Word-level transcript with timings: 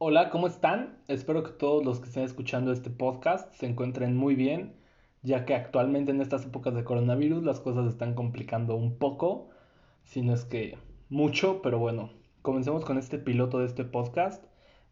Hola, 0.00 0.30
¿cómo 0.30 0.46
están? 0.46 0.96
Espero 1.08 1.42
que 1.42 1.50
todos 1.50 1.84
los 1.84 1.98
que 1.98 2.06
estén 2.06 2.22
escuchando 2.22 2.70
este 2.70 2.88
podcast 2.88 3.52
se 3.54 3.66
encuentren 3.66 4.16
muy 4.16 4.36
bien, 4.36 4.76
ya 5.22 5.44
que 5.44 5.56
actualmente 5.56 6.12
en 6.12 6.20
estas 6.20 6.46
épocas 6.46 6.72
de 6.74 6.84
coronavirus 6.84 7.42
las 7.42 7.58
cosas 7.58 7.84
están 7.88 8.14
complicando 8.14 8.76
un 8.76 8.96
poco, 8.96 9.48
si 10.04 10.22
no 10.22 10.34
es 10.34 10.44
que 10.44 10.78
mucho, 11.08 11.62
pero 11.62 11.80
bueno, 11.80 12.12
comencemos 12.42 12.84
con 12.84 12.96
este 12.96 13.18
piloto 13.18 13.58
de 13.58 13.66
este 13.66 13.84
podcast 13.84 14.44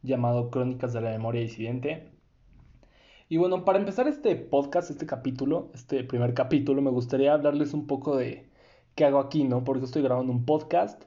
llamado 0.03 0.51
Crónicas 0.51 0.93
de 0.93 1.01
la 1.01 1.11
Memoria 1.11 1.43
Disidente. 1.43 2.11
Y 3.29 3.37
bueno, 3.37 3.65
para 3.65 3.79
empezar 3.79 4.09
este 4.09 4.35
podcast, 4.35 4.91
este 4.91 5.07
capítulo, 5.07 5.71
este 5.73 6.03
primer 6.03 6.35
capítulo, 6.35 6.83
me 6.83 6.91
gustaría 6.91 7.33
hablarles 7.33 7.75
un 7.75 7.87
poco 7.87 8.17
de 8.17 8.51
qué 8.97 9.05
hago 9.05 9.21
aquí, 9.21 9.45
¿no? 9.45 9.63
Porque 9.63 9.85
estoy 9.85 10.03
grabando 10.03 10.33
un 10.33 10.45
podcast, 10.45 11.01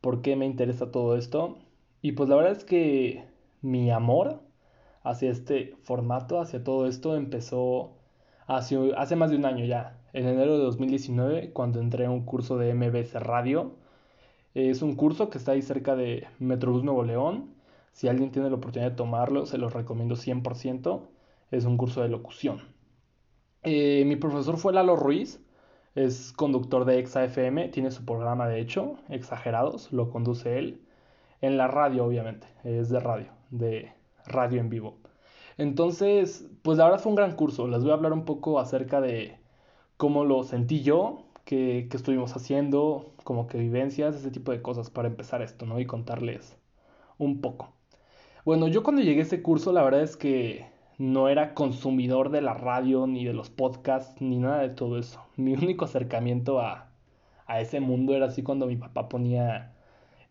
por 0.00 0.22
qué 0.22 0.36
me 0.36 0.46
interesa 0.46 0.90
todo 0.90 1.18
esto. 1.18 1.58
Y 2.00 2.12
pues 2.12 2.30
la 2.30 2.36
verdad 2.36 2.52
es 2.52 2.64
que 2.64 3.30
mi 3.62 3.90
amor 3.90 4.42
hacia 5.02 5.30
este 5.30 5.76
formato, 5.82 6.40
hacia 6.40 6.62
todo 6.62 6.86
esto, 6.86 7.16
empezó 7.16 7.94
hace, 8.46 8.92
hace 8.96 9.16
más 9.16 9.30
de 9.30 9.36
un 9.36 9.44
año 9.46 9.64
ya, 9.64 9.98
en 10.12 10.26
enero 10.26 10.58
de 10.58 10.64
2019, 10.64 11.52
cuando 11.52 11.80
entré 11.80 12.06
a 12.06 12.10
un 12.10 12.24
curso 12.24 12.58
de 12.58 12.74
MBS 12.74 13.14
Radio. 13.14 13.76
Es 14.54 14.82
un 14.82 14.96
curso 14.96 15.30
que 15.30 15.38
está 15.38 15.52
ahí 15.52 15.62
cerca 15.62 15.96
de 15.96 16.26
Metrobús 16.38 16.84
Nuevo 16.84 17.04
León. 17.04 17.54
Si 17.92 18.08
alguien 18.08 18.30
tiene 18.32 18.50
la 18.50 18.56
oportunidad 18.56 18.90
de 18.90 18.96
tomarlo, 18.96 19.46
se 19.46 19.58
los 19.58 19.72
recomiendo 19.72 20.16
100%. 20.16 21.02
Es 21.50 21.64
un 21.64 21.76
curso 21.76 22.02
de 22.02 22.08
locución. 22.08 22.60
Eh, 23.62 24.04
mi 24.06 24.16
profesor 24.16 24.58
fue 24.58 24.72
Lalo 24.72 24.96
Ruiz, 24.96 25.40
es 25.94 26.32
conductor 26.32 26.84
de 26.84 26.98
EXA-FM, 26.98 27.68
tiene 27.68 27.90
su 27.90 28.04
programa 28.04 28.48
de 28.48 28.60
hecho, 28.60 28.96
Exagerados, 29.08 29.92
lo 29.92 30.10
conduce 30.10 30.58
él. 30.58 30.82
En 31.40 31.56
la 31.56 31.68
radio, 31.68 32.04
obviamente, 32.04 32.46
es 32.64 32.88
de 32.88 33.00
radio 33.00 33.41
de 33.52 33.92
radio 34.26 34.60
en 34.60 34.68
vivo. 34.68 34.98
Entonces, 35.58 36.50
pues 36.62 36.78
la 36.78 36.84
verdad 36.84 37.00
fue 37.00 37.10
un 37.10 37.16
gran 37.16 37.36
curso. 37.36 37.68
Les 37.68 37.82
voy 37.82 37.92
a 37.92 37.94
hablar 37.94 38.12
un 38.12 38.24
poco 38.24 38.58
acerca 38.58 39.00
de 39.00 39.38
cómo 39.96 40.24
lo 40.24 40.42
sentí 40.42 40.82
yo, 40.82 41.26
qué, 41.44 41.88
estuvimos 41.92 42.34
haciendo, 42.34 43.12
como 43.24 43.46
que 43.46 43.58
vivencias, 43.58 44.16
ese 44.16 44.30
tipo 44.30 44.52
de 44.52 44.62
cosas 44.62 44.90
para 44.90 45.08
empezar 45.08 45.42
esto, 45.42 45.66
¿no? 45.66 45.78
Y 45.80 45.86
contarles 45.86 46.58
un 47.18 47.40
poco. 47.40 47.72
Bueno, 48.44 48.68
yo 48.68 48.82
cuando 48.82 49.02
llegué 49.02 49.20
a 49.20 49.24
ese 49.24 49.42
curso, 49.42 49.72
la 49.72 49.84
verdad 49.84 50.02
es 50.02 50.16
que 50.16 50.66
no 50.98 51.28
era 51.28 51.54
consumidor 51.54 52.30
de 52.30 52.40
la 52.42 52.54
radio, 52.54 53.06
ni 53.06 53.24
de 53.24 53.32
los 53.32 53.50
podcasts, 53.50 54.20
ni 54.20 54.38
nada 54.38 54.60
de 54.62 54.70
todo 54.70 54.98
eso. 54.98 55.20
Mi 55.36 55.52
único 55.54 55.84
acercamiento 55.84 56.60
a, 56.60 56.90
a 57.46 57.60
ese 57.60 57.80
mundo 57.80 58.14
era 58.14 58.26
así 58.26 58.42
cuando 58.42 58.66
mi 58.66 58.76
papá 58.76 59.08
ponía 59.08 59.74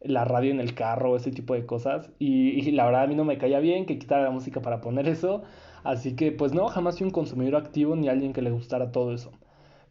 la 0.03 0.25
radio 0.25 0.51
en 0.51 0.59
el 0.59 0.73
carro, 0.73 1.15
ese 1.15 1.31
tipo 1.31 1.53
de 1.53 1.65
cosas. 1.65 2.11
Y, 2.19 2.71
la 2.71 2.85
verdad 2.85 3.03
a 3.03 3.07
mí 3.07 3.15
no 3.15 3.25
me 3.25 3.37
caía 3.37 3.59
bien 3.59 3.85
que 3.85 3.99
quitara 3.99 4.23
la 4.23 4.31
música 4.31 4.61
para 4.61 4.81
poner 4.81 5.07
eso. 5.07 5.43
Así 5.83 6.15
que 6.15 6.31
pues 6.31 6.53
no, 6.53 6.67
jamás 6.67 6.97
fui 6.97 7.05
un 7.07 7.11
consumidor 7.11 7.55
activo 7.55 7.95
ni 7.95 8.07
alguien 8.09 8.33
que 8.33 8.41
le 8.41 8.51
gustara 8.51 8.91
todo 8.91 9.13
eso. 9.13 9.31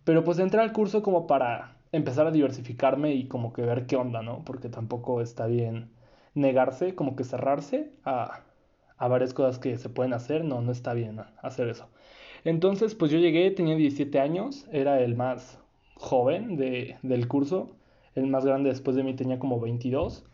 Pero 0.05 0.25
pues 0.25 0.39
entré 0.39 0.61
al 0.61 0.73
curso 0.73 1.03
como 1.03 1.27
para 1.27 1.77
empezar 1.93 2.27
a 2.27 2.31
diversificarme 2.31 3.15
y 3.15 3.27
como 3.27 3.53
que 3.53 3.63
ver 3.63 3.87
qué 3.87 3.97
onda, 3.97 4.23
¿no? 4.23 4.45
Porque 4.45 4.69
tampoco 4.69 5.21
está 5.21 5.47
bien 5.47 5.91
negarse, 6.35 6.95
como 6.95 7.17
que 7.17 7.25
cerrarse 7.25 7.93
a, 8.05 8.45
a 8.97 9.09
varias 9.09 9.35
cosas 9.35 9.59
que 9.59 9.77
se 9.79 9.89
pueden 9.89 10.13
hacer. 10.13 10.45
No, 10.45 10.63
no 10.63 10.73
está 10.73 10.95
bien 10.95 11.21
hacer 11.43 11.69
eso. 11.69 11.89
Entonces 12.45 12.95
pues 12.95 13.11
yo 13.11 13.19
llegué, 13.19 13.51
tenía 13.51 13.77
17 13.77 14.19
años, 14.21 14.67
era 14.73 15.01
el 15.01 15.17
más 15.17 15.59
joven 15.97 16.57
de, 16.57 16.97
del 17.03 17.29
curso 17.29 17.77
el 18.21 18.31
más 18.31 18.45
grande 18.45 18.71
después 18.71 18.97
de 18.97 19.03
mí 19.03 19.15
tenía 19.15 19.39
como 19.39 19.61
22 19.61 20.25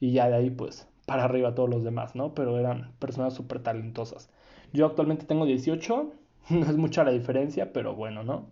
y 0.00 0.12
ya 0.12 0.28
de 0.28 0.36
ahí 0.36 0.50
pues 0.50 0.88
para 1.06 1.24
arriba 1.24 1.54
todos 1.54 1.70
los 1.70 1.84
demás, 1.84 2.14
¿no? 2.16 2.34
Pero 2.34 2.58
eran 2.58 2.92
personas 2.98 3.34
súper 3.34 3.62
talentosas. 3.62 4.30
Yo 4.72 4.86
actualmente 4.86 5.26
tengo 5.26 5.46
18, 5.46 6.12
no 6.50 6.66
es 6.66 6.76
mucha 6.76 7.04
la 7.04 7.12
diferencia, 7.12 7.72
pero 7.72 7.94
bueno, 7.94 8.24
¿no? 8.24 8.50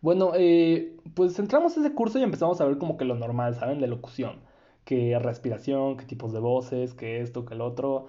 Bueno, 0.00 0.32
eh, 0.34 0.96
pues 1.14 1.38
entramos 1.38 1.76
a 1.76 1.80
ese 1.80 1.94
curso 1.94 2.18
y 2.18 2.22
empezamos 2.22 2.60
a 2.60 2.64
ver 2.64 2.78
como 2.78 2.96
que 2.96 3.04
lo 3.04 3.14
normal, 3.14 3.54
¿saben? 3.54 3.80
De 3.80 3.86
locución, 3.86 4.40
que 4.84 5.18
respiración, 5.18 5.96
qué 5.96 6.04
tipos 6.06 6.32
de 6.32 6.40
voces, 6.40 6.94
que 6.94 7.20
esto, 7.20 7.44
que 7.44 7.54
el 7.54 7.60
otro. 7.60 8.06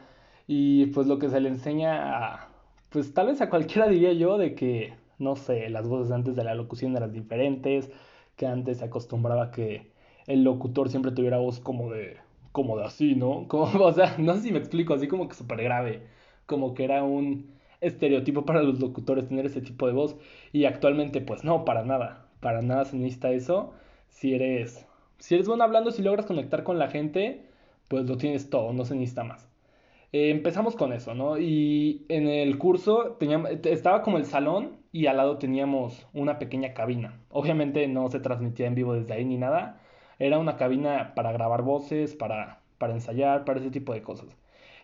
Y 0.47 0.87
pues 0.87 1.07
lo 1.07 1.19
que 1.19 1.29
se 1.29 1.39
le 1.39 1.49
enseña 1.49 2.17
a, 2.17 2.49
pues 2.89 3.13
tal 3.13 3.27
vez 3.27 3.41
a 3.41 3.49
cualquiera 3.49 3.87
diría 3.87 4.13
yo, 4.13 4.37
de 4.37 4.55
que, 4.55 4.95
no 5.19 5.35
sé, 5.35 5.69
las 5.69 5.87
voces 5.87 6.11
antes 6.11 6.35
de 6.35 6.43
la 6.43 6.55
locución 6.55 6.95
eran 6.97 7.11
diferentes, 7.13 7.91
que 8.35 8.45
antes 8.47 8.79
se 8.79 8.85
acostumbraba 8.85 9.51
que 9.51 9.91
el 10.27 10.43
locutor 10.43 10.89
siempre 10.89 11.11
tuviera 11.11 11.37
voz 11.37 11.59
como 11.59 11.91
de, 11.91 12.17
como 12.51 12.77
de 12.77 12.85
así, 12.85 13.15
¿no? 13.15 13.47
Como, 13.49 13.65
o 13.65 13.93
sea, 13.93 14.15
no 14.17 14.33
sé 14.35 14.41
si 14.41 14.51
me 14.51 14.59
explico, 14.59 14.93
así 14.93 15.07
como 15.07 15.27
que 15.27 15.35
súper 15.35 15.63
grave, 15.63 16.07
como 16.45 16.73
que 16.73 16.83
era 16.85 17.03
un 17.03 17.51
estereotipo 17.81 18.45
para 18.45 18.63
los 18.63 18.79
locutores 18.79 19.27
tener 19.27 19.45
ese 19.45 19.61
tipo 19.61 19.87
de 19.87 19.93
voz 19.93 20.15
y 20.53 20.65
actualmente 20.65 21.21
pues 21.21 21.43
no, 21.43 21.65
para 21.65 21.83
nada, 21.83 22.27
para 22.39 22.61
nada 22.61 22.85
se 22.85 22.95
necesita 22.97 23.31
eso, 23.31 23.73
si 24.09 24.33
eres, 24.35 24.85
si 25.19 25.35
eres 25.35 25.47
bueno 25.47 25.63
hablando, 25.63 25.91
si 25.91 26.01
logras 26.01 26.25
conectar 26.25 26.63
con 26.63 26.79
la 26.79 26.89
gente, 26.89 27.45
pues 27.89 28.05
lo 28.05 28.17
tienes 28.17 28.49
todo, 28.49 28.73
no 28.73 28.85
se 28.85 28.95
necesita 28.95 29.23
más. 29.23 29.52
Eh, 30.13 30.29
empezamos 30.29 30.75
con 30.75 30.93
eso, 30.93 31.15
¿no? 31.15 31.39
Y 31.39 32.05
en 32.09 32.27
el 32.27 32.57
curso 32.59 33.17
teníamos, 33.19 33.49
estaba 33.65 34.03
como 34.03 34.17
el 34.17 34.25
salón 34.25 34.77
y 34.91 35.07
al 35.07 35.17
lado 35.17 35.39
teníamos 35.39 36.07
una 36.13 36.37
pequeña 36.39 36.73
cabina. 36.75 37.19
Obviamente 37.29 37.87
no 37.87 38.09
se 38.09 38.19
transmitía 38.19 38.67
en 38.67 38.75
vivo 38.75 38.93
desde 38.93 39.13
ahí 39.13 39.25
ni 39.25 39.37
nada. 39.37 39.81
Era 40.19 40.37
una 40.39 40.55
cabina 40.57 41.15
para 41.15 41.31
grabar 41.31 41.63
voces, 41.63 42.15
para, 42.15 42.61
para 42.77 42.93
ensayar, 42.93 43.43
para 43.45 43.59
ese 43.59 43.71
tipo 43.71 43.93
de 43.93 44.03
cosas. 44.03 44.37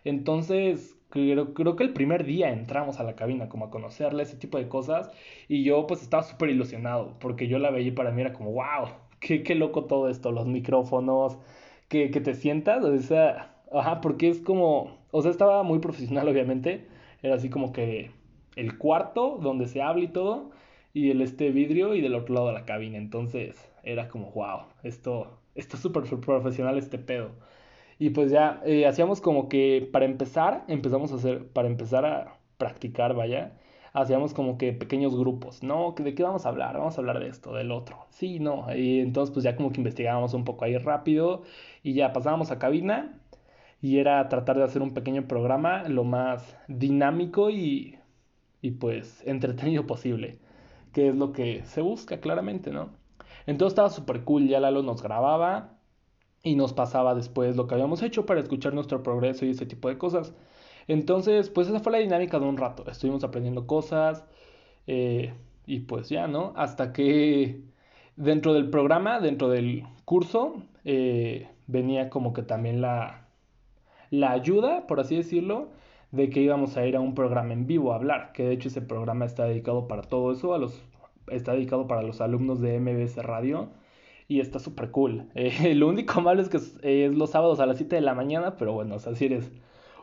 Entonces, 0.04 0.98
creo, 1.10 1.54
creo 1.54 1.76
que 1.76 1.84
el 1.84 1.92
primer 1.92 2.24
día 2.24 2.50
entramos 2.50 2.98
a 2.98 3.04
la 3.04 3.14
cabina 3.14 3.48
como 3.48 3.66
a 3.66 3.70
conocerle 3.70 4.24
ese 4.24 4.36
tipo 4.36 4.58
de 4.58 4.68
cosas 4.68 5.10
y 5.48 5.62
yo 5.64 5.86
pues 5.86 6.02
estaba 6.02 6.22
súper 6.24 6.50
ilusionado 6.50 7.18
porque 7.20 7.46
yo 7.48 7.58
la 7.58 7.70
veía 7.70 7.88
y 7.88 7.90
para 7.92 8.10
mí 8.10 8.20
era 8.22 8.32
como, 8.32 8.52
wow, 8.52 8.88
qué, 9.20 9.42
qué 9.44 9.54
loco 9.54 9.84
todo 9.86 10.08
esto, 10.08 10.32
los 10.32 10.46
micrófonos, 10.46 11.38
que, 11.88 12.10
que 12.10 12.20
te 12.20 12.34
sientas, 12.34 12.84
o 12.84 12.98
sea, 12.98 13.62
ajá, 13.72 14.00
porque 14.00 14.28
es 14.28 14.40
como 14.40 14.99
o 15.10 15.22
sea, 15.22 15.30
estaba 15.30 15.62
muy 15.62 15.78
profesional, 15.80 16.28
obviamente. 16.30 16.86
Era 17.22 17.34
así 17.34 17.50
como 17.50 17.72
que 17.72 18.10
el 18.56 18.78
cuarto 18.78 19.38
donde 19.42 19.66
se 19.66 19.82
habla 19.82 20.04
y 20.04 20.08
todo, 20.08 20.50
y 20.92 21.10
el 21.10 21.22
este 21.22 21.50
vidrio 21.50 21.94
y 21.94 22.00
del 22.00 22.14
otro 22.14 22.34
lado 22.34 22.46
de 22.48 22.54
la 22.54 22.64
cabina. 22.64 22.98
Entonces 22.98 23.70
era 23.82 24.08
como, 24.08 24.30
wow, 24.32 24.62
esto, 24.82 25.38
esto 25.54 25.76
es 25.76 25.82
súper 25.82 26.04
profesional 26.20 26.78
este 26.78 26.98
pedo. 26.98 27.30
Y 27.98 28.10
pues 28.10 28.30
ya, 28.30 28.62
eh, 28.64 28.86
hacíamos 28.86 29.20
como 29.20 29.48
que 29.48 29.88
para 29.92 30.06
empezar, 30.06 30.64
empezamos 30.68 31.12
a 31.12 31.16
hacer, 31.16 31.46
para 31.48 31.68
empezar 31.68 32.06
a 32.06 32.38
practicar, 32.56 33.14
vaya, 33.14 33.58
hacíamos 33.92 34.34
como 34.34 34.58
que 34.58 34.72
pequeños 34.72 35.16
grupos, 35.16 35.62
¿no? 35.62 35.94
¿De 35.98 36.14
qué 36.14 36.22
vamos 36.22 36.46
a 36.46 36.48
hablar? 36.50 36.78
Vamos 36.78 36.96
a 36.96 37.00
hablar 37.00 37.20
de 37.20 37.28
esto, 37.28 37.52
del 37.54 37.70
otro. 37.72 38.06
Sí, 38.10 38.38
no. 38.40 38.74
Y 38.74 39.00
entonces 39.00 39.32
pues 39.32 39.44
ya 39.44 39.56
como 39.56 39.70
que 39.72 39.78
investigábamos 39.80 40.34
un 40.34 40.44
poco 40.44 40.64
ahí 40.64 40.76
rápido 40.78 41.42
y 41.82 41.94
ya 41.94 42.12
pasábamos 42.12 42.50
a 42.50 42.58
cabina 42.58 43.19
y 43.82 43.98
era 43.98 44.28
tratar 44.28 44.56
de 44.58 44.64
hacer 44.64 44.82
un 44.82 44.94
pequeño 44.94 45.26
programa 45.26 45.88
lo 45.88 46.04
más 46.04 46.56
dinámico 46.68 47.50
y, 47.50 47.98
y 48.62 48.72
pues 48.72 49.22
entretenido 49.26 49.86
posible, 49.86 50.38
que 50.92 51.08
es 51.08 51.16
lo 51.16 51.32
que 51.32 51.64
se 51.64 51.80
busca 51.80 52.20
claramente, 52.20 52.70
¿no? 52.70 52.90
Entonces 53.46 53.72
estaba 53.72 53.90
súper 53.90 54.24
cool, 54.24 54.48
ya 54.48 54.60
Lalo 54.60 54.82
nos 54.82 55.02
grababa 55.02 55.78
y 56.42 56.56
nos 56.56 56.72
pasaba 56.72 57.14
después 57.14 57.56
lo 57.56 57.66
que 57.66 57.74
habíamos 57.74 58.02
hecho 58.02 58.26
para 58.26 58.40
escuchar 58.40 58.74
nuestro 58.74 59.02
progreso 59.02 59.46
y 59.46 59.50
ese 59.50 59.66
tipo 59.66 59.88
de 59.88 59.98
cosas. 59.98 60.34
Entonces, 60.88 61.50
pues 61.50 61.68
esa 61.68 61.80
fue 61.80 61.92
la 61.92 61.98
dinámica 61.98 62.38
de 62.38 62.46
un 62.46 62.56
rato, 62.56 62.84
estuvimos 62.90 63.24
aprendiendo 63.24 63.66
cosas 63.66 64.24
eh, 64.86 65.34
y 65.66 65.80
pues 65.80 66.08
ya, 66.08 66.26
¿no? 66.26 66.52
Hasta 66.56 66.92
que 66.92 67.62
dentro 68.16 68.54
del 68.54 68.70
programa, 68.70 69.20
dentro 69.20 69.48
del 69.48 69.84
curso, 70.04 70.62
eh, 70.84 71.48
venía 71.66 72.10
como 72.10 72.32
que 72.32 72.42
también 72.42 72.80
la, 72.80 73.29
la 74.10 74.32
ayuda, 74.32 74.86
por 74.86 75.00
así 75.00 75.16
decirlo, 75.16 75.68
de 76.12 76.30
que 76.30 76.40
íbamos 76.40 76.76
a 76.76 76.86
ir 76.86 76.96
a 76.96 77.00
un 77.00 77.14
programa 77.14 77.52
en 77.52 77.66
vivo 77.66 77.92
a 77.92 77.96
hablar, 77.96 78.32
que 78.32 78.44
de 78.44 78.52
hecho 78.52 78.68
ese 78.68 78.82
programa 78.82 79.24
está 79.24 79.44
dedicado 79.44 79.88
para 79.88 80.02
todo 80.02 80.32
eso, 80.32 80.54
a 80.54 80.58
los, 80.58 80.82
está 81.28 81.52
dedicado 81.52 81.86
para 81.86 82.02
los 82.02 82.20
alumnos 82.20 82.60
de 82.60 82.78
MBS 82.80 83.16
Radio 83.18 83.70
y 84.28 84.40
está 84.40 84.58
súper 84.58 84.90
cool. 84.90 85.28
Eh, 85.34 85.74
lo 85.74 85.88
único 85.88 86.20
malo 86.20 86.42
es 86.42 86.48
que 86.48 86.58
es, 86.58 87.14
los 87.14 87.30
sábados 87.30 87.60
a 87.60 87.66
las 87.66 87.78
7 87.78 87.96
de 87.96 88.02
la 88.02 88.14
mañana, 88.14 88.56
pero 88.56 88.72
bueno, 88.72 88.96
o 88.96 88.98
sea, 88.98 89.14
si 89.14 89.26
eres 89.26 89.50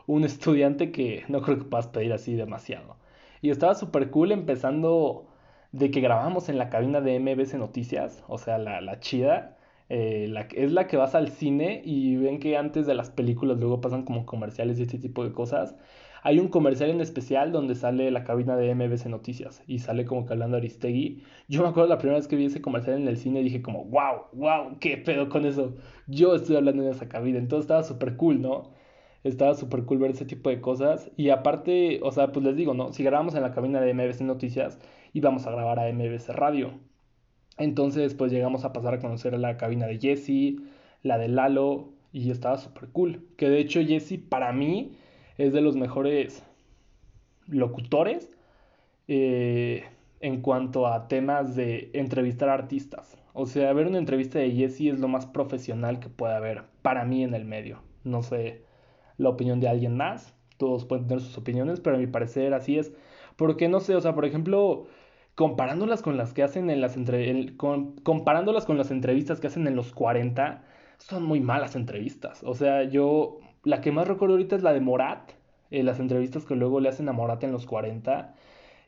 un 0.06 0.24
estudiante 0.24 0.92
que 0.92 1.24
no 1.28 1.42
creo 1.42 1.58
que 1.58 1.64
puedas 1.64 1.88
pedir 1.88 2.12
así 2.12 2.34
demasiado. 2.34 2.96
Y 3.42 3.50
estaba 3.50 3.74
súper 3.74 4.10
cool 4.10 4.32
empezando 4.32 5.26
de 5.72 5.90
que 5.90 6.00
grabamos 6.00 6.48
en 6.48 6.58
la 6.58 6.70
cabina 6.70 7.00
de 7.00 7.20
MBS 7.20 7.54
Noticias, 7.54 8.24
o 8.28 8.38
sea, 8.38 8.58
la, 8.58 8.80
la 8.80 9.00
chida. 9.00 9.57
Eh, 9.88 10.26
la, 10.28 10.42
es 10.54 10.72
la 10.72 10.86
que 10.86 10.96
vas 10.96 11.14
al 11.14 11.28
cine 11.30 11.80
y 11.84 12.16
ven 12.16 12.40
que 12.40 12.56
antes 12.56 12.86
de 12.86 12.94
las 12.94 13.10
películas 13.10 13.58
luego 13.58 13.80
pasan 13.80 14.04
como 14.04 14.26
comerciales 14.26 14.78
y 14.78 14.82
este 14.82 14.98
tipo 14.98 15.24
de 15.24 15.32
cosas. 15.32 15.76
Hay 16.22 16.38
un 16.40 16.48
comercial 16.48 16.90
en 16.90 17.00
especial 17.00 17.52
donde 17.52 17.74
sale 17.74 18.10
la 18.10 18.24
cabina 18.24 18.56
de 18.56 18.74
MBC 18.74 19.06
Noticias 19.06 19.62
y 19.66 19.78
sale 19.78 20.04
como 20.04 20.26
que 20.26 20.32
hablando 20.32 20.56
Aristegui. 20.56 21.22
Yo 21.48 21.62
me 21.62 21.68
acuerdo 21.68 21.88
la 21.88 21.98
primera 21.98 22.18
vez 22.18 22.28
que 22.28 22.36
vi 22.36 22.46
ese 22.46 22.60
comercial 22.60 22.96
en 23.00 23.08
el 23.08 23.16
cine 23.16 23.40
y 23.40 23.44
dije 23.44 23.62
como, 23.62 23.84
wow, 23.84 24.26
wow, 24.32 24.78
qué 24.80 24.98
pedo 24.98 25.28
con 25.28 25.46
eso. 25.46 25.76
Yo 26.06 26.34
estoy 26.34 26.56
hablando 26.56 26.82
en 26.82 26.90
esa 26.90 27.08
cabina, 27.08 27.38
entonces 27.38 27.64
estaba 27.64 27.82
súper 27.84 28.16
cool, 28.16 28.42
¿no? 28.42 28.72
Estaba 29.24 29.54
súper 29.54 29.84
cool 29.84 29.98
ver 29.98 30.10
ese 30.12 30.24
tipo 30.26 30.50
de 30.50 30.60
cosas. 30.60 31.10
Y 31.16 31.30
aparte, 31.30 32.00
o 32.02 32.10
sea, 32.12 32.32
pues 32.32 32.44
les 32.44 32.56
digo, 32.56 32.74
¿no? 32.74 32.92
Si 32.92 33.02
grabamos 33.04 33.34
en 33.34 33.42
la 33.42 33.52
cabina 33.52 33.80
de 33.80 33.94
MBC 33.94 34.22
Noticias, 34.22 34.78
íbamos 35.12 35.46
a 35.46 35.50
grabar 35.52 35.78
a 35.78 35.92
MBC 35.92 36.30
Radio. 36.30 36.87
Entonces, 37.58 38.14
pues 38.14 38.32
llegamos 38.32 38.64
a 38.64 38.72
pasar 38.72 38.94
a 38.94 39.00
conocer 39.00 39.38
la 39.38 39.56
cabina 39.56 39.86
de 39.86 39.98
Jesse, 39.98 40.62
la 41.02 41.18
de 41.18 41.28
Lalo, 41.28 41.90
y 42.12 42.30
estaba 42.30 42.56
súper 42.58 42.88
cool. 42.90 43.26
Que 43.36 43.48
de 43.48 43.58
hecho 43.58 43.80
Jesse 43.82 44.18
para 44.18 44.52
mí 44.52 44.92
es 45.36 45.52
de 45.52 45.60
los 45.60 45.76
mejores 45.76 46.42
locutores 47.46 48.36
eh, 49.08 49.84
en 50.20 50.40
cuanto 50.40 50.86
a 50.86 51.08
temas 51.08 51.54
de 51.56 51.90
entrevistar 51.94 52.48
artistas. 52.48 53.16
O 53.32 53.46
sea, 53.46 53.72
ver 53.72 53.86
una 53.86 53.98
entrevista 53.98 54.38
de 54.38 54.50
Jesse 54.50 54.92
es 54.92 55.00
lo 55.00 55.08
más 55.08 55.26
profesional 55.26 56.00
que 56.00 56.08
puede 56.08 56.34
haber 56.34 56.64
para 56.82 57.04
mí 57.04 57.22
en 57.22 57.34
el 57.34 57.44
medio. 57.44 57.82
No 58.04 58.22
sé 58.22 58.62
la 59.16 59.28
opinión 59.28 59.60
de 59.60 59.68
alguien 59.68 59.96
más, 59.96 60.34
todos 60.58 60.84
pueden 60.84 61.06
tener 61.06 61.22
sus 61.22 61.36
opiniones, 61.38 61.80
pero 61.80 61.96
a 61.96 61.98
mi 61.98 62.06
parecer 62.06 62.54
así 62.54 62.78
es. 62.78 62.92
Porque 63.36 63.68
no 63.68 63.80
sé, 63.80 63.94
o 63.94 64.00
sea, 64.00 64.14
por 64.14 64.24
ejemplo, 64.24 64.86
comparándolas 65.38 66.02
con 66.02 66.16
las 66.16 66.34
que 66.34 66.42
hacen 66.42 66.68
en 66.68 66.80
las 66.80 66.96
entre... 66.96 67.54
comparándolas 68.02 68.64
con 68.64 68.76
las 68.76 68.90
entrevistas 68.90 69.38
que 69.38 69.46
hacen 69.46 69.68
en 69.68 69.76
los 69.76 69.92
40, 69.92 70.64
son 70.98 71.22
muy 71.22 71.38
malas 71.38 71.76
entrevistas. 71.76 72.42
O 72.42 72.54
sea, 72.56 72.82
yo 72.82 73.38
la 73.62 73.80
que 73.80 73.92
más 73.92 74.08
recuerdo 74.08 74.34
ahorita 74.34 74.56
es 74.56 74.64
la 74.64 74.72
de 74.72 74.80
Morat, 74.80 75.30
eh, 75.70 75.84
las 75.84 76.00
entrevistas 76.00 76.44
que 76.44 76.56
luego 76.56 76.80
le 76.80 76.88
hacen 76.88 77.08
a 77.08 77.12
Morat 77.12 77.44
en 77.44 77.52
los 77.52 77.66
40 77.66 78.34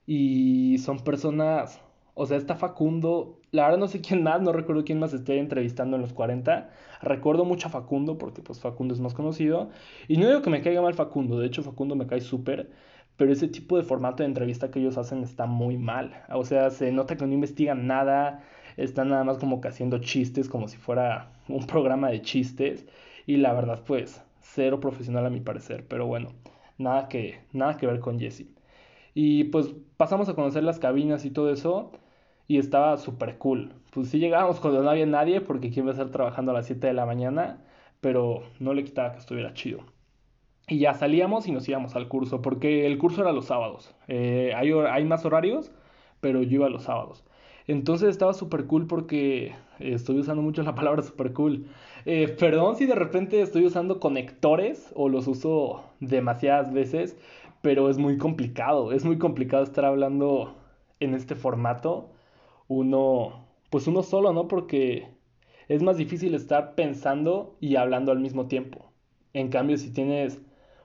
y 0.06 0.78
son 0.78 0.98
personas, 1.04 1.80
o 2.14 2.26
sea, 2.26 2.36
está 2.36 2.56
Facundo, 2.56 3.38
la 3.52 3.66
verdad 3.66 3.78
no 3.78 3.86
sé 3.86 4.00
quién 4.00 4.24
más, 4.24 4.42
no 4.42 4.52
recuerdo 4.52 4.84
quién 4.84 4.98
más 4.98 5.12
esté 5.14 5.38
entrevistando 5.38 5.94
en 5.94 6.02
los 6.02 6.12
40. 6.12 6.68
Recuerdo 7.00 7.44
mucho 7.44 7.68
a 7.68 7.70
Facundo 7.70 8.18
porque 8.18 8.42
pues 8.42 8.58
Facundo 8.58 8.92
es 8.92 8.98
más 8.98 9.14
conocido 9.14 9.70
y 10.08 10.16
no 10.16 10.26
digo 10.26 10.42
que 10.42 10.50
me 10.50 10.62
caiga 10.62 10.82
mal 10.82 10.94
Facundo, 10.94 11.38
de 11.38 11.46
hecho 11.46 11.62
Facundo 11.62 11.94
me 11.94 12.08
cae 12.08 12.20
súper 12.20 12.70
pero 13.16 13.32
ese 13.32 13.48
tipo 13.48 13.76
de 13.76 13.84
formato 13.84 14.22
de 14.22 14.28
entrevista 14.28 14.70
que 14.70 14.80
ellos 14.80 14.98
hacen 14.98 15.22
está 15.22 15.46
muy 15.46 15.76
mal. 15.76 16.24
O 16.30 16.44
sea, 16.44 16.70
se 16.70 16.92
nota 16.92 17.16
que 17.16 17.26
no 17.26 17.34
investigan 17.34 17.86
nada, 17.86 18.44
están 18.76 19.10
nada 19.10 19.24
más 19.24 19.38
como 19.38 19.60
que 19.60 19.68
haciendo 19.68 19.98
chistes 19.98 20.48
como 20.48 20.68
si 20.68 20.76
fuera 20.78 21.32
un 21.48 21.66
programa 21.66 22.10
de 22.10 22.22
chistes 22.22 22.86
y 23.26 23.36
la 23.36 23.52
verdad 23.52 23.82
pues 23.86 24.22
cero 24.40 24.80
profesional 24.80 25.26
a 25.26 25.30
mi 25.30 25.40
parecer, 25.40 25.86
pero 25.88 26.06
bueno, 26.06 26.30
nada 26.78 27.08
que, 27.08 27.40
nada 27.52 27.76
que 27.76 27.86
ver 27.86 28.00
con 28.00 28.18
Jesse. 28.18 28.46
Y 29.14 29.44
pues 29.44 29.74
pasamos 29.96 30.28
a 30.28 30.34
conocer 30.34 30.62
las 30.62 30.78
cabinas 30.78 31.24
y 31.24 31.30
todo 31.30 31.50
eso 31.52 31.92
y 32.48 32.58
estaba 32.58 32.96
súper 32.96 33.38
cool. 33.38 33.74
Pues 33.92 34.08
sí 34.08 34.18
llegábamos 34.18 34.60
cuando 34.60 34.82
no 34.82 34.90
había 34.90 35.06
nadie 35.06 35.40
porque 35.40 35.70
quién 35.70 35.84
iba 35.84 35.92
a 35.92 35.94
estar 35.94 36.10
trabajando 36.10 36.52
a 36.52 36.54
las 36.54 36.66
7 36.66 36.86
de 36.86 36.94
la 36.94 37.06
mañana, 37.06 37.64
pero 38.00 38.42
no 38.60 38.74
le 38.74 38.84
quitaba 38.84 39.12
que 39.12 39.18
estuviera 39.18 39.54
chido. 39.54 39.84
Y 40.70 40.78
ya 40.78 40.94
salíamos 40.94 41.48
y 41.48 41.52
nos 41.52 41.68
íbamos 41.68 41.96
al 41.96 42.06
curso, 42.06 42.42
porque 42.42 42.86
el 42.86 42.96
curso 42.96 43.22
era 43.22 43.32
los 43.32 43.46
sábados. 43.46 43.92
Eh, 44.06 44.52
hay, 44.54 44.70
hay, 44.70 45.04
más 45.04 45.24
horarios, 45.24 45.72
pero 46.20 46.44
yo 46.44 46.54
iba 46.56 46.68
los 46.68 46.84
sábados. 46.84 47.24
Entonces 47.66 48.10
estaba 48.10 48.34
súper 48.34 48.66
cool 48.66 48.86
porque 48.86 49.52
estoy 49.80 50.20
usando 50.20 50.42
mucho 50.42 50.62
la 50.62 50.74
palabra 50.76 51.02
súper 51.02 51.32
cool. 51.32 51.66
Eh, 52.06 52.28
perdón 52.38 52.76
si 52.76 52.86
de 52.86 52.94
repente 52.94 53.40
estoy 53.40 53.66
usando 53.66 53.98
conectores 53.98 54.92
o 54.94 55.08
los 55.08 55.26
uso 55.26 55.82
demasiadas 55.98 56.72
veces, 56.72 57.16
pero 57.62 57.90
es 57.90 57.98
muy 57.98 58.16
complicado. 58.16 58.92
Es 58.92 59.04
muy 59.04 59.18
complicado 59.18 59.64
estar 59.64 59.84
hablando 59.84 60.54
en 61.00 61.14
este 61.14 61.34
formato. 61.34 62.10
Uno, 62.68 63.44
pues 63.70 63.88
uno 63.88 64.04
solo, 64.04 64.32
¿no? 64.32 64.46
Porque 64.46 65.08
es 65.68 65.82
más 65.82 65.96
difícil 65.96 66.34
estar 66.36 66.76
pensando 66.76 67.56
y 67.60 67.74
hablando 67.74 68.12
al 68.12 68.20
mismo 68.20 68.46
tiempo. 68.46 68.92
En 69.32 69.48
cambio, 69.48 69.76
si 69.76 69.92
tienes 69.92 70.40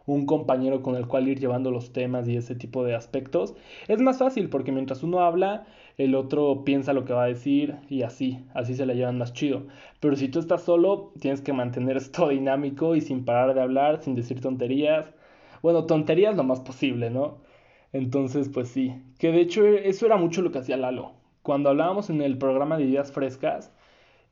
un 0.05 0.25
compañero 0.25 0.81
con 0.81 0.95
el 0.95 1.07
cual 1.07 1.27
ir 1.27 1.39
llevando 1.39 1.71
los 1.71 1.91
temas 1.91 2.27
y 2.27 2.37
ese 2.37 2.55
tipo 2.55 2.83
de 2.83 2.95
aspectos, 2.95 3.55
es 3.87 4.01
más 4.01 4.19
fácil 4.19 4.49
porque 4.49 4.71
mientras 4.71 5.03
uno 5.03 5.21
habla, 5.21 5.65
el 5.97 6.15
otro 6.15 6.63
piensa 6.63 6.93
lo 6.93 7.05
que 7.05 7.13
va 7.13 7.23
a 7.23 7.27
decir 7.27 7.77
y 7.89 8.03
así, 8.03 8.39
así 8.53 8.75
se 8.75 8.85
la 8.85 8.93
llevan 8.93 9.17
más 9.17 9.33
chido. 9.33 9.63
Pero 9.99 10.15
si 10.15 10.27
tú 10.29 10.39
estás 10.39 10.63
solo, 10.63 11.13
tienes 11.19 11.41
que 11.41 11.53
mantener 11.53 11.97
esto 11.97 12.29
dinámico 12.29 12.95
y 12.95 13.01
sin 13.01 13.25
parar 13.25 13.53
de 13.53 13.61
hablar, 13.61 14.01
sin 14.01 14.15
decir 14.15 14.41
tonterías. 14.41 15.13
Bueno, 15.61 15.85
tonterías 15.85 16.35
lo 16.35 16.43
más 16.43 16.59
posible, 16.59 17.09
¿no? 17.09 17.37
Entonces, 17.93 18.49
pues 18.49 18.69
sí, 18.69 18.93
que 19.19 19.31
de 19.31 19.41
hecho 19.41 19.65
eso 19.65 20.05
era 20.05 20.17
mucho 20.17 20.41
lo 20.41 20.51
que 20.51 20.59
hacía 20.59 20.77
Lalo. 20.77 21.13
Cuando 21.41 21.69
hablábamos 21.69 22.09
en 22.09 22.21
el 22.21 22.37
programa 22.37 22.77
de 22.77 22.85
ideas 22.85 23.11
frescas, 23.11 23.71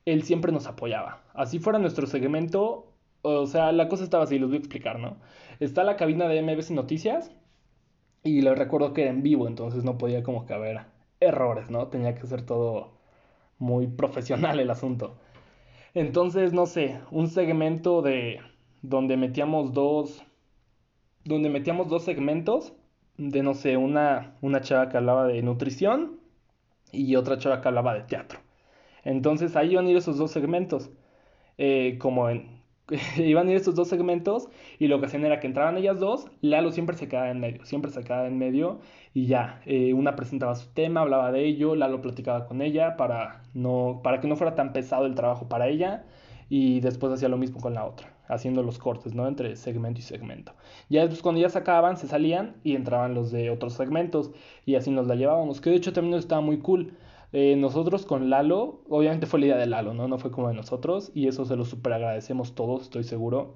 él 0.05 0.23
siempre 0.23 0.51
nos 0.51 0.67
apoyaba. 0.67 1.21
Así 1.33 1.59
fuera 1.59 1.79
nuestro 1.79 2.07
segmento, 2.07 2.92
o 3.23 3.47
sea, 3.47 3.71
la 3.71 3.87
cosa 3.89 4.03
estaba 4.03 4.25
así, 4.25 4.37
los 4.37 4.49
voy 4.49 4.57
a 4.57 4.59
explicar, 4.59 4.99
¿no? 4.99 5.17
Está 5.59 5.83
la 5.83 5.95
cabina 5.95 6.27
de 6.27 6.41
MBC 6.41 6.71
Noticias 6.71 7.31
y 8.23 8.41
les 8.41 8.57
recuerdo 8.57 8.93
que 8.93 9.03
era 9.03 9.11
en 9.11 9.23
vivo, 9.23 9.47
entonces 9.47 9.83
no 9.83 9.97
podía 9.97 10.23
como 10.23 10.45
que 10.45 10.53
haber 10.53 10.81
errores, 11.19 11.69
¿no? 11.69 11.87
Tenía 11.87 12.15
que 12.15 12.27
ser 12.27 12.45
todo 12.45 12.91
muy 13.59 13.87
profesional 13.87 14.59
el 14.59 14.69
asunto. 14.69 15.17
Entonces, 15.93 16.53
no 16.53 16.65
sé, 16.65 16.99
un 17.11 17.27
segmento 17.27 18.01
de 18.01 18.39
donde 18.81 19.17
metíamos 19.17 19.73
dos 19.73 20.23
donde 21.25 21.49
metíamos 21.49 21.87
dos 21.87 22.03
segmentos 22.03 22.73
de 23.17 23.43
no 23.43 23.53
sé, 23.53 23.77
una 23.77 24.35
una 24.41 24.61
chava 24.61 24.89
que 24.89 24.97
hablaba 24.97 25.27
de 25.27 25.41
nutrición 25.41 26.19
y 26.91 27.15
otra 27.15 27.37
chava 27.37 27.61
que 27.61 27.67
hablaba 27.69 27.93
de 27.95 28.03
teatro. 28.03 28.39
Entonces 29.03 29.55
ahí 29.55 29.71
iban 29.73 29.87
a 29.87 29.89
ir 29.91 29.97
esos 29.97 30.17
dos 30.17 30.31
segmentos. 30.31 30.91
Eh, 31.57 31.97
como 31.99 32.29
en, 32.29 32.62
iban 33.17 33.47
a 33.47 33.51
ir 33.51 33.57
estos 33.57 33.75
dos 33.75 33.87
segmentos 33.87 34.49
y 34.79 34.87
lo 34.87 34.99
que 34.99 35.05
hacían 35.05 35.25
era 35.25 35.39
que 35.39 35.47
entraban 35.47 35.77
ellas 35.77 35.99
dos, 35.99 36.27
Lalo 36.41 36.71
siempre 36.71 36.97
se 36.97 37.07
quedaba 37.07 37.29
en 37.29 37.39
medio, 37.39 37.65
siempre 37.65 37.91
se 37.91 38.03
quedaba 38.03 38.27
en 38.27 38.37
medio 38.37 38.79
y 39.13 39.27
ya, 39.27 39.61
eh, 39.65 39.93
una 39.93 40.15
presentaba 40.15 40.55
su 40.55 40.67
tema, 40.69 41.01
hablaba 41.01 41.31
de 41.31 41.45
ello, 41.45 41.75
Lalo 41.75 42.01
platicaba 42.01 42.45
con 42.45 42.61
ella 42.61 42.97
para, 42.97 43.43
no, 43.53 44.01
para 44.03 44.19
que 44.19 44.27
no 44.27 44.35
fuera 44.35 44.55
tan 44.55 44.73
pesado 44.73 45.05
el 45.05 45.15
trabajo 45.15 45.47
para 45.47 45.67
ella 45.67 46.05
y 46.49 46.81
después 46.81 47.13
hacía 47.13 47.29
lo 47.29 47.37
mismo 47.37 47.61
con 47.61 47.73
la 47.73 47.85
otra, 47.85 48.13
haciendo 48.27 48.63
los 48.63 48.77
cortes, 48.79 49.15
¿no? 49.15 49.27
Entre 49.27 49.55
segmento 49.55 49.99
y 49.99 50.03
segmento. 50.03 50.53
Ya 50.89 51.01
después 51.01 51.21
cuando 51.21 51.41
ya 51.41 51.49
se 51.49 51.63
se 51.95 52.07
salían 52.07 52.57
y 52.63 52.75
entraban 52.75 53.13
los 53.13 53.31
de 53.31 53.49
otros 53.49 53.73
segmentos 53.73 54.31
y 54.65 54.75
así 54.75 54.91
nos 54.91 55.07
la 55.07 55.15
llevábamos, 55.15 55.61
que 55.61 55.69
de 55.69 55.77
hecho 55.77 55.93
también 55.93 56.19
estaba 56.19 56.41
muy 56.41 56.59
cool 56.59 56.93
eh, 57.33 57.55
nosotros 57.57 58.05
con 58.05 58.29
Lalo, 58.29 58.83
obviamente 58.89 59.25
fue 59.25 59.39
la 59.39 59.47
idea 59.47 59.57
de 59.57 59.65
Lalo, 59.65 59.93
¿no? 59.93 60.07
No 60.07 60.19
fue 60.19 60.31
como 60.31 60.49
de 60.49 60.53
nosotros 60.55 61.11
y 61.15 61.27
eso 61.27 61.45
se 61.45 61.55
lo 61.55 61.65
super 61.65 61.93
agradecemos 61.93 62.55
todos, 62.55 62.83
estoy 62.83 63.03
seguro. 63.03 63.55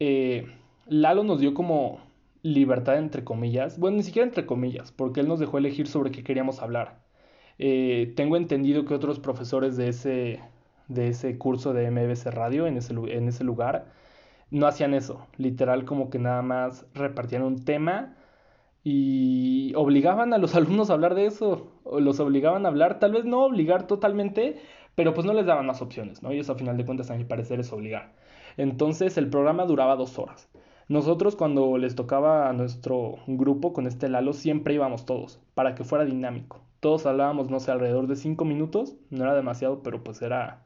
Eh, 0.00 0.46
Lalo 0.86 1.24
nos 1.24 1.40
dio 1.40 1.54
como 1.54 2.00
libertad 2.42 2.98
entre 2.98 3.24
comillas, 3.24 3.78
bueno, 3.78 3.96
ni 3.98 4.02
siquiera 4.04 4.26
entre 4.26 4.46
comillas, 4.46 4.92
porque 4.92 5.20
él 5.20 5.28
nos 5.28 5.40
dejó 5.40 5.58
elegir 5.58 5.88
sobre 5.88 6.10
qué 6.12 6.22
queríamos 6.22 6.62
hablar. 6.62 7.04
Eh, 7.58 8.12
tengo 8.16 8.36
entendido 8.36 8.84
que 8.84 8.94
otros 8.94 9.18
profesores 9.20 9.76
de 9.76 9.88
ese, 9.88 10.40
de 10.88 11.08
ese 11.08 11.38
curso 11.38 11.72
de 11.72 11.90
MBC 11.90 12.26
Radio 12.26 12.66
en 12.66 12.76
ese, 12.76 12.94
en 12.94 13.28
ese 13.28 13.44
lugar 13.44 13.92
no 14.50 14.66
hacían 14.66 14.94
eso, 14.94 15.26
literal 15.38 15.84
como 15.84 16.10
que 16.10 16.18
nada 16.18 16.42
más 16.42 16.86
repartían 16.94 17.42
un 17.42 17.64
tema 17.64 18.16
y 18.88 19.74
obligaban 19.74 20.32
a 20.32 20.38
los 20.38 20.54
alumnos 20.54 20.90
a 20.90 20.92
hablar 20.92 21.16
de 21.16 21.26
eso, 21.26 21.66
o 21.82 21.98
los 21.98 22.20
obligaban 22.20 22.64
a 22.64 22.68
hablar, 22.68 23.00
tal 23.00 23.10
vez 23.10 23.24
no 23.24 23.44
obligar 23.44 23.88
totalmente, 23.88 24.60
pero 24.94 25.12
pues 25.12 25.26
no 25.26 25.32
les 25.32 25.44
daban 25.44 25.66
más 25.66 25.82
opciones, 25.82 26.22
¿no? 26.22 26.32
Y 26.32 26.38
eso 26.38 26.52
a 26.52 26.54
final 26.54 26.76
de 26.76 26.84
cuentas 26.84 27.10
a 27.10 27.16
mi 27.16 27.24
parecer 27.24 27.58
es 27.58 27.72
obligar. 27.72 28.12
Entonces 28.56 29.18
el 29.18 29.28
programa 29.28 29.64
duraba 29.64 29.96
dos 29.96 30.20
horas. 30.20 30.48
Nosotros 30.86 31.34
cuando 31.34 31.78
les 31.78 31.96
tocaba 31.96 32.48
a 32.48 32.52
nuestro 32.52 33.16
grupo 33.26 33.72
con 33.72 33.88
este 33.88 34.08
Lalo 34.08 34.32
siempre 34.32 34.74
íbamos 34.74 35.04
todos, 35.04 35.40
para 35.54 35.74
que 35.74 35.82
fuera 35.82 36.04
dinámico. 36.04 36.60
Todos 36.78 37.06
hablábamos, 37.06 37.50
no 37.50 37.58
sé, 37.58 37.72
alrededor 37.72 38.06
de 38.06 38.14
cinco 38.14 38.44
minutos, 38.44 38.94
no 39.10 39.24
era 39.24 39.34
demasiado, 39.34 39.82
pero 39.82 40.04
pues 40.04 40.22
era 40.22 40.64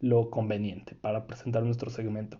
lo 0.00 0.30
conveniente 0.30 0.94
para 0.94 1.26
presentar 1.26 1.62
nuestro 1.62 1.90
segmento. 1.90 2.38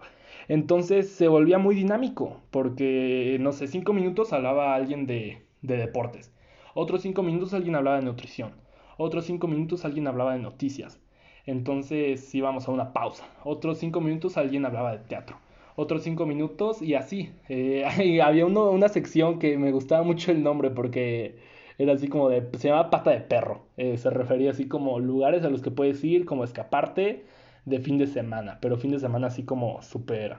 Entonces 0.48 1.10
se 1.10 1.28
volvía 1.28 1.58
muy 1.58 1.74
dinámico, 1.74 2.40
porque, 2.50 3.36
no 3.40 3.52
sé, 3.52 3.68
cinco 3.68 3.92
minutos 3.92 4.32
hablaba 4.32 4.74
alguien 4.74 5.06
de, 5.06 5.42
de 5.62 5.76
deportes, 5.76 6.32
otros 6.74 7.02
cinco 7.02 7.22
minutos 7.22 7.54
alguien 7.54 7.76
hablaba 7.76 7.96
de 7.96 8.04
nutrición, 8.04 8.52
otros 8.96 9.26
cinco 9.26 9.46
minutos 9.46 9.84
alguien 9.84 10.06
hablaba 10.06 10.32
de 10.32 10.40
noticias. 10.40 11.00
Entonces 11.46 12.34
íbamos 12.34 12.68
a 12.68 12.72
una 12.72 12.92
pausa, 12.92 13.24
otros 13.44 13.78
cinco 13.78 14.00
minutos 14.00 14.36
alguien 14.36 14.66
hablaba 14.66 14.92
de 14.92 14.98
teatro, 14.98 15.36
otros 15.74 16.02
cinco 16.02 16.26
minutos 16.26 16.82
y 16.82 16.94
así. 16.94 17.30
Eh, 17.48 17.84
había 18.22 18.46
una 18.46 18.88
sección 18.88 19.38
que 19.38 19.56
me 19.58 19.72
gustaba 19.72 20.02
mucho 20.02 20.32
el 20.32 20.42
nombre 20.42 20.70
porque 20.70 21.38
era 21.78 21.94
así 21.94 22.08
como 22.08 22.28
de, 22.28 22.46
se 22.58 22.68
llamaba 22.68 22.90
pata 22.90 23.10
de 23.10 23.20
perro, 23.20 23.62
eh, 23.76 23.96
se 23.96 24.10
refería 24.10 24.50
así 24.50 24.68
como 24.68 24.98
lugares 25.00 25.44
a 25.44 25.50
los 25.50 25.62
que 25.62 25.70
puedes 25.70 26.04
ir, 26.04 26.26
como 26.26 26.44
escaparte 26.44 27.24
de 27.70 27.80
fin 27.80 27.98
de 27.98 28.06
semana, 28.06 28.58
pero 28.60 28.76
fin 28.76 28.90
de 28.90 28.98
semana 28.98 29.28
así 29.28 29.44
como 29.44 29.80
súper, 29.82 30.38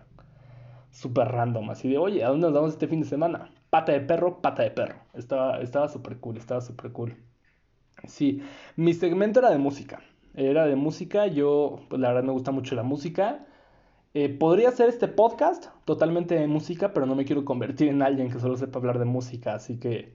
súper 0.92 1.30
random, 1.30 1.70
así 1.72 1.90
de, 1.90 1.98
oye, 1.98 2.24
¿a 2.24 2.30
dónde 2.30 2.48
nos 2.48 2.54
vamos 2.54 2.72
este 2.74 2.88
fin 2.88 3.02
de 3.02 3.08
semana? 3.08 3.52
Pata 3.70 3.94
de 3.94 4.02
perro, 4.02 4.42
pata 4.42 4.64
de 4.64 4.72
perro. 4.72 5.00
Estaba, 5.14 5.62
estaba 5.62 5.88
súper 5.88 6.20
cool, 6.20 6.38
estaba 6.38 6.62
súper 6.62 6.92
cool. 6.92 7.16
Sí, 8.08 8.42
mi 8.76 8.94
segmento 8.94 9.40
era 9.40 9.50
de 9.50 9.58
música. 9.58 10.02
Era 10.34 10.66
de 10.66 10.76
música, 10.76 11.28
yo, 11.28 11.80
pues 11.90 12.02
la 12.02 12.10
verdad 12.10 12.24
me 12.24 12.32
gusta 12.32 12.52
mucho 12.52 12.76
la 12.76 12.84
música. 12.84 13.46
Eh, 14.14 14.30
podría 14.30 14.72
ser 14.72 14.90
este 14.90 15.08
podcast 15.08 15.68
totalmente 15.86 16.36
de 16.36 16.48
música, 16.48 16.94
pero 16.94 17.06
no 17.06 17.16
me 17.16 17.26
quiero 17.26 17.46
convertir 17.46 17.90
en 17.90 18.02
alguien 18.02 18.30
que 18.30 18.40
solo 18.40 18.58
sepa 18.58 18.80
hablar 18.80 19.00
de 19.00 19.06
música, 19.06 19.54
así 19.54 19.80
que 19.80 20.14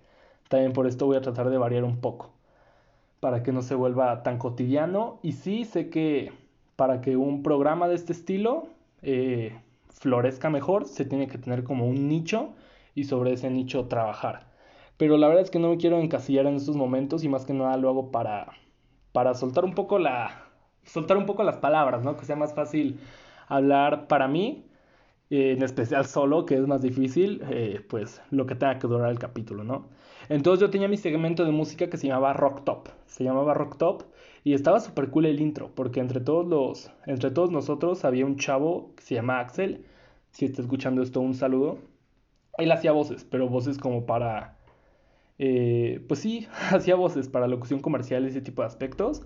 también 0.48 0.72
por 0.72 0.86
esto 0.86 1.06
voy 1.06 1.16
a 1.16 1.22
tratar 1.22 1.48
de 1.50 1.58
variar 1.58 1.84
un 1.84 2.00
poco, 2.00 2.34
para 3.20 3.42
que 3.42 3.52
no 3.52 3.62
se 3.62 3.74
vuelva 3.74 4.22
tan 4.22 4.38
cotidiano. 4.38 5.18
Y 5.22 5.32
sí, 5.32 5.64
sé 5.64 5.90
que 5.90 6.32
para 6.76 7.00
que 7.00 7.16
un 7.16 7.42
programa 7.42 7.88
de 7.88 7.94
este 7.94 8.12
estilo 8.12 8.68
eh, 9.02 9.58
florezca 9.88 10.50
mejor, 10.50 10.84
se 10.86 11.04
tiene 11.04 11.26
que 11.26 11.38
tener 11.38 11.64
como 11.64 11.86
un 11.86 12.08
nicho 12.08 12.54
y 12.94 13.04
sobre 13.04 13.32
ese 13.32 13.50
nicho 13.50 13.86
trabajar. 13.86 14.46
Pero 14.96 15.16
la 15.18 15.28
verdad 15.28 15.42
es 15.42 15.50
que 15.50 15.58
no 15.58 15.70
me 15.70 15.76
quiero 15.78 15.98
encasillar 15.98 16.46
en 16.46 16.56
estos 16.56 16.76
momentos 16.76 17.24
y 17.24 17.28
más 17.28 17.44
que 17.44 17.52
nada 17.52 17.76
lo 17.76 17.88
hago 17.88 18.10
para, 18.10 18.52
para 19.12 19.34
soltar 19.34 19.64
un 19.64 19.74
poco 19.74 19.98
la... 19.98 20.30
soltar 20.84 21.16
un 21.16 21.26
poco 21.26 21.42
las 21.42 21.58
palabras, 21.58 22.02
¿no? 22.02 22.16
Que 22.16 22.24
sea 22.24 22.36
más 22.36 22.54
fácil 22.54 23.00
hablar 23.48 24.06
para 24.08 24.28
mí, 24.28 24.65
eh, 25.30 25.52
en 25.52 25.62
especial 25.62 26.06
solo, 26.06 26.46
que 26.46 26.54
es 26.54 26.66
más 26.66 26.82
difícil, 26.82 27.42
eh, 27.50 27.80
pues 27.88 28.22
lo 28.30 28.46
que 28.46 28.54
tenga 28.54 28.78
que 28.78 28.86
durar 28.86 29.10
el 29.10 29.18
capítulo, 29.18 29.64
¿no? 29.64 29.88
Entonces 30.28 30.60
yo 30.60 30.70
tenía 30.70 30.88
mi 30.88 30.96
segmento 30.96 31.44
de 31.44 31.52
música 31.52 31.88
que 31.88 31.96
se 31.96 32.06
llamaba 32.06 32.32
Rock 32.32 32.64
Top, 32.64 32.88
se 33.06 33.24
llamaba 33.24 33.54
Rock 33.54 33.76
Top 33.76 34.04
y 34.44 34.54
estaba 34.54 34.80
súper 34.80 35.10
cool 35.10 35.26
el 35.26 35.40
intro, 35.40 35.70
porque 35.74 36.00
entre 36.00 36.20
todos 36.20 36.46
los, 36.46 36.92
entre 37.06 37.30
todos 37.32 37.50
nosotros 37.50 38.04
había 38.04 38.24
un 38.24 38.36
chavo 38.36 38.94
que 38.96 39.02
se 39.02 39.14
llama 39.16 39.40
Axel, 39.40 39.84
si 40.30 40.44
está 40.44 40.62
escuchando 40.62 41.02
esto 41.02 41.20
un 41.20 41.34
saludo, 41.34 41.78
él 42.58 42.70
hacía 42.72 42.92
voces, 42.92 43.24
pero 43.24 43.48
voces 43.48 43.78
como 43.78 44.06
para, 44.06 44.58
eh, 45.38 46.04
pues 46.08 46.20
sí, 46.20 46.46
hacía 46.70 46.94
voces 46.94 47.28
para 47.28 47.48
locución 47.48 47.80
comercial 47.80 48.26
ese 48.26 48.40
tipo 48.40 48.62
de 48.62 48.68
aspectos, 48.68 49.22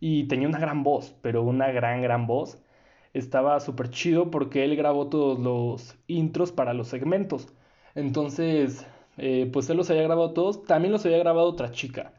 y 0.00 0.24
tenía 0.24 0.48
una 0.48 0.58
gran 0.58 0.82
voz, 0.82 1.14
pero 1.22 1.42
una 1.42 1.70
gran, 1.72 2.02
gran 2.02 2.26
voz 2.26 2.62
estaba 3.12 3.60
súper 3.60 3.90
chido 3.90 4.30
porque 4.30 4.64
él 4.64 4.76
grabó 4.76 5.08
todos 5.08 5.38
los 5.38 5.96
intros 6.06 6.52
para 6.52 6.74
los 6.74 6.88
segmentos. 6.88 7.48
Entonces, 7.94 8.86
eh, 9.18 9.48
pues 9.52 9.68
él 9.70 9.76
los 9.76 9.90
había 9.90 10.02
grabado 10.02 10.32
todos. 10.32 10.64
También 10.64 10.92
los 10.92 11.04
había 11.06 11.18
grabado 11.18 11.48
otra 11.48 11.70
chica, 11.70 12.14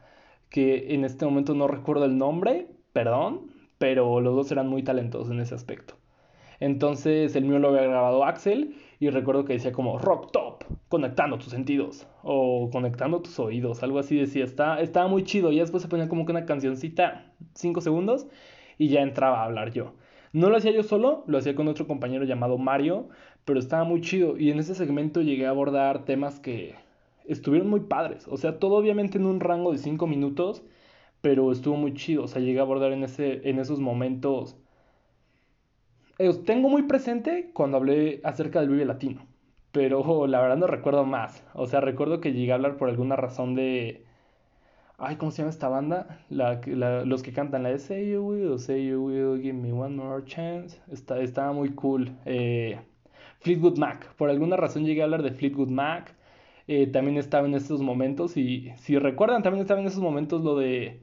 que 0.50 0.94
en 0.94 1.04
este 1.04 1.24
momento 1.24 1.54
no 1.54 1.66
recuerdo 1.68 2.04
el 2.04 2.18
nombre, 2.18 2.68
perdón, 2.92 3.52
pero 3.78 4.20
los 4.20 4.34
dos 4.34 4.52
eran 4.52 4.68
muy 4.68 4.82
talentosos 4.82 5.32
en 5.32 5.40
ese 5.40 5.54
aspecto. 5.54 5.94
Entonces, 6.60 7.34
el 7.34 7.44
mío 7.44 7.58
lo 7.58 7.68
había 7.70 7.82
grabado 7.82 8.24
Axel 8.24 8.76
y 9.00 9.10
recuerdo 9.10 9.44
que 9.44 9.54
decía 9.54 9.72
como 9.72 9.98
rock 9.98 10.30
top, 10.30 10.64
conectando 10.88 11.36
tus 11.38 11.48
sentidos 11.48 12.06
o 12.22 12.70
conectando 12.70 13.20
tus 13.20 13.36
oídos, 13.40 13.82
algo 13.82 13.98
así 13.98 14.16
decía. 14.16 14.44
Está, 14.44 14.80
estaba 14.80 15.08
muy 15.08 15.24
chido 15.24 15.50
y 15.50 15.58
después 15.58 15.82
se 15.82 15.88
ponía 15.88 16.08
como 16.08 16.24
que 16.24 16.30
una 16.30 16.46
cancioncita, 16.46 17.32
5 17.54 17.80
segundos, 17.80 18.28
y 18.78 18.88
ya 18.88 19.00
entraba 19.02 19.40
a 19.40 19.44
hablar 19.46 19.72
yo. 19.72 19.94
No 20.32 20.50
lo 20.50 20.56
hacía 20.56 20.72
yo 20.72 20.82
solo, 20.82 21.24
lo 21.26 21.38
hacía 21.38 21.54
con 21.54 21.68
otro 21.68 21.86
compañero 21.86 22.24
llamado 22.24 22.58
Mario, 22.58 23.08
pero 23.44 23.58
estaba 23.58 23.84
muy 23.84 24.00
chido. 24.00 24.38
Y 24.38 24.50
en 24.50 24.58
ese 24.58 24.74
segmento 24.74 25.20
llegué 25.22 25.46
a 25.46 25.50
abordar 25.50 26.04
temas 26.04 26.40
que 26.40 26.74
estuvieron 27.26 27.68
muy 27.68 27.80
padres. 27.80 28.26
O 28.28 28.36
sea, 28.36 28.58
todo 28.58 28.76
obviamente 28.76 29.18
en 29.18 29.26
un 29.26 29.40
rango 29.40 29.72
de 29.72 29.78
5 29.78 30.06
minutos, 30.06 30.62
pero 31.20 31.52
estuvo 31.52 31.76
muy 31.76 31.94
chido. 31.94 32.24
O 32.24 32.28
sea, 32.28 32.42
llegué 32.42 32.58
a 32.60 32.62
abordar 32.62 32.92
en, 32.92 33.04
ese, 33.04 33.48
en 33.48 33.58
esos 33.58 33.80
momentos. 33.80 34.56
Eh, 36.18 36.32
tengo 36.44 36.68
muy 36.68 36.82
presente 36.84 37.50
cuando 37.52 37.76
hablé 37.76 38.20
acerca 38.24 38.60
del 38.60 38.68
Vive 38.70 38.84
Latino, 38.84 39.26
pero 39.72 40.26
la 40.26 40.40
verdad 40.40 40.56
no 40.56 40.66
recuerdo 40.66 41.04
más. 41.04 41.44
O 41.54 41.66
sea, 41.66 41.80
recuerdo 41.80 42.20
que 42.20 42.32
llegué 42.32 42.52
a 42.52 42.56
hablar 42.56 42.76
por 42.76 42.88
alguna 42.88 43.16
razón 43.16 43.54
de 43.54 44.04
Ay, 45.04 45.16
¿cómo 45.16 45.32
se 45.32 45.38
llama 45.38 45.50
esta 45.50 45.68
banda? 45.68 46.24
La, 46.30 46.60
los 47.04 47.22
que 47.24 47.32
cantan 47.32 47.64
la 47.64 47.70
de 47.70 47.78
Say 47.80 48.12
You 48.12 48.22
Will, 48.22 48.58
Say 48.60 48.86
You 48.86 49.02
Will, 49.04 49.42
Give 49.42 49.52
Me 49.52 49.72
One 49.72 49.96
More 49.96 50.24
Chance. 50.24 50.80
Está, 50.92 51.18
estaba 51.20 51.52
muy 51.52 51.70
cool. 51.74 52.16
Eh, 52.24 52.78
Fleetwood 53.40 53.78
Mac. 53.78 54.14
Por 54.14 54.30
alguna 54.30 54.56
razón 54.56 54.84
llegué 54.84 55.00
a 55.00 55.04
hablar 55.04 55.22
de 55.24 55.32
Fleetwood 55.32 55.70
Mac. 55.70 56.14
Eh, 56.68 56.86
también 56.86 57.16
estaba 57.18 57.48
en 57.48 57.54
estos 57.54 57.80
momentos. 57.82 58.36
Y 58.36 58.72
si 58.76 58.96
recuerdan, 58.96 59.42
también 59.42 59.62
estaba 59.62 59.80
en 59.80 59.88
esos 59.88 60.00
momentos 60.02 60.42
lo 60.44 60.56
de 60.56 61.02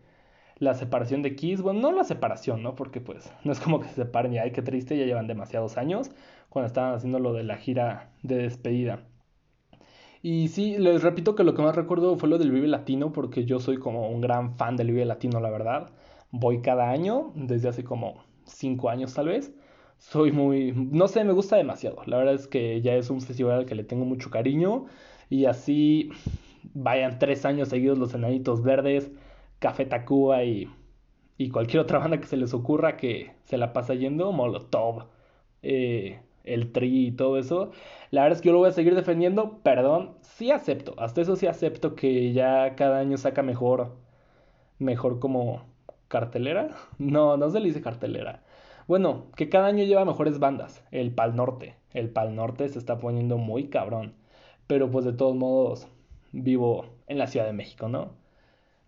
la 0.60 0.76
separación 0.76 1.22
de 1.22 1.36
Kiss. 1.36 1.62
Bueno, 1.62 1.82
no 1.82 1.92
la 1.92 2.06
separación, 2.06 2.64
¿no? 2.64 2.76
Porque 2.76 3.02
pues 3.02 3.34
no 3.44 3.52
es 3.52 3.60
como 3.60 3.82
que 3.82 3.90
se 3.90 3.96
separen 3.96 4.34
y 4.34 4.40
ay, 4.40 4.52
qué 4.54 4.62
triste, 4.62 4.98
ya 4.98 5.06
llevan 5.06 5.28
demasiados 5.28 5.78
años. 5.78 6.12
Cuando 6.50 6.68
estaban 6.68 6.96
haciendo 6.96 7.20
lo 7.20 7.34
de 7.34 7.44
la 7.44 7.58
gira 7.58 8.12
de 8.24 8.38
despedida. 8.38 9.09
Y 10.22 10.50
sí, 10.50 10.78
les 10.78 11.02
repito 11.02 11.36
que 11.36 11.44
lo 11.44 11.54
que 11.54 11.62
más 11.62 11.76
recuerdo 11.76 12.18
fue 12.18 12.30
lo 12.30 12.38
del 12.38 12.52
Vive 12.52 12.68
Latino, 12.68 13.14
porque 13.14 13.46
yo 13.46 13.60
soy 13.60 13.78
como 13.78 14.10
un 14.10 14.22
gran 14.22 14.56
fan 14.58 14.76
del 14.76 14.88
Vive 14.88 15.06
Latino, 15.06 15.40
la 15.40 15.50
verdad. 15.50 15.92
Voy 16.32 16.62
cada 16.62 16.90
año, 16.92 17.32
desde 17.36 17.70
hace 17.70 17.84
como 17.84 18.24
cinco 18.46 18.90
años 18.90 19.14
tal 19.14 19.28
vez. 19.30 19.54
Soy 19.98 20.32
muy, 20.32 20.74
no 20.74 21.08
sé, 21.08 21.24
me 21.24 21.34
gusta 21.34 21.58
demasiado. 21.58 22.02
La 22.06 22.18
verdad 22.18 22.34
es 22.36 22.48
que 22.48 22.82
ya 22.82 22.96
es 22.96 23.10
un 23.10 23.22
festival 23.22 23.60
al 23.60 23.66
que 23.66 23.76
le 23.76 23.84
tengo 23.84 24.06
mucho 24.06 24.30
cariño. 24.30 24.86
Y 25.30 25.46
así 25.46 26.10
vayan 26.74 27.20
tres 27.20 27.46
años 27.46 27.70
seguidos 27.70 27.98
los 27.98 28.14
Enanitos 28.14 28.64
Verdes, 28.64 29.12
Café 29.60 29.86
Tacuba 29.86 30.44
y, 30.44 30.70
y 31.38 31.50
cualquier 31.50 31.82
otra 31.82 32.00
banda 32.00 32.20
que 32.20 32.28
se 32.28 32.38
les 32.38 32.54
ocurra 32.54 32.98
que 32.98 33.34
se 33.46 33.58
la 33.58 33.74
pasa 33.74 33.94
yendo, 33.96 34.32
Molotov. 34.32 35.08
Eh, 35.62 36.22
el 36.54 36.72
tri 36.72 37.08
y 37.08 37.12
todo 37.12 37.38
eso. 37.38 37.72
La 38.12 38.24
verdad 38.24 38.38
es 38.38 38.42
que 38.42 38.48
yo 38.50 38.54
lo 38.54 38.60
voy 38.60 38.70
a 38.70 38.72
seguir 38.74 38.96
defendiendo, 38.96 39.60
perdón, 39.64 40.16
sí 40.22 40.52
acepto, 40.52 40.96
hasta 40.98 41.22
eso 41.22 41.36
sí 41.36 41.48
acepto 41.48 41.96
que 41.96 42.34
ya 42.34 42.76
cada 42.76 43.00
año 43.00 43.18
saca 43.18 43.44
mejor, 43.44 43.96
mejor 44.80 45.20
como 45.20 45.66
cartelera. 46.08 46.70
No, 47.00 47.38
no 47.38 47.50
se 47.50 47.60
le 47.60 47.68
dice 47.68 47.82
cartelera. 47.82 48.44
Bueno, 48.88 49.28
que 49.36 49.50
cada 49.50 49.68
año 49.68 49.84
lleva 49.86 50.06
mejores 50.06 50.40
bandas. 50.40 50.84
El 50.92 51.14
Pal 51.14 51.36
Norte, 51.36 51.76
el 51.94 52.10
Pal 52.10 52.36
Norte 52.36 52.68
se 52.70 52.80
está 52.80 52.98
poniendo 53.00 53.38
muy 53.38 53.70
cabrón. 53.70 54.16
Pero 54.68 54.92
pues 54.92 55.06
de 55.06 55.14
todos 55.14 55.36
modos 55.36 55.88
vivo 56.32 56.86
en 57.08 57.18
la 57.20 57.28
Ciudad 57.28 57.46
de 57.46 57.54
México, 57.54 57.88
¿no? 57.90 58.12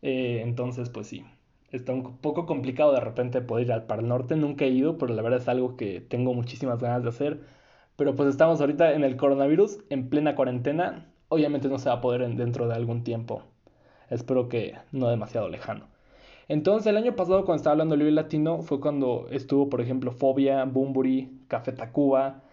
Eh, 0.02 0.42
entonces 0.44 0.90
pues 0.90 1.08
sí, 1.08 1.26
está 1.72 1.94
un 1.94 2.18
poco 2.18 2.46
complicado 2.46 2.94
de 2.94 3.00
repente 3.00 3.42
poder 3.42 3.68
ir 3.68 3.72
al 3.72 3.86
Par 3.86 4.04
Norte. 4.04 4.36
Nunca 4.36 4.66
he 4.66 4.70
ido, 4.70 4.98
pero 4.98 5.14
la 5.14 5.22
verdad 5.22 5.40
es 5.42 5.48
algo 5.48 5.78
que 5.78 6.02
tengo 6.02 6.34
muchísimas 6.34 6.80
ganas 6.80 7.04
de 7.04 7.10
hacer. 7.10 7.42
Pero 7.96 8.16
pues 8.16 8.30
estamos 8.30 8.62
ahorita 8.62 8.94
en 8.94 9.04
el 9.04 9.18
coronavirus, 9.18 9.80
en 9.90 10.10
plena 10.10 10.36
cuarentena. 10.36 11.08
Obviamente 11.30 11.70
no 11.70 11.80
se 11.80 11.90
va 11.90 11.96
a 11.96 12.02
poder 12.02 12.28
dentro 12.36 12.68
de 12.68 12.76
algún 12.76 13.04
tiempo. 13.04 13.44
Espero 14.10 14.50
que 14.50 14.76
no 14.92 15.10
demasiado 15.10 15.48
lejano. 15.50 15.88
Entonces 16.48 16.88
el 16.88 16.98
año 16.98 17.16
pasado 17.16 17.46
cuando 17.46 17.58
estaba 17.58 17.74
hablando 17.74 17.96
Libre 17.96 18.12
Latino 18.12 18.62
fue 18.62 18.82
cuando 18.82 19.28
estuvo 19.32 19.70
por 19.70 19.80
ejemplo 19.80 20.12
Fobia, 20.12 20.66
Bumburi, 20.66 21.46
Café 21.48 21.72
Tacuba, 21.72 22.44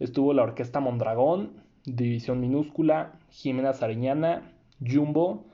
estuvo 0.00 0.32
la 0.32 0.42
Orquesta 0.42 0.80
Mondragón, 0.80 1.62
División 1.84 2.40
Minúscula, 2.40 3.12
Jimena 3.30 3.72
Sariñana, 3.72 4.50
Jumbo, 4.84 5.44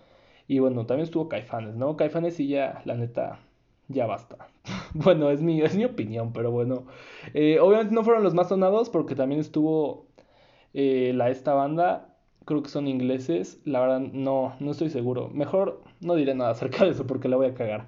y 0.51 0.59
bueno, 0.59 0.85
también 0.85 1.05
estuvo 1.05 1.29
Caifanes, 1.29 1.77
¿no? 1.77 1.97
Caifanes 1.97 2.41
y 2.41 2.49
ya, 2.49 2.83
la 2.85 2.97
neta, 2.97 3.39
ya 3.87 4.07
basta. 4.07 4.49
bueno, 4.95 5.31
es 5.31 5.43
mi, 5.43 5.63
es 5.63 5.77
mi 5.77 5.85
opinión, 5.85 6.33
pero 6.33 6.51
bueno. 6.51 6.87
Eh, 7.35 7.61
obviamente 7.61 7.95
no 7.95 8.03
fueron 8.03 8.25
los 8.25 8.35
más 8.35 8.49
sonados 8.49 8.91
porque 8.91 9.15
también 9.15 9.41
estuvo 9.41 10.09
eh, 10.75 11.13
la 11.15 11.31
esta 11.31 11.55
banda. 11.55 12.17
Creo 12.47 12.65
que 12.65 12.69
son 12.69 12.89
ingleses. 12.89 13.61
La 13.65 13.79
verdad, 13.79 14.01
no, 14.01 14.57
no 14.59 14.73
estoy 14.73 14.91
seguro. 14.91 15.29
Mejor 15.29 15.85
no 16.01 16.17
diré 16.17 16.35
nada 16.35 16.51
acerca 16.51 16.85
de 16.85 16.91
eso 16.91 17.07
porque 17.07 17.29
la 17.29 17.37
voy 17.37 17.47
a 17.47 17.55
cagar. 17.55 17.87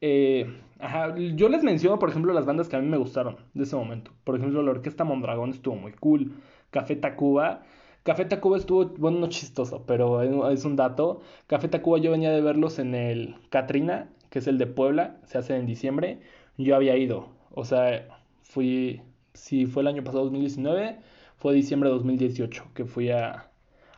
Eh, 0.00 0.60
ajá, 0.80 1.14
yo 1.16 1.48
les 1.48 1.62
menciono, 1.62 2.00
por 2.00 2.10
ejemplo, 2.10 2.32
las 2.32 2.46
bandas 2.46 2.68
que 2.68 2.74
a 2.74 2.80
mí 2.80 2.88
me 2.88 2.96
gustaron 2.96 3.36
de 3.54 3.62
ese 3.62 3.76
momento. 3.76 4.10
Por 4.24 4.34
ejemplo, 4.34 4.60
la 4.64 4.72
Orquesta 4.72 5.04
Mondragón 5.04 5.50
estuvo 5.50 5.76
muy 5.76 5.92
cool. 5.92 6.32
Café 6.72 6.96
Tacuba 6.96 7.62
Café 8.02 8.24
Tacuba 8.24 8.56
estuvo, 8.56 8.86
bueno, 8.98 9.18
no 9.20 9.28
chistoso, 9.28 9.84
pero 9.86 10.22
es 10.50 10.64
un 10.64 10.76
dato. 10.76 11.20
Café 11.46 11.68
Tacuba 11.68 11.98
yo 11.98 12.10
venía 12.10 12.30
de 12.32 12.40
verlos 12.40 12.78
en 12.78 12.94
el 12.94 13.36
Katrina, 13.50 14.10
que 14.30 14.40
es 14.40 14.46
el 14.48 14.58
de 14.58 14.66
Puebla, 14.66 15.20
se 15.24 15.38
hace 15.38 15.56
en 15.56 15.66
diciembre. 15.66 16.20
Yo 16.58 16.74
había 16.74 16.96
ido, 16.96 17.28
o 17.52 17.64
sea, 17.64 18.08
fui, 18.42 19.02
si 19.34 19.66
fue 19.66 19.82
el 19.82 19.88
año 19.88 20.02
pasado 20.02 20.24
2019, 20.24 20.98
fue 21.36 21.54
diciembre 21.54 21.90
de 21.90 21.94
2018 21.96 22.64
que 22.74 22.84
fui 22.84 23.10
a, 23.10 23.50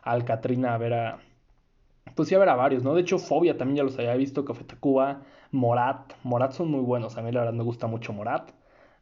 al 0.03 0.23
Katrina 0.25 0.75
a 0.75 0.77
ver 0.77 0.93
a, 0.93 1.19
pues 2.15 2.29
sí 2.29 2.35
a 2.35 2.39
ver 2.39 2.49
a 2.49 2.55
varios, 2.55 2.83
¿no? 2.83 2.93
De 2.93 3.01
hecho, 3.01 3.17
Fobia 3.19 3.57
también 3.57 3.77
ya 3.77 3.83
los 3.83 3.97
había 3.97 4.15
visto, 4.15 4.45
Café 4.45 4.63
Tacuba, 4.63 5.23
Morat, 5.51 6.13
Morat 6.23 6.51
son 6.53 6.69
muy 6.69 6.81
buenos, 6.81 7.17
a 7.17 7.21
mí 7.21 7.31
la 7.31 7.41
verdad 7.41 7.53
me 7.53 7.63
gusta 7.63 7.87
mucho 7.87 8.13
Morat, 8.13 8.51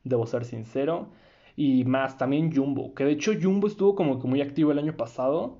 debo 0.03 0.25
ser 0.25 0.45
sincero 0.45 1.09
y 1.55 1.85
más 1.85 2.17
también 2.17 2.55
Jumbo, 2.55 2.93
que 2.93 3.05
de 3.05 3.11
hecho 3.11 3.33
Jumbo 3.39 3.67
estuvo 3.67 3.95
como 3.95 4.19
que 4.19 4.27
muy 4.27 4.41
activo 4.41 4.71
el 4.71 4.79
año 4.79 4.95
pasado 4.97 5.59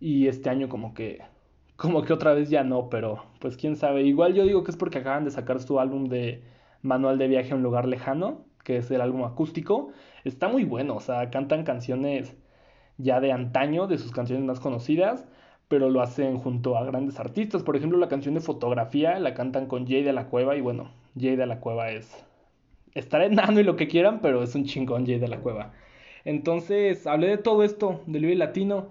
y 0.00 0.28
este 0.28 0.50
año 0.50 0.68
como 0.68 0.94
que 0.94 1.20
como 1.76 2.02
que 2.02 2.12
otra 2.12 2.34
vez 2.34 2.50
ya 2.50 2.64
no, 2.64 2.90
pero 2.90 3.24
pues 3.40 3.56
quién 3.56 3.76
sabe. 3.76 4.02
Igual 4.02 4.34
yo 4.34 4.44
digo 4.44 4.64
que 4.64 4.72
es 4.72 4.76
porque 4.76 4.98
acaban 4.98 5.24
de 5.24 5.30
sacar 5.30 5.60
su 5.60 5.78
álbum 5.78 6.08
de 6.08 6.42
Manual 6.82 7.18
de 7.18 7.28
viaje 7.28 7.52
a 7.52 7.56
un 7.56 7.62
lugar 7.62 7.86
lejano, 7.86 8.46
que 8.64 8.78
es 8.78 8.90
el 8.90 9.00
álbum 9.00 9.24
acústico. 9.24 9.90
Está 10.24 10.48
muy 10.48 10.64
bueno, 10.64 10.96
o 10.96 11.00
sea, 11.00 11.30
cantan 11.30 11.64
canciones 11.64 12.36
ya 12.98 13.20
de 13.20 13.32
antaño, 13.32 13.86
de 13.86 13.98
sus 13.98 14.12
canciones 14.12 14.44
más 14.44 14.60
conocidas, 14.60 15.28
pero 15.68 15.88
lo 15.90 16.00
hacen 16.00 16.38
junto 16.38 16.76
a 16.76 16.84
grandes 16.84 17.20
artistas. 17.20 17.62
Por 17.62 17.76
ejemplo, 17.76 17.98
la 17.98 18.08
canción 18.08 18.34
de 18.34 18.40
fotografía 18.40 19.18
la 19.20 19.34
cantan 19.34 19.66
con 19.66 19.86
Jay 19.86 20.02
de 20.02 20.12
la 20.12 20.26
Cueva 20.28 20.56
y 20.56 20.60
bueno, 20.60 20.90
Jay 21.18 21.36
de 21.36 21.46
la 21.46 21.60
Cueva 21.60 21.90
es 21.90 22.27
estará 22.94 23.26
enano 23.26 23.60
y 23.60 23.64
lo 23.64 23.76
que 23.76 23.88
quieran, 23.88 24.20
pero 24.20 24.42
es 24.42 24.54
un 24.54 24.64
chingón 24.64 25.06
Jay 25.06 25.18
de 25.18 25.28
la 25.28 25.40
Cueva. 25.40 25.72
Entonces 26.24 27.06
hablé 27.06 27.28
de 27.28 27.38
todo 27.38 27.62
esto, 27.62 28.02
del 28.06 28.22
Vive 28.22 28.36
Latino. 28.36 28.88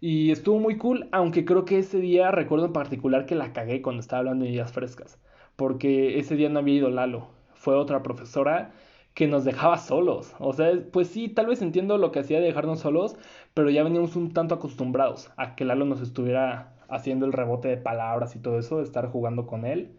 Y 0.00 0.32
estuvo 0.32 0.58
muy 0.58 0.78
cool, 0.78 1.08
aunque 1.12 1.44
creo 1.44 1.64
que 1.64 1.78
ese 1.78 1.98
día 1.98 2.30
recuerdo 2.32 2.66
en 2.66 2.72
particular 2.72 3.26
que 3.26 3.36
la 3.36 3.52
cagué 3.52 3.82
cuando 3.82 4.00
estaba 4.00 4.20
hablando 4.20 4.44
de 4.44 4.50
ideas 4.50 4.72
frescas. 4.72 5.18
Porque 5.56 6.18
ese 6.18 6.34
día 6.36 6.48
no 6.48 6.58
había 6.60 6.76
ido 6.76 6.90
Lalo. 6.90 7.28
Fue 7.54 7.76
otra 7.76 8.02
profesora 8.02 8.72
que 9.14 9.28
nos 9.28 9.44
dejaba 9.44 9.78
solos. 9.78 10.34
O 10.38 10.52
sea, 10.52 10.72
pues 10.92 11.08
sí, 11.08 11.28
tal 11.28 11.46
vez 11.46 11.62
entiendo 11.62 11.98
lo 11.98 12.10
que 12.12 12.20
hacía 12.20 12.40
de 12.40 12.46
dejarnos 12.46 12.80
solos, 12.80 13.16
pero 13.54 13.70
ya 13.70 13.84
veníamos 13.84 14.16
un 14.16 14.32
tanto 14.32 14.54
acostumbrados 14.54 15.30
a 15.36 15.54
que 15.54 15.64
Lalo 15.64 15.84
nos 15.84 16.00
estuviera 16.00 16.74
haciendo 16.88 17.26
el 17.26 17.32
rebote 17.32 17.68
de 17.68 17.76
palabras 17.76 18.34
y 18.36 18.40
todo 18.40 18.58
eso, 18.58 18.78
de 18.78 18.84
estar 18.84 19.06
jugando 19.08 19.46
con 19.46 19.66
él. 19.66 19.92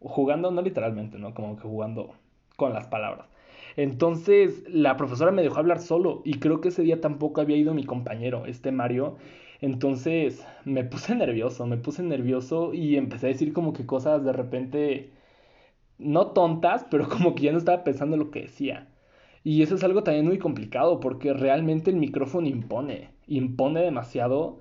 Jugando, 0.00 0.50
no 0.50 0.62
literalmente, 0.62 1.18
¿no? 1.18 1.34
Como 1.34 1.56
que 1.56 1.62
jugando 1.62 2.14
con 2.56 2.72
las 2.72 2.86
palabras. 2.88 3.28
Entonces, 3.76 4.64
la 4.68 4.96
profesora 4.96 5.32
me 5.32 5.42
dejó 5.42 5.58
hablar 5.58 5.80
solo 5.80 6.22
y 6.24 6.38
creo 6.38 6.60
que 6.60 6.68
ese 6.68 6.82
día 6.82 7.00
tampoco 7.00 7.40
había 7.40 7.56
ido 7.56 7.74
mi 7.74 7.84
compañero, 7.84 8.46
este 8.46 8.72
Mario. 8.72 9.16
Entonces, 9.60 10.46
me 10.64 10.84
puse 10.84 11.14
nervioso, 11.16 11.66
me 11.66 11.76
puse 11.76 12.02
nervioso 12.02 12.72
y 12.74 12.96
empecé 12.96 13.26
a 13.26 13.30
decir 13.30 13.52
como 13.52 13.72
que 13.72 13.86
cosas 13.86 14.24
de 14.24 14.32
repente 14.32 15.12
no 15.98 16.28
tontas, 16.32 16.86
pero 16.90 17.08
como 17.10 17.34
que 17.34 17.44
ya 17.44 17.52
no 17.52 17.58
estaba 17.58 17.84
pensando 17.84 18.16
lo 18.16 18.30
que 18.30 18.42
decía. 18.42 18.88
Y 19.44 19.62
eso 19.62 19.76
es 19.76 19.84
algo 19.84 20.02
también 20.02 20.26
muy 20.26 20.38
complicado 20.38 21.00
porque 21.00 21.32
realmente 21.32 21.90
el 21.90 21.96
micrófono 21.96 22.48
impone, 22.48 23.10
impone 23.28 23.80
demasiado. 23.82 24.60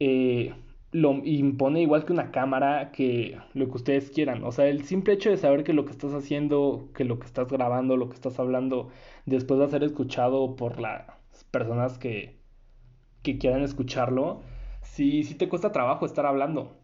Eh, 0.00 0.54
lo 0.92 1.12
impone 1.24 1.82
igual 1.82 2.04
que 2.04 2.12
una 2.12 2.30
cámara, 2.30 2.90
que 2.92 3.38
lo 3.54 3.66
que 3.66 3.76
ustedes 3.76 4.10
quieran. 4.10 4.44
O 4.44 4.52
sea, 4.52 4.66
el 4.68 4.84
simple 4.84 5.14
hecho 5.14 5.30
de 5.30 5.36
saber 5.36 5.64
que 5.64 5.72
lo 5.72 5.84
que 5.84 5.92
estás 5.92 6.14
haciendo, 6.14 6.90
que 6.94 7.04
lo 7.04 7.18
que 7.18 7.26
estás 7.26 7.48
grabando, 7.48 7.96
lo 7.96 8.08
que 8.08 8.14
estás 8.14 8.38
hablando, 8.38 8.90
después 9.26 9.60
de 9.60 9.68
ser 9.68 9.84
escuchado 9.84 10.56
por 10.56 10.80
las 10.80 11.04
personas 11.50 11.98
que, 11.98 12.38
que 13.22 13.38
quieran 13.38 13.62
escucharlo, 13.62 14.42
sí, 14.82 15.24
sí 15.24 15.34
te 15.34 15.48
cuesta 15.48 15.72
trabajo 15.72 16.06
estar 16.06 16.26
hablando. 16.26 16.76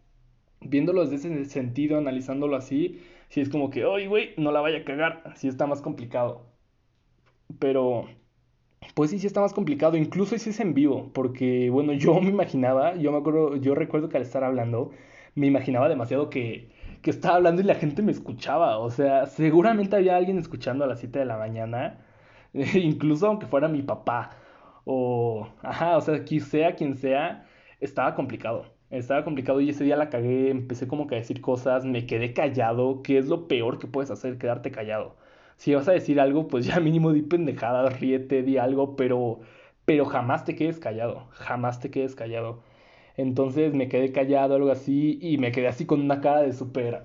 Viéndolo 0.61 1.05
desde 1.05 1.15
ese 1.15 1.45
sentido, 1.45 1.97
analizándolo 1.97 2.55
así, 2.55 3.01
si 3.29 3.41
es 3.41 3.49
como 3.49 3.69
que, 3.69 3.85
oye, 3.85 4.07
güey, 4.07 4.33
no 4.37 4.51
la 4.51 4.61
vaya 4.61 4.79
a 4.79 4.85
cagar, 4.85 5.33
si 5.35 5.47
está 5.47 5.67
más 5.67 5.81
complicado. 5.81 6.45
Pero, 7.59 8.07
pues 8.93 9.11
sí, 9.11 9.19
sí 9.19 9.27
está 9.27 9.41
más 9.41 9.53
complicado, 9.53 9.97
incluso 9.97 10.37
si 10.37 10.49
es 10.51 10.59
en 10.59 10.73
vivo, 10.73 11.11
porque, 11.13 11.69
bueno, 11.69 11.93
yo 11.93 12.19
me 12.21 12.29
imaginaba, 12.29 12.95
yo 12.95 13.11
me 13.11 13.17
acuerdo, 13.19 13.55
yo 13.57 13.75
recuerdo 13.75 14.09
que 14.09 14.17
al 14.17 14.23
estar 14.23 14.43
hablando, 14.43 14.91
me 15.35 15.47
imaginaba 15.47 15.89
demasiado 15.89 16.29
que, 16.29 16.69
que 17.01 17.09
estaba 17.09 17.35
hablando 17.35 17.61
y 17.61 17.65
la 17.65 17.75
gente 17.75 18.01
me 18.01 18.11
escuchaba, 18.11 18.77
o 18.79 18.89
sea, 18.91 19.25
seguramente 19.27 19.95
había 19.95 20.15
alguien 20.17 20.37
escuchando 20.37 20.83
a 20.83 20.87
las 20.87 20.99
7 20.99 21.19
de 21.19 21.25
la 21.25 21.37
mañana, 21.37 22.05
incluso 22.53 23.27
aunque 23.27 23.47
fuera 23.47 23.67
mi 23.67 23.81
papá, 23.81 24.31
o, 24.85 25.47
ajá, 25.61 25.97
o 25.97 26.01
sea, 26.01 26.23
quien 26.23 26.41
sea 26.41 26.75
quien 26.75 26.95
sea, 26.97 27.47
estaba 27.79 28.15
complicado. 28.15 28.65
Estaba 28.89 29.23
complicado 29.23 29.59
y 29.59 29.69
ese 29.69 29.83
día 29.83 29.95
la 29.97 30.09
cagué, 30.09 30.51
empecé 30.51 30.87
como 30.87 31.07
que 31.07 31.15
a 31.15 31.17
decir 31.17 31.41
cosas, 31.41 31.83
me 31.83 32.05
quedé 32.05 32.33
callado, 32.33 33.01
que 33.01 33.17
es 33.17 33.27
lo 33.27 33.47
peor 33.47 33.79
que 33.79 33.87
puedes 33.87 34.11
hacer, 34.11 34.37
quedarte 34.37 34.71
callado. 34.71 35.15
Si 35.57 35.73
vas 35.73 35.87
a 35.87 35.93
decir 35.93 36.19
algo, 36.19 36.47
pues 36.47 36.65
ya 36.65 36.79
mínimo 36.79 37.11
di 37.13 37.21
pendejadas, 37.21 37.99
ríete, 37.99 38.43
di 38.43 38.57
algo, 38.57 38.95
pero, 38.95 39.39
pero 39.85 40.05
jamás 40.05 40.45
te 40.45 40.55
quedes 40.55 40.79
callado, 40.79 41.27
jamás 41.31 41.79
te 41.79 41.91
quedes 41.91 42.15
callado. 42.15 42.61
Entonces 43.17 43.73
me 43.73 43.87
quedé 43.89 44.11
callado, 44.11 44.55
algo 44.55 44.71
así, 44.71 45.19
y 45.21 45.37
me 45.37 45.51
quedé 45.51 45.67
así 45.67 45.85
con 45.85 46.01
una 46.01 46.21
cara 46.21 46.41
de 46.41 46.53
súper 46.53 47.03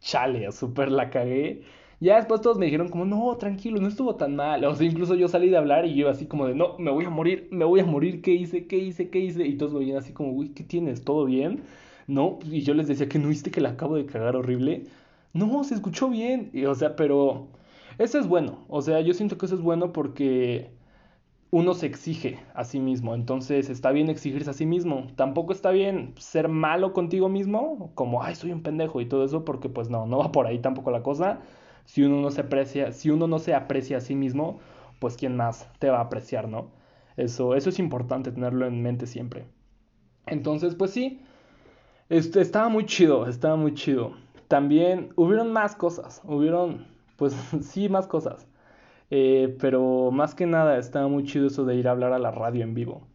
chale, 0.00 0.50
súper 0.52 0.90
la 0.90 1.10
cagué. 1.10 1.62
Ya 2.00 2.16
después 2.16 2.40
todos 2.40 2.56
me 2.58 2.64
dijeron 2.64 2.88
como, 2.88 3.04
no, 3.04 3.36
tranquilo, 3.36 3.78
no 3.80 3.88
estuvo 3.88 4.16
tan 4.16 4.34
mal. 4.36 4.64
O 4.64 4.74
sea, 4.74 4.86
incluso 4.86 5.14
yo 5.14 5.28
salí 5.28 5.50
de 5.50 5.58
hablar 5.58 5.84
y 5.84 5.94
yo 5.94 6.08
así 6.08 6.26
como 6.26 6.46
de, 6.46 6.54
no, 6.54 6.78
me 6.78 6.90
voy 6.90 7.04
a 7.04 7.10
morir, 7.10 7.48
me 7.50 7.64
voy 7.66 7.80
a 7.80 7.84
morir, 7.84 8.22
¿qué 8.22 8.32
hice? 8.32 8.66
¿Qué 8.66 8.78
hice? 8.78 9.10
¿Qué 9.10 9.18
hice? 9.20 9.46
Y 9.46 9.56
todos 9.58 9.74
me 9.74 9.80
veían 9.80 9.98
así 9.98 10.12
como, 10.14 10.32
uy, 10.32 10.50
¿qué 10.50 10.64
tienes? 10.64 11.04
¿Todo 11.04 11.26
bien? 11.26 11.64
No, 12.06 12.38
y 12.44 12.62
yo 12.62 12.74
les 12.74 12.88
decía 12.88 13.08
que 13.08 13.18
no 13.18 13.28
viste 13.28 13.50
que 13.50 13.60
la 13.60 13.70
acabo 13.70 13.96
de 13.96 14.06
cagar 14.06 14.34
horrible. 14.36 14.84
No, 15.34 15.62
se 15.64 15.74
escuchó 15.74 16.08
bien. 16.08 16.50
Y, 16.54 16.64
o 16.64 16.74
sea, 16.74 16.96
pero 16.96 17.48
eso 18.00 18.18
es 18.18 18.26
bueno. 18.26 18.64
O 18.68 18.82
sea, 18.82 19.00
yo 19.00 19.14
siento 19.14 19.38
que 19.38 19.46
eso 19.46 19.54
es 19.54 19.60
bueno 19.60 19.92
porque 19.92 20.72
uno 21.50 21.74
se 21.74 21.86
exige 21.86 22.38
a 22.54 22.64
sí 22.64 22.80
mismo. 22.80 23.14
Entonces 23.14 23.70
está 23.70 23.90
bien 23.92 24.08
exigirse 24.10 24.50
a 24.50 24.54
sí 24.54 24.66
mismo. 24.66 25.06
Tampoco 25.16 25.52
está 25.52 25.70
bien 25.70 26.14
ser 26.18 26.48
malo 26.48 26.92
contigo 26.92 27.28
mismo, 27.28 27.92
como, 27.94 28.22
ay, 28.22 28.34
soy 28.34 28.52
un 28.52 28.62
pendejo 28.62 29.00
y 29.00 29.06
todo 29.06 29.24
eso, 29.24 29.44
porque 29.44 29.68
pues 29.68 29.90
no, 29.90 30.06
no 30.06 30.18
va 30.18 30.32
por 30.32 30.46
ahí 30.46 30.58
tampoco 30.58 30.90
la 30.90 31.02
cosa 31.02 31.40
si 31.90 32.02
uno 32.04 32.20
no 32.20 32.30
se 32.30 32.42
aprecia, 32.42 32.92
si 32.92 33.10
uno 33.10 33.26
no 33.26 33.40
se 33.40 33.52
aprecia 33.52 33.96
a 33.98 34.00
sí 34.00 34.14
mismo, 34.14 34.60
pues 35.00 35.16
quién 35.16 35.36
más 35.36 35.68
te 35.80 35.90
va 35.90 35.98
a 35.98 36.02
apreciar, 36.02 36.48
¿no? 36.48 36.70
Eso, 37.16 37.56
eso 37.56 37.70
es 37.70 37.80
importante 37.80 38.30
tenerlo 38.30 38.66
en 38.66 38.80
mente 38.80 39.06
siempre. 39.06 39.46
Entonces, 40.26 40.76
pues 40.76 40.92
sí, 40.92 41.20
este, 42.08 42.40
estaba 42.40 42.68
muy 42.68 42.86
chido, 42.86 43.26
estaba 43.26 43.56
muy 43.56 43.74
chido. 43.74 44.12
También 44.46 45.12
hubieron 45.16 45.52
más 45.52 45.74
cosas, 45.74 46.22
hubieron, 46.24 46.86
pues 47.20 47.34
sí, 47.60 47.88
más 47.90 48.08
cosas. 48.08 48.48
Eh, 49.10 49.56
pero 49.60 50.10
más 50.10 50.34
que 50.34 50.46
nada 50.46 50.78
estaba 50.78 51.06
muy 51.06 51.24
chido 51.24 51.48
eso 51.48 51.64
de 51.64 51.76
ir 51.76 51.86
a 51.86 51.90
hablar 51.90 52.14
a 52.14 52.18
la 52.18 52.30
radio 52.30 52.64
en 52.64 52.74
vivo. 52.74 53.06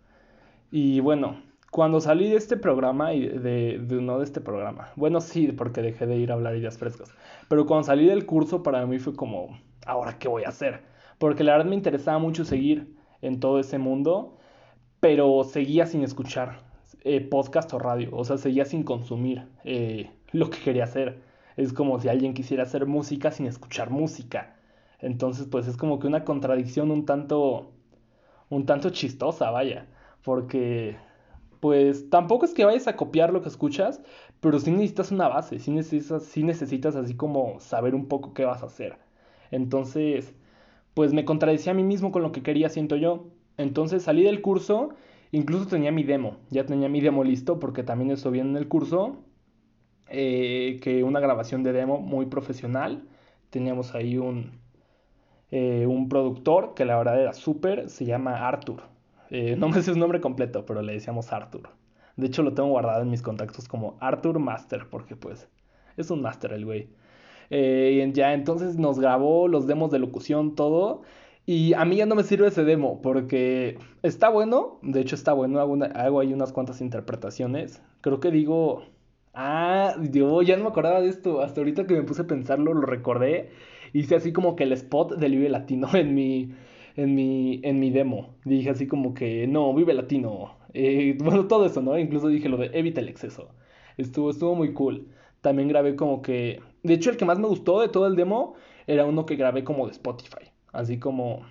Y 0.72 1.00
bueno, 1.00 1.41
cuando 1.72 2.00
salí 2.00 2.30
de 2.30 2.36
este 2.36 2.56
programa 2.56 3.13
y 3.13 3.28
de, 3.28 3.80
no 3.80 4.20
de 4.20 4.26
este 4.26 4.41
programa, 4.41 4.91
bueno 4.96 5.22
sí, 5.22 5.52
porque 5.52 5.82
dejé 5.82 6.06
de 6.06 6.18
ir 6.18 6.32
a 6.32 6.36
hablar 6.36 6.56
ideas 6.56 6.78
frescas, 6.78 7.13
pero 7.50 7.65
cuando 7.65 7.86
salí 7.86 8.06
del 8.06 8.26
curso 8.26 8.62
para 8.62 8.86
mí 8.86 9.00
fue 9.00 9.15
como, 9.15 9.58
ahora 9.86 10.18
qué 10.20 10.28
voy 10.28 10.44
a 10.44 10.50
hacer, 10.50 10.82
porque 11.18 11.44
la 11.44 11.54
verdad 11.54 11.70
me 11.70 11.76
interesaba 11.76 12.20
mucho 12.20 12.46
seguir 12.46 12.96
en 13.22 13.39
todo 13.39 13.60
ese 13.60 13.78
mundo, 13.78 14.38
pero 15.00 15.44
seguía 15.44 15.86
sin 15.88 16.04
escuchar 16.04 16.60
eh, 17.04 17.22
podcast 17.22 17.74
o 17.74 17.80
radio, 17.80 18.10
o 18.12 18.24
sea, 18.24 18.38
seguía 18.38 18.65
sin 18.65 18.84
consumir 18.84 19.48
eh, 19.63 20.12
lo 20.32 20.50
que 20.50 20.60
quería 20.60 20.84
hacer. 20.84 21.22
Es 21.58 21.74
como 21.74 22.00
si 22.00 22.10
alguien 22.10 22.34
quisiera 22.34 22.63
hacer 22.63 22.86
música 22.86 23.32
sin 23.32 23.46
escuchar 23.48 23.89
música. 23.89 24.56
Entonces, 25.00 25.48
pues 25.48 25.68
es 25.68 25.78
como 25.78 26.00
que 26.00 26.08
una 26.08 26.24
contradicción 26.24 26.91
un 26.91 27.06
tanto, 27.06 27.72
un 28.50 28.65
tanto 28.65 28.89
chistosa, 28.89 29.52
vaya, 29.52 29.88
porque 30.24 30.98
pues 31.60 32.10
tampoco 32.10 32.46
es 32.46 32.54
que 32.54 32.65
vayas 32.65 32.88
a 32.88 32.96
copiar 32.96 33.34
lo 33.34 33.41
que 33.41 33.50
escuchas, 33.50 34.02
pero 34.39 34.60
sí 34.60 34.72
necesitas 34.72 35.12
una 35.12 35.28
base, 35.28 35.60
sí 35.60 35.72
necesitas, 35.72 36.24
sí 36.24 36.44
necesitas 36.44 36.96
así 36.96 37.15
como 37.15 37.60
saber 37.60 37.96
un 37.96 38.08
poco 38.08 38.34
qué 38.34 38.46
vas 38.46 38.62
a 38.62 38.68
hacer. 38.68 38.98
Entonces, 39.52 40.36
pues 40.94 41.13
me 41.13 41.26
contradecía 41.26 41.72
a 41.72 41.76
mí 41.76 41.84
mismo 41.84 42.12
con 42.12 42.22
lo 42.22 42.32
que 42.32 42.44
quería, 42.44 42.70
siento 42.70 42.96
yo. 42.96 43.26
Entonces 43.58 44.04
salí 44.04 44.24
del 44.24 44.41
curso, 44.41 44.89
incluso 45.32 45.68
tenía 45.68 45.91
mi 45.91 46.04
demo, 46.04 46.38
ya 46.50 46.65
tenía 46.65 46.89
mi 46.89 47.02
demo 47.02 47.24
listo 47.24 47.60
porque 47.60 47.84
también 47.84 48.12
eso 48.12 48.32
viene 48.32 48.52
en 48.52 48.58
el 48.58 48.68
curso, 48.68 49.18
eh, 50.10 50.80
que 50.82 51.04
una 51.04 51.20
grabación 51.20 51.63
de 51.63 51.74
demo 51.74 52.00
muy 52.00 52.26
profesional. 52.28 53.04
Teníamos 53.50 53.96
ahí 53.96 54.18
un, 54.18 54.60
eh, 55.52 55.86
un 55.88 56.10
productor 56.10 56.74
que 56.74 56.86
la 56.86 56.98
verdad 56.98 57.22
era 57.22 57.34
súper, 57.34 57.89
se 57.89 58.06
llama 58.06 58.48
Arthur. 58.48 58.84
Eh, 59.30 59.56
no 59.60 59.70
me 59.70 59.82
sé 59.82 59.94
su 59.94 60.00
nombre 60.00 60.22
completo, 60.22 60.65
pero 60.65 60.82
le 60.82 60.94
decíamos 60.94 61.32
Arthur. 61.32 61.70
De 62.18 62.28
hecho, 62.28 62.44
lo 62.44 62.54
tengo 62.54 62.70
guardado 62.70 63.02
en 63.02 63.10
mis 63.10 63.22
contactos 63.22 63.68
como 63.68 63.98
Arthur 64.00 64.39
Master, 64.39 64.88
porque 64.89 65.15
pues 65.15 65.50
es 65.98 66.10
un 66.12 66.22
master 66.22 66.54
el 66.54 66.65
güey. 66.65 66.89
Eh, 67.50 68.10
ya 68.13 68.34
entonces 68.34 68.78
nos 68.78 69.00
grabó 69.00 69.48
los 69.48 69.68
demos 69.68 69.91
de 69.91 70.00
locución, 70.00 70.56
todo. 70.56 71.04
Y 71.46 71.74
a 71.74 71.86
mí 71.86 71.98
ya 71.98 72.06
no 72.08 72.15
me 72.15 72.24
sirve 72.24 72.48
ese 72.48 72.63
demo, 72.63 73.02
porque 73.02 73.78
está 74.02 74.30
bueno. 74.30 74.80
De 74.82 75.02
hecho, 75.02 75.15
está 75.15 75.34
bueno. 75.34 75.60
Hago, 75.60 75.78
hago 75.94 76.20
ahí 76.20 76.34
unas 76.34 76.52
cuantas 76.54 76.82
interpretaciones. 76.82 77.82
Creo 78.02 78.20
que 78.20 78.32
digo. 78.32 78.84
Ah, 79.36 79.95
Dios, 80.00 80.45
ya 80.48 80.58
no 80.58 80.63
me 80.63 80.69
acordaba 80.69 81.02
de 81.02 81.10
esto. 81.10 81.41
Hasta 81.41 81.62
ahorita 81.62 81.86
que 81.86 81.93
me 81.93 82.04
puse 82.04 82.24
a 82.24 82.28
pensarlo, 82.28 82.74
lo 82.74 82.82
recordé. 82.86 83.52
Hice 83.93 84.15
así 84.15 84.34
como 84.34 84.56
que 84.56 84.63
el 84.63 84.71
spot 84.71 85.17
del 85.17 85.34
Vive 85.34 85.50
Latino 85.50 85.89
en 85.93 86.15
mi 86.15 86.54
en 86.95 87.15
mi, 87.15 87.60
en 87.63 87.80
mi 87.80 87.91
demo. 87.91 88.36
Dije 88.45 88.69
así 88.69 88.88
como 88.88 89.13
que, 89.13 89.48
no, 89.48 89.74
vive 89.74 89.93
latino. 89.93 90.58
Eh, 90.74 91.17
bueno, 91.24 91.48
todo 91.48 91.65
eso, 91.65 91.82
¿no? 91.82 91.98
Incluso 91.98 92.28
dije 92.28 92.50
lo 92.50 92.58
de 92.58 92.71
evita 92.74 93.02
el 93.02 93.10
exceso. 93.10 93.50
Estuvo, 93.98 94.30
estuvo 94.32 94.56
muy 94.56 94.74
cool. 94.74 95.08
También 95.41 95.67
grabé 95.69 95.95
como 95.95 96.21
que... 96.21 96.62
De 96.84 96.93
hecho, 96.93 97.10
el 97.10 97.17
que 97.17 97.26
más 97.26 97.39
me 97.39 97.48
gustó 97.48 97.82
de 97.82 97.89
todo 97.89 98.08
el 98.08 98.15
demo 98.15 98.56
era 98.88 99.06
uno 99.06 99.26
que 99.26 99.36
grabé 99.36 99.63
como 99.63 99.86
de 99.86 99.91
Spotify. 99.91 100.52
Así 100.71 101.00
como 101.00 101.45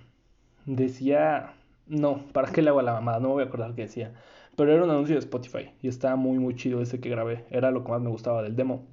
decía... 0.65 1.53
No, 1.87 2.23
¿para 2.33 2.51
qué 2.51 2.61
le 2.63 2.69
hago 2.69 2.79
a 2.79 2.83
la 2.83 2.93
mamada? 2.93 3.19
No 3.19 3.29
me 3.29 3.33
voy 3.35 3.43
a 3.43 3.47
acordar 3.47 3.75
qué 3.75 3.83
decía. 3.83 4.13
Pero 4.55 4.73
era 4.73 4.83
un 4.83 4.89
anuncio 4.89 5.15
de 5.15 5.19
Spotify. 5.19 5.71
Y 5.81 5.87
estaba 5.87 6.15
muy, 6.15 6.39
muy 6.39 6.55
chido 6.55 6.81
ese 6.81 6.99
que 6.99 7.09
grabé. 7.09 7.45
Era 7.49 7.71
lo 7.71 7.83
que 7.83 7.91
más 7.91 8.01
me 8.01 8.09
gustaba 8.09 8.41
del 8.43 8.55
demo. 8.55 8.85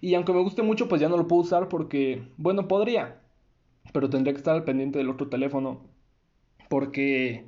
Y 0.00 0.14
aunque 0.14 0.32
me 0.32 0.42
guste 0.42 0.62
mucho, 0.62 0.88
pues 0.88 1.00
ya 1.00 1.08
no 1.08 1.16
lo 1.16 1.26
puedo 1.26 1.42
usar 1.42 1.68
porque, 1.68 2.22
bueno, 2.36 2.68
podría 2.68 3.20
pero 3.92 4.10
tendría 4.10 4.32
que 4.34 4.38
estar 4.38 4.54
al 4.54 4.64
pendiente 4.64 4.98
del 4.98 5.10
otro 5.10 5.28
teléfono 5.28 5.80
porque 6.68 7.46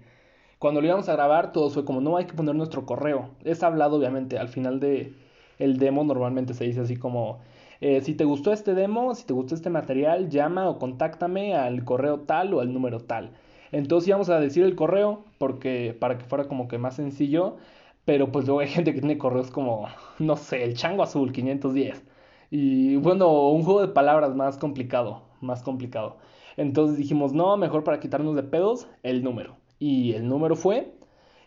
cuando 0.59 0.81
lo 0.81 0.87
íbamos 0.87 1.09
a 1.09 1.13
grabar 1.13 1.53
todo 1.53 1.71
fue 1.71 1.85
como 1.85 2.01
no 2.01 2.17
hay 2.17 2.27
que 2.27 2.35
poner 2.35 2.55
nuestro 2.55 2.87
correo 2.87 3.31
es 3.45 3.63
hablado 3.63 3.97
obviamente 3.97 4.39
al 4.39 4.49
final 4.49 4.81
de 4.81 5.15
el 5.59 5.79
demo 5.79 6.05
normalmente 6.05 6.55
se 6.55 6.65
dice 6.65 6.81
así 6.81 6.97
como 6.97 7.41
Eh, 7.83 8.03
si 8.03 8.15
te 8.15 8.25
gustó 8.25 8.53
este 8.53 8.75
demo, 8.75 9.15
si 9.15 9.25
te 9.25 9.33
gustó 9.33 9.55
este 9.55 9.71
material, 9.71 10.29
llama 10.29 10.69
o 10.69 10.79
contáctame 10.79 11.55
al 11.55 11.85
correo 11.85 12.21
tal 12.21 12.53
o 12.55 12.61
al 12.61 12.73
número 12.75 13.01
tal. 13.01 13.31
Entonces 13.73 14.09
íbamos 14.09 14.29
a 14.31 14.41
decir 14.41 14.65
el 14.65 14.77
correo 14.77 15.25
porque 15.39 15.97
para 15.99 16.19
que 16.19 16.25
fuera 16.25 16.45
como 16.49 16.69
que 16.69 16.79
más 16.79 16.97
sencillo, 16.97 17.57
pero 18.05 18.33
pues 18.33 18.47
luego 18.47 18.61
hay 18.61 18.69
gente 18.77 18.93
que 18.95 19.01
tiene 19.01 19.19
correos 19.19 19.51
como, 19.51 19.87
no 20.19 20.37
sé, 20.37 20.65
el 20.65 20.75
chango 20.77 21.03
azul 21.03 21.33
510. 21.33 22.03
Y 22.51 22.97
bueno, 22.97 23.51
un 23.51 23.63
juego 23.63 23.81
de 23.83 23.89
palabras 23.89 24.35
más 24.35 24.59
complicado, 24.59 25.23
más 25.41 25.63
complicado. 25.63 26.19
Entonces 26.57 26.97
dijimos, 26.99 27.33
no, 27.33 27.57
mejor 27.57 27.85
para 27.85 28.01
quitarnos 28.01 28.35
de 28.37 28.43
pedos, 28.43 28.89
el 29.03 29.23
número. 29.23 29.57
Y 29.79 30.13
el 30.15 30.29
número 30.29 30.57
fue, 30.57 30.93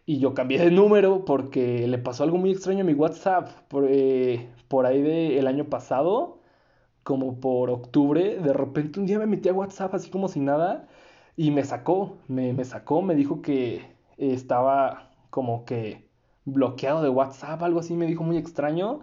y 0.05 0.19
yo 0.19 0.33
cambié 0.33 0.59
de 0.59 0.71
número 0.71 1.25
porque 1.25 1.87
le 1.87 1.97
pasó 1.97 2.23
algo 2.23 2.37
muy 2.37 2.51
extraño 2.51 2.81
a 2.81 2.83
mi 2.85 2.93
WhatsApp. 2.93 3.49
Por, 3.67 3.85
eh, 3.89 4.49
por 4.67 4.85
ahí 4.85 5.01
del 5.01 5.47
año 5.47 5.65
pasado, 5.65 6.39
como 7.03 7.39
por 7.39 7.69
octubre, 7.69 8.37
de 8.39 8.53
repente 8.53 8.99
un 8.99 9.05
día 9.05 9.19
me 9.19 9.27
metí 9.27 9.49
a 9.49 9.53
WhatsApp 9.53 9.93
así 9.95 10.09
como 10.09 10.27
si 10.29 10.39
nada 10.39 10.87
y 11.35 11.51
me 11.51 11.63
sacó, 11.63 12.17
me, 12.27 12.53
me 12.53 12.65
sacó, 12.65 13.01
me 13.01 13.15
dijo 13.15 13.41
que 13.41 13.95
estaba 14.17 15.11
como 15.29 15.65
que 15.65 16.09
bloqueado 16.45 17.01
de 17.01 17.09
WhatsApp, 17.09 17.61
algo 17.63 17.79
así, 17.79 17.95
me 17.95 18.05
dijo 18.07 18.23
muy 18.23 18.37
extraño. 18.37 19.01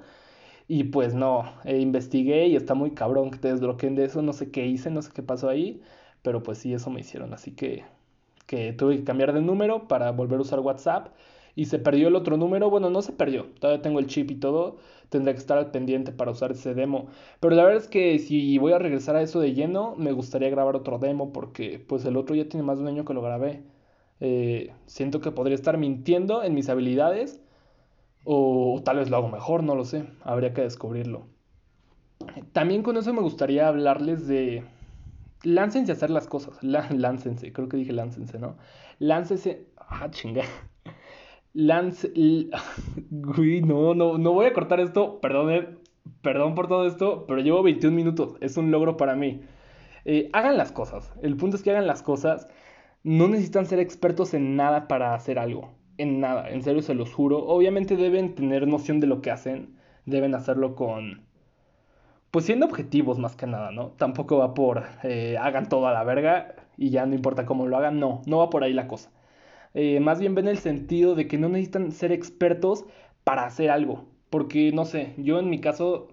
Y 0.68 0.84
pues 0.84 1.14
no, 1.14 1.44
eh, 1.64 1.78
investigué 1.80 2.46
y 2.46 2.56
está 2.56 2.74
muy 2.74 2.92
cabrón 2.92 3.30
que 3.30 3.38
te 3.38 3.48
desbloqueen 3.48 3.96
de 3.96 4.04
eso, 4.04 4.22
no 4.22 4.32
sé 4.32 4.50
qué 4.50 4.66
hice, 4.66 4.90
no 4.90 5.02
sé 5.02 5.10
qué 5.12 5.22
pasó 5.22 5.48
ahí, 5.48 5.82
pero 6.22 6.42
pues 6.42 6.58
sí, 6.58 6.72
eso 6.74 6.90
me 6.90 7.00
hicieron, 7.00 7.34
así 7.34 7.52
que, 7.52 7.84
que 8.46 8.72
tuve 8.72 8.96
que 8.98 9.04
cambiar 9.04 9.32
de 9.32 9.40
número 9.42 9.88
para 9.88 10.12
volver 10.12 10.38
a 10.38 10.42
usar 10.42 10.60
WhatsApp 10.60 11.08
y 11.54 11.66
se 11.66 11.78
perdió 11.78 12.08
el 12.08 12.16
otro 12.16 12.36
número, 12.36 12.70
bueno, 12.70 12.90
no 12.90 13.02
se 13.02 13.12
perdió, 13.12 13.46
todavía 13.58 13.82
tengo 13.82 13.98
el 13.98 14.06
chip 14.06 14.30
y 14.30 14.36
todo, 14.36 14.76
tendré 15.08 15.34
que 15.34 15.40
estar 15.40 15.58
al 15.58 15.70
pendiente 15.70 16.12
para 16.12 16.30
usar 16.30 16.52
ese 16.52 16.74
demo, 16.74 17.08
pero 17.40 17.54
la 17.54 17.64
verdad 17.64 17.82
es 17.82 17.88
que 17.88 18.18
si 18.18 18.58
voy 18.58 18.72
a 18.72 18.78
regresar 18.78 19.16
a 19.16 19.22
eso 19.22 19.40
de 19.40 19.54
lleno, 19.54 19.94
me 19.96 20.12
gustaría 20.12 20.50
grabar 20.50 20.76
otro 20.76 20.98
demo 20.98 21.32
porque 21.32 21.78
pues 21.78 22.04
el 22.04 22.16
otro 22.16 22.34
ya 22.34 22.48
tiene 22.48 22.64
más 22.64 22.78
de 22.78 22.82
un 22.82 22.88
año 22.88 23.04
que 23.04 23.14
lo 23.14 23.22
grabé. 23.22 23.62
Eh, 24.20 24.72
siento 24.86 25.20
que 25.20 25.30
podría 25.32 25.54
estar 25.54 25.78
mintiendo 25.78 26.42
en 26.44 26.54
mis 26.54 26.68
habilidades 26.68 27.40
o 28.24 28.80
tal 28.84 28.98
vez 28.98 29.10
lo 29.10 29.16
hago 29.16 29.28
mejor, 29.28 29.62
no 29.62 29.74
lo 29.74 29.84
sé. 29.84 30.04
Habría 30.22 30.52
que 30.54 30.62
descubrirlo. 30.62 31.26
También 32.52 32.82
con 32.82 32.96
eso 32.96 33.12
me 33.14 33.22
gustaría 33.22 33.68
hablarles 33.68 34.26
de... 34.26 34.64
Láncense 35.42 35.92
a 35.92 35.94
hacer 35.94 36.10
las 36.10 36.26
cosas. 36.26 36.62
láncense, 36.62 37.52
creo 37.52 37.68
que 37.68 37.78
dije 37.78 37.92
láncense, 37.92 38.38
¿no? 38.38 38.56
Láncense... 38.98 39.66
Ah, 39.78 40.10
chinga. 40.10 40.42
Lance... 41.52 42.12
No, 43.10 43.94
no, 43.94 44.18
no 44.18 44.32
voy 44.32 44.46
a 44.46 44.52
cortar 44.52 44.80
esto. 44.80 45.20
Perdón, 45.20 45.80
perdón 46.22 46.54
por 46.54 46.68
todo 46.68 46.86
esto, 46.86 47.24
pero 47.26 47.40
llevo 47.40 47.62
21 47.62 47.94
minutos. 47.94 48.36
Es 48.40 48.56
un 48.56 48.70
logro 48.70 48.96
para 48.96 49.16
mí. 49.16 49.42
Eh, 50.04 50.30
hagan 50.32 50.56
las 50.56 50.72
cosas. 50.72 51.12
El 51.22 51.36
punto 51.36 51.56
es 51.56 51.62
que 51.62 51.70
hagan 51.70 51.86
las 51.86 52.02
cosas. 52.02 52.48
No 53.02 53.28
necesitan 53.28 53.66
ser 53.66 53.80
expertos 53.80 54.34
en 54.34 54.56
nada 54.56 54.88
para 54.88 55.14
hacer 55.14 55.38
algo 55.38 55.80
en 56.00 56.20
nada, 56.20 56.48
en 56.48 56.62
serio 56.62 56.82
se 56.82 56.94
los 56.94 57.12
juro. 57.12 57.38
Obviamente 57.46 57.96
deben 57.96 58.34
tener 58.34 58.66
noción 58.66 59.00
de 59.00 59.06
lo 59.06 59.20
que 59.20 59.30
hacen, 59.30 59.76
deben 60.06 60.34
hacerlo 60.34 60.74
con... 60.74 61.26
Pues 62.30 62.44
siendo 62.46 62.66
objetivos 62.66 63.18
más 63.18 63.36
que 63.36 63.46
nada, 63.46 63.72
¿no? 63.72 63.88
Tampoco 63.90 64.38
va 64.38 64.54
por 64.54 64.84
eh, 65.02 65.36
hagan 65.36 65.68
todo 65.68 65.88
a 65.88 65.92
la 65.92 66.04
verga 66.04 66.54
y 66.76 66.90
ya 66.90 67.04
no 67.04 67.14
importa 67.14 67.44
cómo 67.44 67.66
lo 67.66 67.76
hagan, 67.76 67.98
no, 67.98 68.22
no 68.26 68.38
va 68.38 68.50
por 68.50 68.64
ahí 68.64 68.72
la 68.72 68.88
cosa. 68.88 69.10
Eh, 69.74 70.00
más 70.00 70.18
bien 70.18 70.34
ven 70.34 70.48
el 70.48 70.58
sentido 70.58 71.14
de 71.14 71.28
que 71.28 71.38
no 71.38 71.48
necesitan 71.48 71.92
ser 71.92 72.12
expertos 72.12 72.84
para 73.24 73.44
hacer 73.44 73.70
algo. 73.70 74.06
Porque, 74.30 74.72
no 74.72 74.84
sé, 74.84 75.14
yo 75.16 75.38
en 75.38 75.50
mi 75.50 75.60
caso 75.60 76.08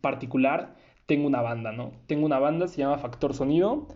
particular 0.00 0.74
tengo 1.06 1.26
una 1.26 1.42
banda, 1.42 1.72
¿no? 1.72 1.92
Tengo 2.06 2.24
una 2.26 2.38
banda, 2.38 2.68
se 2.68 2.78
llama 2.78 2.98
Factor 2.98 3.34
Sonido. 3.34 3.88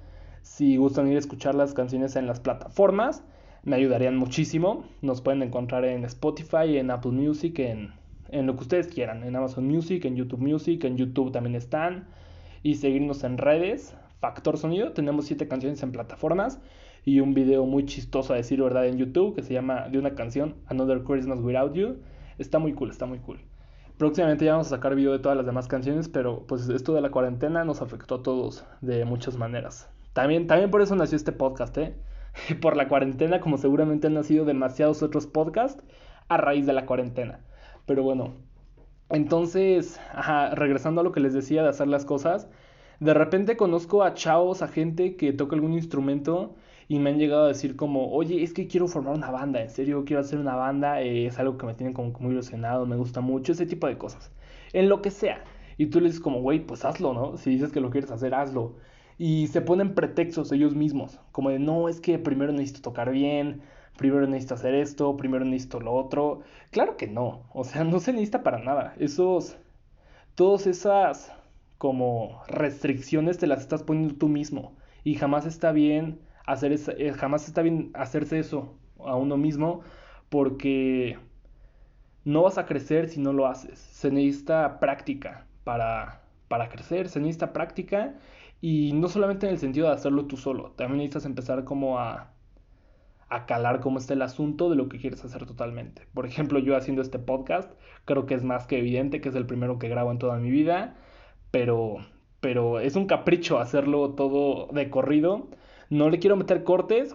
Si 0.42 0.76
gustan 0.76 1.08
ir 1.08 1.16
a 1.16 1.20
escuchar 1.20 1.54
las 1.54 1.74
canciones 1.74 2.16
en 2.16 2.26
las 2.26 2.40
plataformas, 2.40 3.24
me 3.62 3.76
ayudarían 3.76 4.16
muchísimo. 4.16 4.84
Nos 5.02 5.22
pueden 5.22 5.42
encontrar 5.42 5.84
en 5.84 6.04
Spotify, 6.04 6.76
en 6.76 6.90
Apple 6.90 7.12
Music, 7.12 7.58
en, 7.58 7.92
en, 8.28 8.46
lo 8.46 8.56
que 8.56 8.62
ustedes 8.62 8.88
quieran, 8.88 9.24
en 9.24 9.34
Amazon 9.34 9.66
Music, 9.66 10.04
en 10.04 10.16
YouTube 10.16 10.40
Music, 10.40 10.84
en 10.84 10.96
YouTube 10.96 11.32
también 11.32 11.54
están. 11.54 12.08
Y 12.62 12.76
seguirnos 12.76 13.24
en 13.24 13.38
redes. 13.38 13.96
Factor 14.20 14.58
Sonido, 14.58 14.92
tenemos 14.92 15.26
siete 15.26 15.48
canciones 15.48 15.82
en 15.82 15.92
plataformas 15.92 16.60
y 17.06 17.20
un 17.20 17.34
video 17.34 17.64
muy 17.64 17.86
chistoso 17.86 18.32
a 18.32 18.36
decir 18.36 18.60
verdad 18.60 18.84
en 18.86 18.98
YouTube 18.98 19.36
que 19.36 19.42
se 19.42 19.54
llama 19.54 19.88
de 19.88 19.98
una 19.98 20.16
canción 20.16 20.56
Another 20.66 21.04
Christmas 21.04 21.38
Without 21.40 21.72
You. 21.72 22.00
Está 22.36 22.58
muy 22.58 22.74
cool, 22.74 22.90
está 22.90 23.06
muy 23.06 23.20
cool. 23.20 23.40
Próximamente 23.96 24.44
ya 24.44 24.52
vamos 24.52 24.66
a 24.66 24.70
sacar 24.70 24.96
video 24.96 25.12
de 25.12 25.20
todas 25.20 25.36
las 25.36 25.46
demás 25.46 25.68
canciones, 25.68 26.08
pero 26.08 26.44
pues 26.48 26.68
esto 26.68 26.94
de 26.94 27.00
la 27.00 27.12
cuarentena 27.12 27.64
nos 27.64 27.80
afectó 27.80 28.16
a 28.16 28.22
todos 28.24 28.66
de 28.80 29.04
muchas 29.04 29.36
maneras. 29.36 29.88
También, 30.14 30.48
también 30.48 30.72
por 30.72 30.82
eso 30.82 30.96
nació 30.96 31.14
este 31.14 31.30
podcast, 31.30 31.78
¿eh? 31.78 31.94
por 32.60 32.76
la 32.76 32.88
cuarentena, 32.88 33.38
como 33.38 33.56
seguramente 33.56 34.08
han 34.08 34.14
nacido 34.14 34.44
demasiados 34.44 35.00
otros 35.04 35.28
podcasts 35.28 35.84
a 36.26 36.36
raíz 36.38 36.66
de 36.66 36.72
la 36.72 36.86
cuarentena. 36.86 37.38
Pero 37.86 38.02
bueno, 38.02 38.34
entonces, 39.10 40.00
regresando 40.54 41.02
a 41.02 41.04
lo 41.04 41.12
que 41.12 41.20
les 41.20 41.34
decía 41.34 41.62
de 41.62 41.68
hacer 41.68 41.86
las 41.86 42.04
cosas, 42.04 42.48
de 42.98 43.14
repente 43.14 43.56
conozco 43.56 44.02
a 44.02 44.14
chavos, 44.14 44.62
a 44.62 44.66
gente 44.66 45.14
que 45.14 45.32
toca 45.32 45.54
algún 45.54 45.74
instrumento 45.74 46.56
y 46.88 46.98
me 46.98 47.10
han 47.10 47.18
llegado 47.18 47.44
a 47.44 47.48
decir 47.48 47.76
como, 47.76 48.12
oye, 48.12 48.42
es 48.42 48.52
que 48.52 48.66
quiero 48.68 48.88
formar 48.88 49.14
una 49.14 49.30
banda, 49.30 49.60
en 49.62 49.70
serio, 49.70 50.04
quiero 50.04 50.20
hacer 50.20 50.38
una 50.38 50.54
banda, 50.54 51.02
eh, 51.02 51.26
es 51.26 51.38
algo 51.38 51.58
que 51.58 51.66
me 51.66 51.74
tiene 51.74 51.92
como 51.92 52.12
muy 52.20 52.32
ilusionado, 52.32 52.86
me 52.86 52.96
gusta 52.96 53.20
mucho, 53.20 53.52
ese 53.52 53.66
tipo 53.66 53.86
de 53.86 53.98
cosas. 53.98 54.30
En 54.72 54.88
lo 54.88 55.02
que 55.02 55.10
sea. 55.10 55.44
Y 55.78 55.86
tú 55.86 56.00
le 56.00 56.06
dices 56.06 56.20
como, 56.20 56.40
güey, 56.40 56.60
pues 56.66 56.84
hazlo, 56.84 57.12
¿no? 57.12 57.36
Si 57.36 57.50
dices 57.50 57.72
que 57.72 57.80
lo 57.80 57.90
quieres 57.90 58.10
hacer, 58.10 58.34
hazlo 58.34 58.76
y 59.18 59.46
se 59.48 59.60
ponen 59.62 59.94
pretextos 59.94 60.52
ellos 60.52 60.74
mismos, 60.74 61.20
como 61.32 61.50
de 61.50 61.58
no, 61.58 61.88
es 61.88 62.00
que 62.00 62.18
primero 62.18 62.52
necesito 62.52 62.82
tocar 62.82 63.10
bien, 63.10 63.62
primero 63.96 64.26
necesito 64.26 64.54
hacer 64.54 64.74
esto, 64.74 65.16
primero 65.16 65.44
necesito 65.44 65.80
lo 65.80 65.92
otro. 65.94 66.40
Claro 66.70 66.96
que 66.96 67.06
no, 67.06 67.44
o 67.52 67.64
sea, 67.64 67.84
no 67.84 68.00
se 68.00 68.12
necesita 68.12 68.42
para 68.42 68.58
nada. 68.58 68.94
Esos, 68.98 69.56
todas 70.34 70.66
esas 70.66 71.32
como 71.78 72.42
restricciones 72.48 73.38
te 73.38 73.46
las 73.46 73.60
estás 73.60 73.82
poniendo 73.82 74.14
tú 74.16 74.28
mismo 74.28 74.76
y 75.04 75.14
jamás 75.14 75.46
está 75.46 75.72
bien 75.72 76.20
hacer 76.46 76.72
eh, 76.72 77.12
jamás 77.12 77.46
está 77.48 77.62
bien 77.62 77.90
hacerse 77.94 78.38
eso 78.38 78.74
a 78.98 79.16
uno 79.16 79.36
mismo 79.36 79.82
porque 80.28 81.18
no 82.24 82.42
vas 82.42 82.58
a 82.58 82.66
crecer 82.66 83.08
si 83.08 83.20
no 83.20 83.32
lo 83.32 83.46
haces. 83.46 83.78
Se 83.78 84.10
necesita 84.10 84.80
práctica 84.80 85.46
para, 85.64 86.22
para 86.48 86.68
crecer, 86.68 87.08
se 87.08 87.20
necesita 87.20 87.52
práctica 87.52 88.14
y 88.60 88.92
no 88.94 89.08
solamente 89.08 89.46
en 89.46 89.52
el 89.52 89.58
sentido 89.58 89.88
de 89.88 89.94
hacerlo 89.94 90.26
tú 90.26 90.36
solo, 90.36 90.72
también 90.72 90.98
necesitas 90.98 91.26
empezar 91.26 91.64
como 91.64 91.98
a, 91.98 92.32
a 93.28 93.46
calar 93.46 93.80
cómo 93.80 93.98
está 93.98 94.14
el 94.14 94.22
asunto 94.22 94.70
de 94.70 94.76
lo 94.76 94.88
que 94.88 94.98
quieres 94.98 95.24
hacer 95.24 95.46
totalmente. 95.46 96.06
Por 96.14 96.26
ejemplo, 96.26 96.58
yo 96.58 96.76
haciendo 96.76 97.02
este 97.02 97.18
podcast, 97.18 97.70
creo 98.04 98.26
que 98.26 98.34
es 98.34 98.44
más 98.44 98.66
que 98.66 98.78
evidente 98.78 99.20
que 99.20 99.28
es 99.28 99.34
el 99.34 99.46
primero 99.46 99.78
que 99.78 99.88
grabo 99.88 100.12
en 100.12 100.18
toda 100.18 100.38
mi 100.38 100.50
vida, 100.50 100.96
pero, 101.50 101.96
pero 102.40 102.80
es 102.80 102.96
un 102.96 103.06
capricho 103.06 103.58
hacerlo 103.58 104.10
todo 104.14 104.68
de 104.72 104.90
corrido. 104.90 105.48
No 105.90 106.10
le 106.10 106.18
quiero 106.18 106.36
meter 106.36 106.64
cortes, 106.64 107.14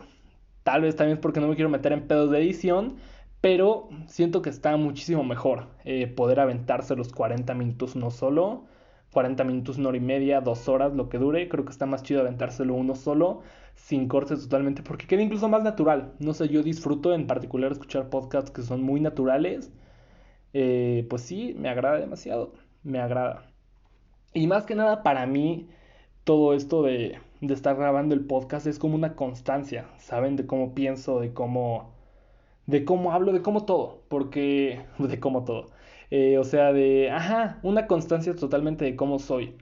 tal 0.64 0.82
vez 0.82 0.96
también 0.96 1.18
es 1.18 1.22
porque 1.22 1.40
no 1.40 1.48
me 1.48 1.56
quiero 1.56 1.70
meter 1.70 1.92
en 1.94 2.08
pedos 2.08 2.32
de 2.32 2.40
edición, 2.40 2.98
pero 3.42 3.90
siento 4.08 4.42
que 4.42 4.50
está 4.50 4.76
muchísimo 4.78 5.24
mejor 5.24 5.68
eh, 5.84 6.08
poder 6.08 6.40
aventarse 6.40 6.96
los 6.96 7.12
40 7.12 7.54
minutos 7.54 7.96
uno 7.96 8.12
solo 8.12 8.66
40 9.12 9.44
minutos, 9.44 9.78
una 9.78 9.90
hora 9.90 9.98
y 9.98 10.02
media, 10.02 10.42
dos 10.42 10.68
horas, 10.70 10.94
lo 10.94 11.10
que 11.10 11.18
dure. 11.18 11.50
Creo 11.50 11.66
que 11.66 11.72
está 11.72 11.86
más 11.86 12.04
chido 12.04 12.22
aventárselo 12.22 12.74
uno 12.76 12.96
solo, 12.96 13.42
sin 13.76 14.08
cortes 14.08 14.42
totalmente, 14.42 14.84
porque 14.84 15.08
queda 15.08 15.22
incluso 15.22 15.50
más 15.50 15.64
natural. 15.64 16.14
No 16.20 16.34
sé, 16.34 16.48
yo 16.50 16.64
disfruto 16.64 17.14
en 17.14 17.28
particular 17.28 17.72
escuchar 17.72 18.10
podcasts 18.10 18.52
que 18.52 18.62
son 18.64 18.82
muy 18.84 19.02
naturales. 19.02 19.72
Eh, 20.54 21.06
pues 21.10 21.24
sí, 21.24 21.56
me 21.58 21.70
agrada 21.70 22.00
demasiado, 22.00 22.54
me 22.84 23.00
agrada. 23.00 23.52
Y 24.34 24.48
más 24.48 24.66
que 24.66 24.76
nada 24.76 25.04
para 25.04 25.26
mí, 25.28 25.70
todo 26.24 26.54
esto 26.54 26.84
de, 26.84 27.20
de 27.42 27.54
estar 27.54 27.76
grabando 27.76 28.16
el 28.16 28.26
podcast 28.26 28.68
es 28.68 28.80
como 28.80 28.96
una 28.96 29.16
constancia, 29.16 29.88
¿saben? 29.98 30.36
De 30.36 30.46
cómo 30.46 30.74
pienso, 30.74 31.20
de 31.20 31.34
cómo... 31.34 31.92
De 32.68 32.86
cómo 32.86 33.12
hablo, 33.12 33.34
de 33.34 33.42
cómo 33.42 33.66
todo, 33.66 34.04
porque... 34.08 34.82
De 35.00 35.20
cómo 35.20 35.44
todo 35.44 35.68
eh, 36.12 36.38
o 36.38 36.44
sea, 36.44 36.74
de, 36.74 37.10
ajá, 37.10 37.60
una 37.64 37.88
constancia 37.88 38.36
totalmente 38.36 38.86
de 38.86 38.96
cómo 38.98 39.18
soy. 39.20 39.56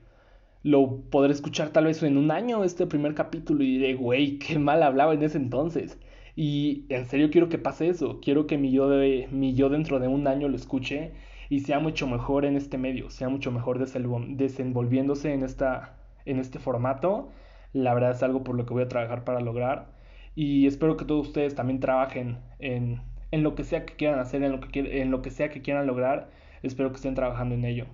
Lo 0.63 1.01
podré 1.09 1.31
escuchar 1.31 1.69
tal 1.69 1.85
vez 1.85 2.03
en 2.03 2.17
un 2.17 2.31
año 2.31 2.63
este 2.63 2.87
primer 2.87 3.13
capítulo 3.15 3.63
y 3.63 3.77
diré, 3.77 3.93
güey, 3.95 4.39
qué 4.39 4.59
mal 4.59 4.83
hablaba 4.83 5.13
en 5.13 5.23
ese 5.23 5.37
entonces. 5.37 5.99
Y 6.35 6.85
en 6.89 7.05
serio 7.05 7.29
quiero 7.31 7.49
que 7.49 7.59
pase 7.59 7.89
eso. 7.89 8.19
Quiero 8.21 8.47
que 8.47 8.57
mi 8.57 8.71
yo, 8.71 8.89
de, 8.89 9.27
mi 9.31 9.53
yo 9.53 9.69
dentro 9.69 9.99
de 9.99 10.07
un 10.07 10.27
año 10.27 10.47
lo 10.49 10.55
escuche 10.55 11.11
y 11.49 11.61
sea 11.61 11.79
mucho 11.79 12.07
mejor 12.07 12.45
en 12.45 12.55
este 12.57 12.77
medio, 12.77 13.09
sea 13.09 13.29
mucho 13.29 13.51
mejor 13.51 13.79
desenvolviéndose 13.79 15.33
en, 15.33 15.43
esta, 15.43 15.97
en 16.25 16.39
este 16.39 16.59
formato. 16.59 17.29
La 17.73 17.93
verdad 17.93 18.11
es 18.11 18.23
algo 18.23 18.43
por 18.43 18.55
lo 18.55 18.65
que 18.65 18.73
voy 18.73 18.83
a 18.83 18.89
trabajar 18.89 19.23
para 19.23 19.39
lograr. 19.39 19.91
Y 20.35 20.67
espero 20.67 20.97
que 20.97 21.05
todos 21.05 21.27
ustedes 21.27 21.55
también 21.55 21.79
trabajen 21.79 22.39
en, 22.59 23.01
en 23.31 23.43
lo 23.43 23.55
que 23.55 23.63
sea 23.63 23.85
que 23.85 23.95
quieran 23.95 24.19
hacer, 24.19 24.43
en 24.43 24.51
lo 24.51 24.59
que, 24.59 25.01
en 25.01 25.11
lo 25.11 25.21
que 25.21 25.31
sea 25.31 25.49
que 25.49 25.61
quieran 25.61 25.87
lograr 25.87 26.29
Espero 26.63 26.89
que 26.89 26.97
estén 26.97 27.15
trabajando 27.15 27.55
en 27.55 27.65
ello. 27.65 27.85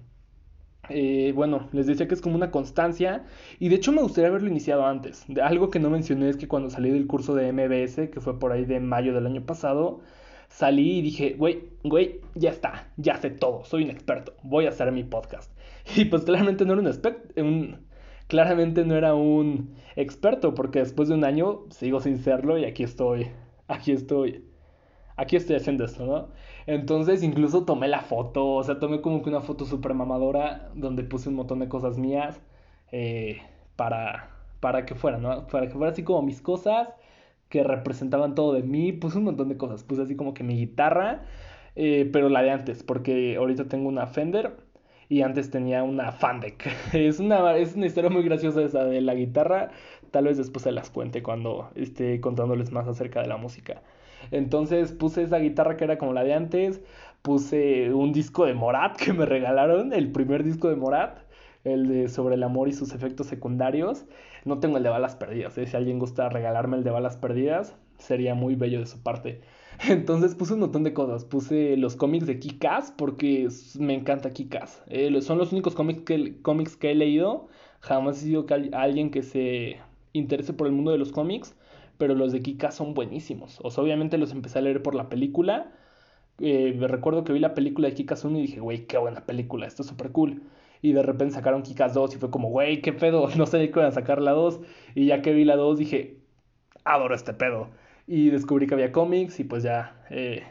Eh, 0.89 1.31
bueno, 1.35 1.67
les 1.71 1.87
decía 1.87 2.07
que 2.07 2.13
es 2.13 2.21
como 2.21 2.35
una 2.35 2.51
constancia 2.51 3.25
y 3.59 3.69
de 3.69 3.75
hecho 3.75 3.91
me 3.91 4.01
gustaría 4.01 4.29
haberlo 4.29 4.49
iniciado 4.49 4.85
antes. 4.85 5.25
De, 5.27 5.41
algo 5.41 5.69
que 5.69 5.79
no 5.79 5.89
mencioné 5.89 6.29
es 6.29 6.37
que 6.37 6.47
cuando 6.47 6.69
salí 6.69 6.91
del 6.91 7.07
curso 7.07 7.33
de 7.35 7.51
MBS, 7.51 8.09
que 8.09 8.21
fue 8.21 8.39
por 8.39 8.51
ahí 8.51 8.65
de 8.65 8.79
mayo 8.79 9.13
del 9.13 9.25
año 9.25 9.45
pasado, 9.45 10.01
salí 10.47 10.99
y 10.99 11.01
dije, 11.01 11.35
güey, 11.37 11.69
güey, 11.83 12.21
ya 12.35 12.51
está, 12.51 12.91
ya 12.97 13.17
sé 13.17 13.31
todo, 13.31 13.65
soy 13.65 13.83
un 13.83 13.89
experto, 13.89 14.35
voy 14.43 14.65
a 14.65 14.69
hacer 14.69 14.91
mi 14.91 15.03
podcast. 15.03 15.51
Y 15.95 16.05
pues 16.05 16.23
claramente 16.23 16.65
no 16.65 16.73
era 16.73 16.81
un, 16.81 17.45
un 17.45 17.84
claramente 18.27 18.85
no 18.85 18.95
era 18.95 19.13
un 19.15 19.75
experto 19.95 20.53
porque 20.55 20.79
después 20.79 21.09
de 21.09 21.15
un 21.15 21.23
año 21.23 21.61
sigo 21.69 21.99
sin 21.99 22.17
serlo 22.17 22.57
y 22.57 22.65
aquí 22.65 22.83
estoy, 22.83 23.27
aquí 23.67 23.91
estoy, 23.91 24.45
aquí 25.17 25.35
estoy 25.35 25.55
haciendo 25.57 25.85
esto, 25.85 26.05
¿no? 26.05 26.29
Entonces 26.67 27.23
incluso 27.23 27.65
tomé 27.65 27.87
la 27.87 28.01
foto, 28.01 28.47
o 28.55 28.63
sea, 28.63 28.79
tomé 28.79 29.01
como 29.01 29.21
que 29.23 29.29
una 29.29 29.41
foto 29.41 29.65
súper 29.65 29.93
mamadora 29.93 30.71
donde 30.75 31.03
puse 31.03 31.29
un 31.29 31.35
montón 31.35 31.59
de 31.59 31.69
cosas 31.69 31.97
mías 31.97 32.41
eh, 32.91 33.41
para, 33.75 34.31
para 34.59 34.85
que 34.85 34.95
fuera, 34.95 35.17
¿no? 35.17 35.47
Para 35.47 35.67
que 35.67 35.73
fuera 35.75 35.91
así 35.91 36.03
como 36.03 36.21
mis 36.21 36.41
cosas 36.41 36.89
que 37.49 37.63
representaban 37.63 38.35
todo 38.35 38.53
de 38.53 38.63
mí, 38.63 38.91
puse 38.93 39.17
un 39.17 39.25
montón 39.25 39.49
de 39.49 39.57
cosas, 39.57 39.83
puse 39.83 40.01
así 40.03 40.15
como 40.15 40.33
que 40.33 40.43
mi 40.43 40.57
guitarra, 40.57 41.25
eh, 41.75 42.09
pero 42.11 42.29
la 42.29 42.41
de 42.41 42.51
antes, 42.51 42.83
porque 42.83 43.35
ahorita 43.37 43.67
tengo 43.67 43.87
una 43.89 44.07
Fender 44.07 44.64
y 45.09 45.21
antes 45.21 45.51
tenía 45.51 45.83
una 45.83 46.11
Fandek. 46.11 46.67
es, 46.93 47.19
una, 47.19 47.55
es 47.57 47.75
una 47.75 47.85
historia 47.85 48.09
muy 48.09 48.23
graciosa 48.23 48.61
esa 48.61 48.85
de 48.85 49.01
la 49.01 49.15
guitarra, 49.15 49.71
tal 50.11 50.25
vez 50.25 50.37
después 50.37 50.63
se 50.63 50.71
las 50.71 50.89
cuente 50.89 51.23
cuando 51.23 51.69
esté 51.75 52.19
contándoles 52.21 52.71
más 52.71 52.87
acerca 52.87 53.21
de 53.21 53.27
la 53.27 53.37
música. 53.37 53.81
Entonces 54.31 54.91
puse 54.91 55.23
esa 55.23 55.37
guitarra 55.37 55.77
que 55.77 55.83
era 55.83 55.97
como 55.97 56.13
la 56.13 56.23
de 56.23 56.33
antes, 56.33 56.81
puse 57.21 57.93
un 57.93 58.13
disco 58.13 58.45
de 58.45 58.53
Morat 58.53 58.97
que 59.03 59.13
me 59.13 59.25
regalaron, 59.25 59.93
el 59.93 60.11
primer 60.11 60.43
disco 60.43 60.69
de 60.69 60.75
Morat, 60.75 61.19
el 61.63 61.87
de 61.87 62.09
sobre 62.09 62.35
el 62.35 62.43
amor 62.43 62.67
y 62.67 62.73
sus 62.73 62.93
efectos 62.93 63.27
secundarios. 63.27 64.05
No 64.45 64.59
tengo 64.59 64.77
el 64.77 64.83
de 64.83 64.89
balas 64.89 65.15
perdidas, 65.15 65.57
¿eh? 65.57 65.65
si 65.65 65.75
alguien 65.75 65.97
gusta 65.99 66.29
regalarme 66.29 66.77
el 66.77 66.83
de 66.83 66.91
balas 66.91 67.17
perdidas, 67.17 67.75
sería 67.97 68.35
muy 68.35 68.55
bello 68.55 68.79
de 68.79 68.85
su 68.85 69.01
parte. 69.01 69.41
Entonces 69.89 70.35
puse 70.35 70.53
un 70.53 70.61
montón 70.61 70.83
de 70.83 70.93
cosas. 70.93 71.25
Puse 71.25 71.77
los 71.77 71.95
cómics 71.95 72.27
de 72.27 72.39
Kikas 72.39 72.91
porque 72.91 73.47
me 73.79 73.93
encanta 73.93 74.31
Kikas. 74.31 74.83
Eh, 74.87 75.21
son 75.21 75.37
los 75.37 75.51
únicos 75.51 75.75
cómics 75.75 76.01
que, 76.01 76.41
cómics 76.41 76.75
que 76.75 76.91
he 76.91 76.95
leído. 76.95 77.47
Jamás 77.81 78.17
he 78.17 78.25
sido 78.25 78.45
alguien 78.73 79.11
que 79.11 79.23
se 79.23 79.77
interese 80.13 80.53
por 80.53 80.67
el 80.67 80.73
mundo 80.73 80.91
de 80.91 80.97
los 80.97 81.11
cómics 81.11 81.55
pero 81.97 82.15
los 82.15 82.31
de 82.31 82.41
Kika 82.41 82.71
son 82.71 82.93
buenísimos. 82.93 83.59
O 83.63 83.71
sea, 83.71 83.83
obviamente 83.83 84.17
los 84.17 84.31
empecé 84.31 84.59
a 84.59 84.61
leer 84.61 84.81
por 84.83 84.95
la 84.95 85.09
película. 85.09 85.71
Eh, 86.39 86.75
recuerdo 86.81 87.23
que 87.23 87.33
vi 87.33 87.39
la 87.39 87.53
película 87.53 87.87
de 87.87 87.93
Kikas 87.95 88.25
1 88.25 88.37
y 88.39 88.41
dije, 88.41 88.59
güey, 88.59 88.85
qué 88.87 88.97
buena 88.97 89.25
película, 89.25 89.67
esto 89.67 89.83
es 89.83 89.87
súper 89.87 90.11
cool. 90.11 90.43
Y 90.81 90.93
de 90.93 91.03
repente 91.03 91.35
sacaron 91.35 91.63
Kikas 91.63 91.93
2 91.93 92.15
y 92.15 92.17
fue 92.19 92.29
como, 92.31 92.49
güey, 92.49 92.81
qué 92.81 92.93
pedo, 92.93 93.29
no 93.37 93.45
sé 93.45 93.59
qué 93.59 93.79
iban 93.79 93.85
a 93.85 93.91
sacar 93.91 94.21
la 94.21 94.31
2. 94.31 94.59
Y 94.95 95.07
ya 95.07 95.21
que 95.21 95.33
vi 95.33 95.45
la 95.45 95.55
2 95.55 95.77
dije, 95.79 96.17
adoro 96.83 97.15
este 97.15 97.33
pedo. 97.33 97.69
Y 98.07 98.29
descubrí 98.29 98.67
que 98.67 98.75
había 98.75 98.91
cómics 98.91 99.39
y 99.39 99.43
pues 99.43 99.63
ya 99.63 100.05
eh, 100.09 100.43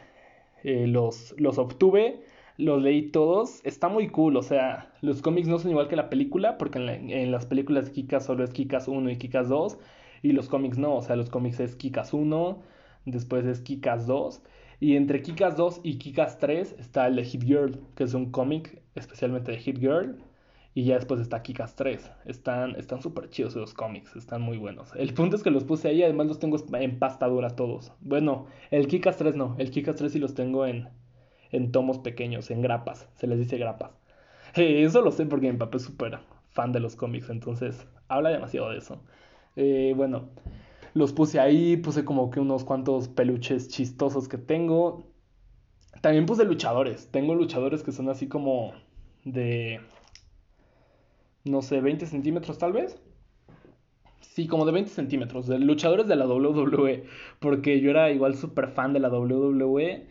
eh, 0.63 0.87
los, 0.87 1.33
los 1.37 1.57
obtuve, 1.57 2.21
los 2.57 2.81
leí 2.81 3.11
todos. 3.11 3.61
Está 3.63 3.87
muy 3.87 4.09
cool, 4.09 4.37
o 4.37 4.43
sea, 4.43 4.93
los 5.01 5.21
cómics 5.21 5.47
no 5.47 5.59
son 5.59 5.71
igual 5.71 5.87
que 5.87 5.95
la 5.95 6.09
película, 6.09 6.57
porque 6.57 6.79
en, 6.79 7.09
en 7.09 7.31
las 7.31 7.45
películas 7.45 7.85
de 7.85 7.91
Kikas 7.91 8.25
solo 8.25 8.43
es 8.43 8.51
Kikas 8.51 8.87
1 8.87 9.09
y 9.09 9.17
Kikas 9.17 9.49
2 9.49 9.77
y 10.21 10.31
los 10.33 10.49
cómics 10.49 10.77
no, 10.77 10.95
o 10.95 11.01
sea, 11.01 11.15
los 11.15 11.29
cómics 11.29 11.59
es 11.59 11.75
Kikas 11.75 12.13
1, 12.13 12.61
después 13.05 13.45
es 13.45 13.61
Kikas 13.61 14.07
2 14.07 14.41
y 14.79 14.95
entre 14.95 15.21
Kikas 15.21 15.55
2 15.55 15.81
y 15.83 15.97
Kikas 15.97 16.37
3 16.39 16.75
está 16.79 17.07
el 17.07 17.15
de 17.15 17.23
Hit 17.23 17.43
Girl, 17.43 17.79
que 17.95 18.03
es 18.03 18.13
un 18.13 18.31
cómic 18.31 18.81
especialmente 18.95 19.51
de 19.51 19.57
Hit 19.57 19.79
Girl. 19.79 20.17
Y 20.77 20.83
ya 20.83 20.95
después 20.95 21.21
está 21.21 21.41
Kikas 21.41 21.75
3. 21.77 22.11
Están 22.25 22.75
están 22.75 23.01
súper 23.01 23.29
chidos 23.29 23.55
esos 23.55 23.73
cómics, 23.73 24.13
están 24.17 24.41
muy 24.41 24.57
buenos. 24.57 24.93
El 24.95 25.13
punto 25.13 25.37
es 25.37 25.41
que 25.41 25.49
los 25.49 25.63
puse 25.63 25.87
ahí, 25.87 26.03
además 26.03 26.27
los 26.27 26.37
tengo 26.37 26.57
en 26.73 26.99
pasta 26.99 27.27
dura 27.27 27.51
todos. 27.51 27.93
Bueno, 28.01 28.47
el 28.71 28.87
Kikas 28.87 29.15
3 29.15 29.37
no, 29.37 29.55
el 29.57 29.71
Kikas 29.71 29.95
3 29.95 30.11
sí 30.11 30.19
los 30.19 30.35
tengo 30.35 30.65
en, 30.65 30.89
en 31.51 31.71
tomos 31.71 31.99
pequeños, 31.99 32.51
en 32.51 32.61
grapas, 32.61 33.07
se 33.15 33.25
les 33.25 33.39
dice 33.39 33.57
grapas. 33.57 33.91
eso 34.55 35.01
lo 35.01 35.11
sé 35.11 35.25
porque 35.25 35.49
mi 35.49 35.57
papá 35.57 35.77
es 35.77 35.83
súper 35.83 36.19
fan 36.49 36.73
de 36.73 36.81
los 36.81 36.97
cómics, 36.97 37.29
entonces 37.29 37.87
habla 38.09 38.31
demasiado 38.31 38.69
de 38.71 38.79
eso. 38.79 39.01
Eh, 39.55 39.93
bueno, 39.95 40.27
los 40.93 41.13
puse 41.13 41.39
ahí, 41.39 41.77
puse 41.77 42.03
como 42.03 42.29
que 42.29 42.41
unos 42.41 42.65
cuantos 42.65 43.07
peluches 43.07 43.69
chistosos 43.69 44.27
que 44.27 44.37
tengo. 44.37 45.05
También 46.01 46.25
puse 46.25 46.43
luchadores. 46.43 47.09
Tengo 47.11 47.33
luchadores 47.33 47.81
que 47.81 47.93
son 47.93 48.09
así 48.09 48.27
como 48.27 48.73
de, 49.23 49.79
no 51.45 51.61
sé, 51.61 51.79
20 51.81 52.05
centímetros 52.05 52.57
tal 52.57 52.73
vez. 52.73 52.99
Sí, 54.21 54.47
como 54.47 54.65
de 54.65 54.73
20 54.73 54.91
centímetros. 54.91 55.47
De 55.47 55.59
luchadores 55.59 56.07
de 56.07 56.15
la 56.15 56.27
WWE. 56.27 57.05
Porque 57.39 57.79
yo 57.79 57.89
era 57.91 58.11
igual 58.11 58.35
súper 58.35 58.69
fan 58.69 58.93
de 58.93 58.99
la 58.99 59.09
WWE. 59.09 60.07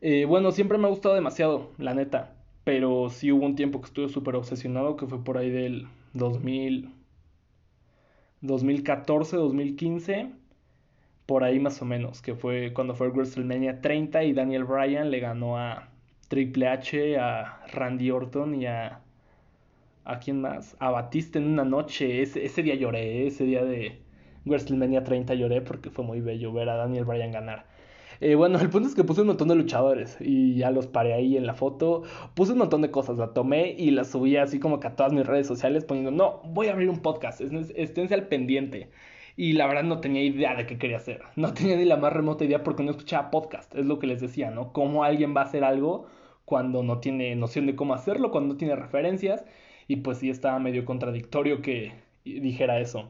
Eh, 0.00 0.24
bueno, 0.26 0.50
siempre 0.52 0.78
me 0.78 0.86
ha 0.86 0.90
gustado 0.90 1.14
demasiado, 1.14 1.70
la 1.78 1.94
neta. 1.94 2.34
Pero 2.64 3.08
sí 3.10 3.32
hubo 3.32 3.46
un 3.46 3.56
tiempo 3.56 3.80
que 3.80 3.86
estuve 3.86 4.08
súper 4.08 4.36
obsesionado, 4.36 4.96
que 4.96 5.06
fue 5.06 5.22
por 5.24 5.38
ahí 5.38 5.50
del 5.50 5.86
2000, 6.14 6.90
2014, 8.40 9.36
2015, 9.36 10.32
por 11.26 11.44
ahí 11.44 11.60
más 11.60 11.80
o 11.82 11.84
menos, 11.84 12.22
que 12.22 12.34
fue 12.34 12.72
cuando 12.72 12.94
fue 12.94 13.08
WrestleMania 13.08 13.80
30 13.80 14.24
y 14.24 14.32
Daniel 14.32 14.64
Bryan 14.64 15.10
le 15.10 15.20
ganó 15.20 15.58
a 15.58 15.88
Triple 16.28 16.68
H, 16.68 17.18
a 17.18 17.66
Randy 17.72 18.10
Orton 18.10 18.54
y 18.54 18.66
a... 18.66 19.02
¿A 20.08 20.20
quién 20.20 20.40
más? 20.40 20.74
A 20.78 20.90
Batista 20.90 21.38
en 21.38 21.46
una 21.46 21.64
noche. 21.66 22.22
Ese, 22.22 22.42
ese 22.42 22.62
día 22.62 22.74
lloré, 22.74 23.26
ese 23.26 23.44
día 23.44 23.62
de 23.62 24.00
WrestleMania 24.46 25.04
30 25.04 25.34
lloré 25.34 25.60
porque 25.60 25.90
fue 25.90 26.02
muy 26.02 26.22
bello 26.22 26.50
ver 26.50 26.70
a 26.70 26.76
Daniel 26.76 27.04
Bryan 27.04 27.30
ganar. 27.30 27.66
Eh, 28.20 28.34
bueno, 28.34 28.58
el 28.58 28.70
punto 28.70 28.88
es 28.88 28.94
que 28.94 29.04
puse 29.04 29.20
un 29.20 29.26
montón 29.26 29.48
de 29.48 29.54
luchadores 29.54 30.16
y 30.18 30.56
ya 30.56 30.70
los 30.70 30.86
paré 30.86 31.12
ahí 31.12 31.36
en 31.36 31.46
la 31.46 31.52
foto. 31.52 32.04
Puse 32.34 32.52
un 32.52 32.58
montón 32.58 32.80
de 32.80 32.90
cosas, 32.90 33.18
la 33.18 33.34
tomé 33.34 33.74
y 33.78 33.90
la 33.90 34.04
subí 34.04 34.36
así 34.38 34.58
como 34.58 34.80
que 34.80 34.86
a 34.86 34.96
todas 34.96 35.12
mis 35.12 35.26
redes 35.26 35.46
sociales 35.46 35.84
poniendo, 35.84 36.10
no, 36.10 36.40
voy 36.44 36.68
a 36.68 36.72
abrir 36.72 36.88
un 36.88 37.00
podcast, 37.00 37.42
esténse 37.42 38.14
al 38.14 38.28
pendiente. 38.28 38.88
Y 39.36 39.52
la 39.52 39.66
verdad 39.66 39.84
no 39.84 40.00
tenía 40.00 40.22
idea 40.24 40.54
de 40.54 40.66
qué 40.66 40.78
quería 40.78 40.96
hacer. 40.96 41.20
No 41.36 41.52
tenía 41.52 41.76
ni 41.76 41.84
la 41.84 41.98
más 41.98 42.14
remota 42.14 42.46
idea 42.46 42.64
porque 42.64 42.82
no 42.82 42.92
escuchaba 42.92 43.30
podcast. 43.30 43.74
Es 43.74 43.84
lo 43.84 43.98
que 43.98 44.06
les 44.06 44.22
decía, 44.22 44.50
¿no? 44.50 44.72
Cómo 44.72 45.04
alguien 45.04 45.36
va 45.36 45.42
a 45.42 45.44
hacer 45.44 45.64
algo 45.64 46.06
cuando 46.46 46.82
no 46.82 46.98
tiene 46.98 47.36
noción 47.36 47.66
de 47.66 47.76
cómo 47.76 47.92
hacerlo, 47.92 48.30
cuando 48.30 48.54
no 48.54 48.56
tiene 48.56 48.74
referencias. 48.74 49.44
Y 49.88 49.96
pues 49.96 50.18
sí 50.18 50.30
estaba 50.30 50.58
medio 50.58 50.84
contradictorio 50.84 51.62
que 51.62 51.92
dijera 52.24 52.78
eso. 52.78 53.08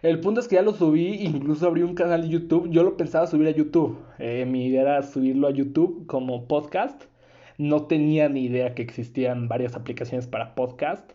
El 0.00 0.20
punto 0.20 0.40
es 0.40 0.48
que 0.48 0.56
ya 0.56 0.62
lo 0.62 0.72
subí, 0.72 1.14
incluso 1.24 1.66
abrí 1.66 1.82
un 1.82 1.94
canal 1.94 2.22
de 2.22 2.28
YouTube. 2.28 2.70
Yo 2.70 2.82
lo 2.82 2.96
pensaba 2.96 3.26
subir 3.26 3.48
a 3.48 3.50
YouTube. 3.50 3.98
Eh, 4.18 4.44
mi 4.46 4.66
idea 4.66 4.82
era 4.82 5.02
subirlo 5.02 5.48
a 5.48 5.50
YouTube 5.50 6.06
como 6.06 6.48
podcast. 6.48 7.04
No 7.58 7.86
tenía 7.86 8.28
ni 8.28 8.44
idea 8.44 8.74
que 8.74 8.82
existían 8.82 9.48
varias 9.48 9.74
aplicaciones 9.74 10.26
para 10.26 10.54
podcast. 10.54 11.12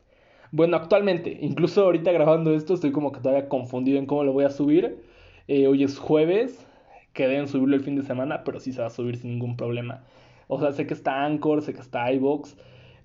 Bueno, 0.51 0.77
actualmente, 0.77 1.39
incluso 1.41 1.84
ahorita 1.84 2.12
grabando 2.12 2.53
esto, 2.53 2.75
estoy 2.75 2.91
como 2.91 3.12
que 3.12 3.21
todavía 3.21 3.49
confundido 3.49 3.97
en 3.97 4.06
cómo 4.06 4.23
lo 4.23 4.34
voy 4.34 4.43
a 4.43 4.49
subir. 4.49 4.99
Eh, 5.47 5.65
hoy 5.65 5.84
es 5.84 5.97
jueves, 5.97 6.67
quedé 7.13 7.38
en 7.38 7.47
subirlo 7.47 7.75
el 7.75 7.82
fin 7.82 7.95
de 7.95 8.03
semana, 8.03 8.43
pero 8.43 8.60
sí 8.60 8.71
se 8.71 8.82
va 8.82 8.88
a 8.88 8.91
subir 8.91 9.17
sin 9.17 9.32
ningún 9.32 9.58
problema. 9.58 10.03
O 10.47 10.60
sea, 10.60 10.71
sé 10.71 10.86
que 10.86 10.93
está 10.93 11.25
Anchor, 11.25 11.63
sé 11.63 11.73
que 11.73 11.82
está 11.82 12.12
iVoox, 12.12 12.56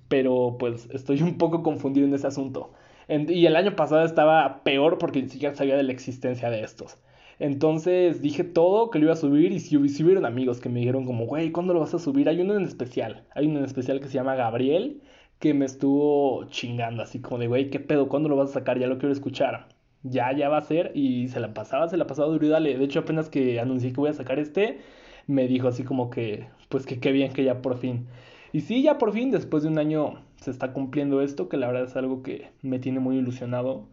pero 0.08 0.56
pues 0.58 0.88
estoy 0.92 1.22
un 1.22 1.38
poco 1.38 1.62
confundido 1.62 2.06
en 2.06 2.14
ese 2.14 2.26
asunto 2.26 2.72
y 3.08 3.46
el 3.46 3.56
año 3.56 3.74
pasado 3.74 4.04
estaba 4.04 4.62
peor 4.64 4.98
porque 4.98 5.22
ni 5.22 5.28
siquiera 5.28 5.54
sabía 5.54 5.76
de 5.76 5.82
la 5.82 5.92
existencia 5.92 6.50
de 6.50 6.62
estos. 6.62 6.98
Entonces 7.38 8.20
dije 8.20 8.44
todo 8.44 8.90
que 8.90 8.98
lo 8.98 9.06
iba 9.06 9.14
a 9.14 9.16
subir 9.16 9.52
y 9.52 9.60
si, 9.60 9.88
si 9.88 10.04
hubieron 10.04 10.26
amigos 10.26 10.60
que 10.60 10.68
me 10.68 10.80
dijeron 10.80 11.06
como, 11.06 11.26
güey, 11.26 11.50
¿cuándo 11.52 11.72
lo 11.72 11.80
vas 11.80 11.94
a 11.94 11.98
subir? 11.98 12.28
Hay 12.28 12.40
uno 12.40 12.56
en 12.56 12.64
especial, 12.64 13.24
hay 13.34 13.46
uno 13.46 13.60
en 13.60 13.64
especial 13.64 14.00
que 14.00 14.08
se 14.08 14.14
llama 14.14 14.34
Gabriel 14.34 15.00
que 15.38 15.54
me 15.54 15.64
estuvo 15.64 16.44
chingando 16.50 17.02
así 17.02 17.20
como 17.20 17.38
de, 17.38 17.46
güey, 17.46 17.70
¿qué 17.70 17.80
pedo? 17.80 18.08
¿Cuándo 18.08 18.28
lo 18.28 18.36
vas 18.36 18.50
a 18.50 18.54
sacar? 18.54 18.78
Ya 18.78 18.88
lo 18.88 18.98
quiero 18.98 19.12
escuchar. 19.12 19.68
Ya, 20.02 20.32
ya 20.36 20.48
va 20.48 20.58
a 20.58 20.62
ser 20.62 20.92
y 20.94 21.28
se 21.28 21.40
la 21.40 21.54
pasaba, 21.54 21.88
se 21.88 21.96
la 21.96 22.06
pasaba 22.06 22.28
duro 22.28 22.46
y. 22.46 22.74
De 22.74 22.84
hecho, 22.84 23.00
apenas 23.00 23.28
que 23.30 23.60
anuncié 23.60 23.92
que 23.92 24.00
voy 24.00 24.10
a 24.10 24.12
sacar 24.14 24.38
este, 24.38 24.80
me 25.26 25.46
dijo 25.48 25.68
así 25.68 25.84
como 25.84 26.10
que, 26.10 26.48
pues 26.68 26.86
que 26.86 27.00
qué 27.00 27.12
bien 27.12 27.32
que 27.32 27.44
ya 27.44 27.62
por 27.62 27.78
fin. 27.78 28.06
Y 28.52 28.62
sí, 28.62 28.82
ya 28.82 28.98
por 28.98 29.12
fin, 29.12 29.30
después 29.30 29.62
de 29.62 29.68
un 29.68 29.78
año 29.78 30.22
se 30.36 30.50
está 30.50 30.72
cumpliendo 30.72 31.20
esto, 31.20 31.48
que 31.48 31.56
la 31.56 31.66
verdad 31.66 31.84
es 31.84 31.96
algo 31.96 32.22
que 32.22 32.50
me 32.62 32.78
tiene 32.78 33.00
muy 33.00 33.18
ilusionado, 33.18 33.86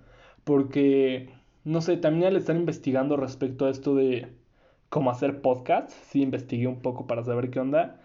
porque, 0.44 1.30
no 1.64 1.82
sé, 1.82 1.98
también 1.98 2.28
al 2.28 2.38
estar 2.38 2.56
investigando 2.56 3.18
respecto 3.18 3.66
a 3.66 3.70
esto 3.70 3.96
de 3.96 4.28
cómo 4.90 5.12
hacer 5.12 5.42
podcast, 5.42 5.90
sí 5.90 6.22
investigué 6.22 6.68
un 6.68 6.82
poco 6.82 7.08
para 7.08 7.24
saber 7.24 7.50
qué 7.50 7.60
onda, 7.60 8.00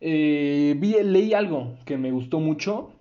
eh, 0.00 0.74
vi, 0.78 0.94
leí 1.02 1.34
algo 1.34 1.76
que 1.84 1.98
me 1.98 2.10
gustó 2.10 2.40
mucho, 2.40 2.92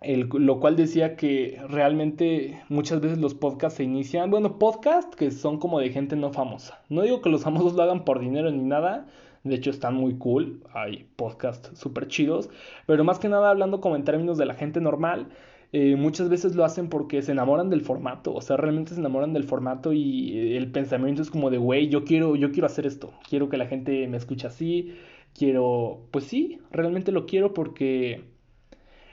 el, 0.00 0.28
lo 0.28 0.60
cual 0.60 0.76
decía 0.76 1.16
que 1.16 1.60
realmente 1.68 2.62
muchas 2.68 3.00
veces 3.00 3.18
los 3.18 3.34
podcasts 3.34 3.78
se 3.78 3.84
inician, 3.84 4.30
bueno, 4.30 4.58
podcasts 4.58 5.16
que 5.16 5.30
son 5.30 5.58
como 5.58 5.80
de 5.80 5.90
gente 5.90 6.16
no 6.16 6.32
famosa. 6.32 6.82
No 6.88 7.02
digo 7.02 7.22
que 7.22 7.30
los 7.30 7.44
famosos 7.44 7.74
lo 7.74 7.82
hagan 7.82 8.04
por 8.04 8.20
dinero 8.20 8.50
ni 8.50 8.62
nada, 8.64 9.06
De 9.46 9.54
hecho, 9.54 9.70
están 9.70 9.94
muy 9.94 10.18
cool. 10.18 10.62
Hay 10.72 11.08
podcasts 11.16 11.78
súper 11.78 12.08
chidos. 12.08 12.50
Pero 12.86 13.04
más 13.04 13.18
que 13.18 13.28
nada, 13.28 13.50
hablando 13.50 13.80
como 13.80 13.96
en 13.96 14.04
términos 14.04 14.38
de 14.38 14.46
la 14.46 14.54
gente 14.54 14.80
normal, 14.80 15.28
eh, 15.72 15.96
muchas 15.96 16.28
veces 16.28 16.56
lo 16.56 16.64
hacen 16.64 16.88
porque 16.88 17.22
se 17.22 17.32
enamoran 17.32 17.70
del 17.70 17.82
formato. 17.82 18.34
O 18.34 18.40
sea, 18.40 18.56
realmente 18.56 18.94
se 18.94 19.00
enamoran 19.00 19.32
del 19.32 19.44
formato 19.44 19.92
y 19.92 20.36
eh, 20.36 20.56
el 20.56 20.70
pensamiento 20.72 21.22
es 21.22 21.30
como 21.30 21.50
de, 21.50 21.58
güey, 21.58 21.88
yo 21.88 22.04
quiero, 22.04 22.34
yo 22.36 22.50
quiero 22.50 22.66
hacer 22.66 22.86
esto. 22.86 23.12
Quiero 23.28 23.48
que 23.48 23.56
la 23.56 23.66
gente 23.66 24.06
me 24.08 24.16
escuche 24.16 24.46
así. 24.46 24.96
Quiero, 25.34 26.08
pues 26.10 26.24
sí, 26.24 26.60
realmente 26.70 27.12
lo 27.12 27.26
quiero 27.26 27.52
porque 27.54 28.24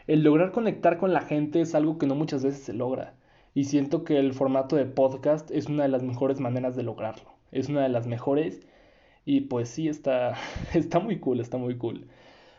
el 0.08 0.24
lograr 0.24 0.52
conectar 0.52 0.98
con 0.98 1.14
la 1.14 1.22
gente 1.22 1.62
es 1.62 1.76
algo 1.76 1.98
que 1.98 2.08
no 2.08 2.16
muchas 2.16 2.44
veces 2.44 2.64
se 2.64 2.74
logra. 2.74 3.16
Y 3.54 3.66
siento 3.66 4.04
que 4.04 4.18
el 4.18 4.34
formato 4.34 4.76
de 4.76 4.86
podcast 4.86 5.52
es 5.52 5.68
una 5.68 5.84
de 5.84 5.90
las 5.90 6.04
mejores 6.04 6.40
maneras 6.40 6.76
de 6.76 6.84
lograrlo. 6.84 7.34
Es 7.52 7.70
una 7.70 7.84
de 7.84 7.90
las 7.90 8.08
mejores 8.08 8.66
y 9.26 9.42
pues 9.42 9.70
sí, 9.70 9.88
está, 9.88 10.36
está 10.74 11.00
muy 11.00 11.20
cool, 11.20 11.40
está 11.40 11.58
muy 11.58 11.78
cool. 11.78 12.08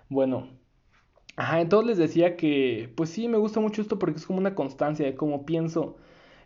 Bueno, 0.09 0.49
ajá, 1.37 1.61
entonces 1.61 1.89
les 1.89 1.99
decía 1.99 2.37
que, 2.37 2.93
pues 2.97 3.11
sí, 3.11 3.29
me 3.29 3.39
gusta 3.39 3.61
mucho 3.61 3.83
esto 3.83 3.99
porque 3.99 4.19
es 4.19 4.27
como 4.27 4.39
una 4.41 4.55
constancia 4.55 5.07
de 5.07 5.17
cómo 5.17 5.47
pienso. 5.47 5.97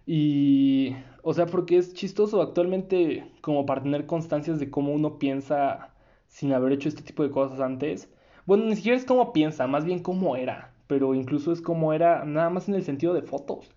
Y, 0.06 0.94
o 1.22 1.34
sea, 1.34 1.46
porque 1.46 1.78
es 1.78 1.94
chistoso 1.94 2.42
actualmente 2.42 3.30
como 3.42 3.66
para 3.66 3.82
tener 3.82 4.06
constancias 4.06 4.58
de 4.60 4.70
cómo 4.70 4.92
uno 4.94 5.18
piensa 5.18 5.94
sin 6.28 6.52
haber 6.52 6.72
hecho 6.72 6.88
este 6.88 7.02
tipo 7.02 7.22
de 7.22 7.30
cosas 7.30 7.60
antes. 7.60 8.10
Bueno, 8.46 8.64
ni 8.66 8.76
siquiera 8.76 8.96
es 8.98 9.04
cómo 9.04 9.32
piensa, 9.32 9.66
más 9.66 9.84
bien 9.84 10.00
cómo 10.02 10.36
era. 10.36 10.74
Pero 10.86 11.14
incluso 11.14 11.52
es 11.52 11.60
como 11.62 11.92
era 11.92 12.24
nada 12.24 12.50
más 12.50 12.68
en 12.68 12.74
el 12.76 12.84
sentido 12.84 13.14
de 13.14 13.22
fotos. 13.22 13.70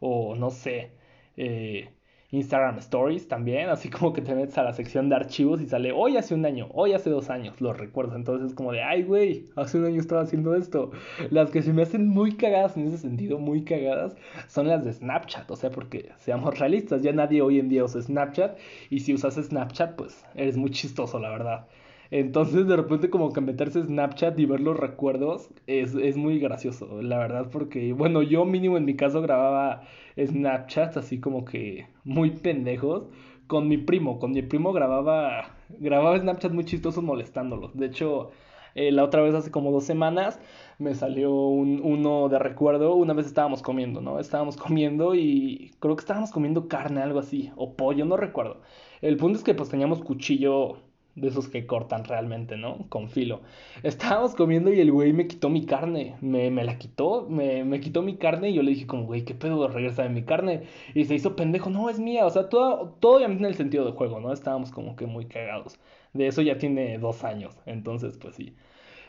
O 0.00 0.34
no 0.36 0.50
sé. 0.50 0.92
Eh, 1.36 1.90
Instagram 2.30 2.76
Stories 2.78 3.26
también, 3.26 3.70
así 3.70 3.88
como 3.90 4.12
que 4.12 4.20
te 4.20 4.34
metes 4.34 4.58
a 4.58 4.62
la 4.62 4.72
sección 4.74 5.08
de 5.08 5.16
archivos 5.16 5.62
y 5.62 5.66
sale 5.66 5.92
hoy 5.92 6.18
hace 6.18 6.34
un 6.34 6.44
año, 6.44 6.68
hoy 6.74 6.92
hace 6.92 7.08
dos 7.08 7.30
años, 7.30 7.60
los 7.60 7.76
recuerdo. 7.78 8.16
Entonces 8.16 8.50
es 8.50 8.54
como 8.54 8.72
de, 8.72 8.82
ay, 8.82 9.02
güey, 9.02 9.46
hace 9.56 9.78
un 9.78 9.86
año 9.86 10.00
estaba 10.00 10.22
haciendo 10.22 10.54
esto. 10.54 10.90
Las 11.30 11.50
que 11.50 11.62
se 11.62 11.72
me 11.72 11.82
hacen 11.82 12.06
muy 12.08 12.36
cagadas 12.36 12.76
en 12.76 12.86
ese 12.86 12.98
sentido, 12.98 13.38
muy 13.38 13.64
cagadas, 13.64 14.16
son 14.46 14.68
las 14.68 14.84
de 14.84 14.92
Snapchat. 14.92 15.50
O 15.50 15.56
sea, 15.56 15.70
porque 15.70 16.10
seamos 16.18 16.58
realistas, 16.58 17.02
ya 17.02 17.12
nadie 17.12 17.40
hoy 17.40 17.58
en 17.58 17.68
día 17.68 17.84
usa 17.84 18.02
Snapchat. 18.02 18.58
Y 18.90 19.00
si 19.00 19.14
usas 19.14 19.36
Snapchat, 19.36 19.96
pues 19.96 20.24
eres 20.34 20.56
muy 20.56 20.70
chistoso, 20.70 21.18
la 21.18 21.30
verdad. 21.30 21.66
Entonces 22.10 22.66
de 22.66 22.76
repente 22.76 23.10
como 23.10 23.32
que 23.32 23.40
meterse 23.40 23.82
Snapchat 23.82 24.38
y 24.38 24.46
ver 24.46 24.60
los 24.60 24.76
recuerdos 24.78 25.50
es, 25.66 25.94
es 25.94 26.16
muy 26.16 26.38
gracioso, 26.38 27.02
la 27.02 27.18
verdad, 27.18 27.50
porque 27.50 27.92
bueno, 27.92 28.22
yo 28.22 28.44
mínimo 28.46 28.76
en 28.78 28.84
mi 28.86 28.96
caso 28.96 29.20
grababa 29.20 29.82
Snapchats 30.18 30.96
así 30.96 31.20
como 31.20 31.44
que 31.44 31.86
muy 32.04 32.30
pendejos 32.30 33.08
con 33.46 33.68
mi 33.68 33.78
primo, 33.78 34.18
con 34.18 34.32
mi 34.32 34.42
primo 34.42 34.72
grababa, 34.72 35.56
grababa 35.68 36.18
Snapchat 36.18 36.52
muy 36.52 36.64
chistosos 36.64 37.02
molestándolos. 37.04 37.76
De 37.76 37.86
hecho, 37.86 38.30
eh, 38.74 38.92
la 38.92 39.04
otra 39.04 39.22
vez 39.22 39.34
hace 39.34 39.50
como 39.50 39.72
dos 39.72 39.84
semanas 39.84 40.40
me 40.78 40.94
salió 40.94 41.32
un, 41.32 41.80
uno 41.82 42.28
de 42.28 42.38
recuerdo, 42.38 42.94
una 42.94 43.14
vez 43.14 43.26
estábamos 43.26 43.62
comiendo, 43.62 44.00
¿no? 44.00 44.20
Estábamos 44.20 44.56
comiendo 44.58 45.14
y 45.14 45.72
creo 45.80 45.96
que 45.96 46.00
estábamos 46.00 46.30
comiendo 46.30 46.68
carne, 46.68 47.02
algo 47.02 47.18
así, 47.18 47.50
o 47.56 47.74
pollo, 47.76 48.04
no 48.04 48.16
recuerdo. 48.16 48.60
El 49.00 49.16
punto 49.16 49.38
es 49.38 49.44
que 49.44 49.54
pues 49.54 49.68
teníamos 49.70 50.00
cuchillo 50.02 50.78
de 51.20 51.28
esos 51.28 51.48
que 51.48 51.66
cortan 51.66 52.04
realmente, 52.04 52.56
¿no? 52.56 52.86
Con 52.88 53.08
filo. 53.08 53.40
Estábamos 53.82 54.34
comiendo 54.34 54.72
y 54.72 54.80
el 54.80 54.92
güey 54.92 55.12
me 55.12 55.26
quitó 55.26 55.48
mi 55.48 55.66
carne, 55.66 56.16
me, 56.20 56.50
me 56.50 56.64
la 56.64 56.78
quitó, 56.78 57.26
me, 57.28 57.64
me, 57.64 57.80
quitó 57.80 58.02
mi 58.02 58.16
carne 58.16 58.50
y 58.50 58.54
yo 58.54 58.62
le 58.62 58.70
dije 58.72 58.86
como, 58.86 59.04
güey, 59.04 59.24
¿qué 59.24 59.34
pedo 59.34 59.68
regresa 59.68 60.02
de 60.02 60.10
mi 60.10 60.22
carne? 60.22 60.62
Y 60.94 61.04
se 61.04 61.14
hizo 61.14 61.36
pendejo, 61.36 61.70
no, 61.70 61.90
es 61.90 61.98
mía, 62.00 62.26
o 62.26 62.30
sea, 62.30 62.48
todo, 62.48 62.96
todo 63.00 63.20
en 63.24 63.44
el 63.44 63.54
sentido 63.54 63.84
de 63.84 63.92
juego, 63.92 64.20
¿no? 64.20 64.32
Estábamos 64.32 64.70
como 64.70 64.96
que 64.96 65.06
muy 65.06 65.26
cagados. 65.26 65.78
De 66.12 66.26
eso 66.26 66.42
ya 66.42 66.58
tiene 66.58 66.98
dos 66.98 67.24
años, 67.24 67.54
entonces 67.66 68.18
pues 68.18 68.36
sí. 68.36 68.54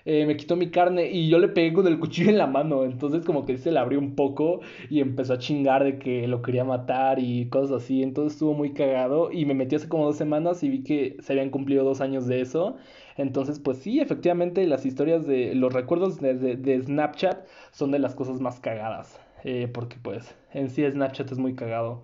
Eh, 0.05 0.25
me 0.25 0.38
quitó 0.38 0.55
mi 0.55 0.69
carne 0.71 1.12
y 1.12 1.29
yo 1.29 1.39
le 1.39 1.49
pegué 1.49 1.73
con 1.73 1.88
el 1.88 1.99
cuchillo 1.99 2.29
en 2.29 2.38
la 2.38 2.47
mano. 2.47 2.83
Entonces 2.85 3.25
como 3.25 3.45
que 3.45 3.57
se 3.57 3.71
le 3.71 3.79
abrió 3.79 3.99
un 3.99 4.15
poco 4.15 4.62
y 4.89 5.01
empezó 5.01 5.33
a 5.33 5.39
chingar 5.39 5.83
de 5.83 5.99
que 5.99 6.27
lo 6.27 6.41
quería 6.41 6.63
matar 6.63 7.19
y 7.19 7.47
cosas 7.49 7.83
así. 7.83 8.03
Entonces 8.03 8.33
estuvo 8.33 8.53
muy 8.53 8.73
cagado 8.73 9.31
y 9.31 9.45
me 9.45 9.53
metí 9.53 9.75
hace 9.75 9.89
como 9.89 10.05
dos 10.05 10.17
semanas 10.17 10.63
y 10.63 10.69
vi 10.69 10.83
que 10.83 11.17
se 11.21 11.33
habían 11.33 11.49
cumplido 11.49 11.83
dos 11.83 12.01
años 12.01 12.27
de 12.27 12.41
eso. 12.41 12.77
Entonces 13.17 13.59
pues 13.59 13.79
sí, 13.79 13.99
efectivamente 13.99 14.65
las 14.67 14.85
historias 14.85 15.27
de 15.27 15.53
los 15.55 15.73
recuerdos 15.73 16.19
de, 16.19 16.81
Snapchat 16.83 17.45
son 17.71 17.91
de 17.91 17.99
las 17.99 18.15
cosas 18.15 18.39
más 18.41 18.59
cagadas. 18.59 19.19
Eh, 19.43 19.69
porque 19.73 19.97
pues 20.01 20.35
en 20.53 20.69
sí 20.69 20.89
Snapchat 20.89 21.31
es 21.31 21.38
muy 21.38 21.55
cagado. 21.55 22.03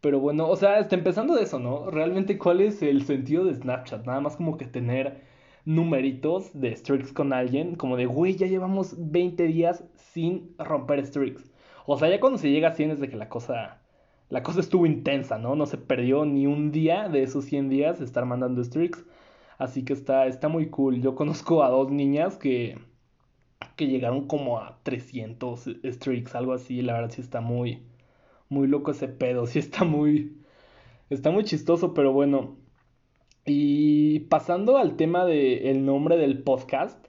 Pero 0.00 0.20
bueno, 0.20 0.48
o 0.48 0.56
sea, 0.56 0.78
está 0.78 0.94
empezando 0.94 1.34
de 1.34 1.42
eso, 1.42 1.58
¿no? 1.58 1.90
Realmente 1.90 2.38
cuál 2.38 2.60
es 2.60 2.82
el 2.82 3.04
sentido 3.04 3.44
de 3.44 3.54
Snapchat. 3.54 4.06
Nada 4.06 4.20
más 4.20 4.36
como 4.36 4.56
que 4.56 4.66
tener 4.66 5.20
numeritos 5.66 6.58
de 6.58 6.72
streaks 6.72 7.12
con 7.12 7.32
alguien, 7.32 7.74
como 7.74 7.96
de, 7.96 8.06
güey, 8.06 8.36
ya 8.36 8.46
llevamos 8.46 8.94
20 8.96 9.44
días 9.44 9.84
sin 9.96 10.54
romper 10.58 11.00
streaks. 11.00 11.50
O 11.86 11.98
sea, 11.98 12.08
ya 12.08 12.20
cuando 12.20 12.38
se 12.38 12.50
llega 12.50 12.68
a 12.68 12.74
100 12.74 12.92
es 12.92 13.00
de 13.00 13.08
que 13.08 13.16
la 13.16 13.28
cosa, 13.28 13.80
la 14.30 14.42
cosa 14.42 14.60
estuvo 14.60 14.86
intensa, 14.86 15.38
¿no? 15.38 15.56
No 15.56 15.66
se 15.66 15.76
perdió 15.76 16.24
ni 16.24 16.46
un 16.46 16.72
día 16.72 17.08
de 17.08 17.22
esos 17.24 17.44
100 17.46 17.68
días 17.68 17.98
de 17.98 18.04
estar 18.04 18.24
mandando 18.26 18.62
streaks. 18.62 19.04
Así 19.58 19.84
que 19.84 19.92
está, 19.92 20.26
está 20.26 20.48
muy 20.48 20.68
cool. 20.70 21.02
Yo 21.02 21.14
conozco 21.14 21.62
a 21.64 21.70
dos 21.70 21.90
niñas 21.90 22.36
que, 22.36 22.78
que 23.76 23.88
llegaron 23.88 24.26
como 24.28 24.58
a 24.58 24.78
300 24.84 25.66
streaks, 25.82 26.34
algo 26.34 26.52
así. 26.52 26.82
La 26.82 26.94
verdad 26.94 27.10
sí 27.10 27.20
está 27.20 27.40
muy, 27.40 27.82
muy 28.48 28.68
loco 28.68 28.92
ese 28.92 29.08
pedo. 29.08 29.46
Sí 29.46 29.58
está 29.58 29.84
muy, 29.84 30.36
está 31.10 31.30
muy 31.30 31.44
chistoso, 31.44 31.94
pero 31.94 32.12
bueno. 32.12 32.56
Y 33.46 34.20
pasando 34.28 34.76
al 34.76 34.96
tema 34.96 35.24
del 35.24 35.84
nombre 35.84 36.16
del 36.16 36.42
podcast, 36.42 37.06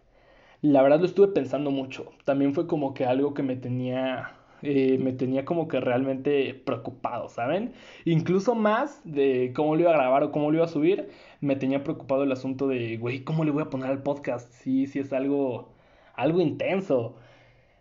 la 0.62 0.82
verdad 0.84 1.00
lo 1.00 1.06
estuve 1.06 1.30
pensando 1.30 1.71
mucho. 1.71 2.12
También 2.26 2.54
fue 2.54 2.67
como 2.67 2.93
que 2.93 3.06
algo 3.06 3.34
que 3.34 3.41
me 3.43 3.56
tenía, 3.56 4.38
eh, 4.62 5.00
me 5.00 5.13
tenía 5.13 5.45
como 5.45 5.67
que 5.67 5.80
realmente 5.80 6.54
preocupado, 6.54 7.28
¿saben? 7.30 7.73
Incluso 8.06 8.54
más 8.56 9.02
de 9.04 9.52
cómo 9.56 9.76
lo 9.76 9.82
iba 9.82 9.91
a 9.91 9.95
grabar 9.97 10.23
o 10.23 10.32
cómo 10.32 10.52
lo 10.52 10.58
iba 10.58 10.65
a 10.65 10.67
subir, 10.67 11.10
me 11.41 11.56
tenía 11.56 11.84
preocupado 11.84 12.23
el 12.23 12.32
asunto 12.32 12.67
de, 12.67 12.97
güey, 12.97 13.23
¿cómo 13.23 13.43
le 13.43 13.52
voy 13.52 13.63
a 13.63 13.69
poner 13.71 13.89
al 13.89 14.04
podcast? 14.04 14.52
Sí, 14.54 14.86
sí 14.88 15.00
es 15.00 15.13
algo, 15.13 15.73
algo 16.15 16.39
intenso. 16.41 17.15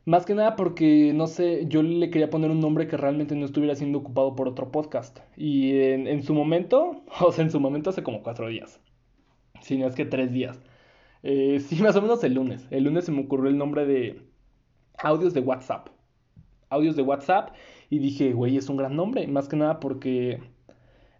Más 0.06 0.24
que 0.24 0.36
nada 0.36 0.54
porque, 0.54 1.12
no 1.12 1.26
sé, 1.26 1.66
yo 1.66 1.82
le 1.82 2.10
quería 2.10 2.30
poner 2.30 2.52
un 2.52 2.60
nombre 2.60 2.86
que 2.86 2.96
realmente 2.96 3.34
no 3.34 3.44
estuviera 3.44 3.74
siendo 3.74 3.98
ocupado 3.98 4.36
por 4.36 4.46
otro 4.46 4.70
podcast. 4.70 5.18
Y 5.36 5.80
en, 5.80 6.22
su 6.22 6.32
momento, 6.32 7.02
o 7.20 7.32
sea, 7.32 7.44
en 7.44 7.50
su 7.50 7.58
momento 7.58 7.90
hace 7.90 8.04
como 8.04 8.22
cuatro 8.22 8.48
días. 8.48 8.80
Si 9.62 9.76
no 9.76 9.88
es 9.88 9.96
que 9.96 10.04
tres 10.04 10.32
días. 10.32 10.60
Eh, 11.24 11.58
sí, 11.58 11.82
más 11.82 11.96
o 11.96 12.02
menos 12.02 12.22
el 12.22 12.34
lunes. 12.34 12.68
El 12.70 12.84
lunes 12.84 13.04
se 13.04 13.10
me 13.10 13.22
ocurrió 13.22 13.50
el 13.50 13.58
nombre 13.58 13.84
de 13.84 14.22
audios 14.98 15.34
de 15.34 15.40
WhatsApp. 15.40 15.88
Audios 16.70 16.94
de 16.94 17.02
WhatsApp. 17.02 17.50
Y 17.90 17.98
dije, 17.98 18.32
güey, 18.32 18.56
es 18.56 18.68
un 18.68 18.76
gran 18.76 18.94
nombre. 18.94 19.26
Más 19.26 19.48
que 19.48 19.56
nada 19.56 19.80
porque, 19.80 20.40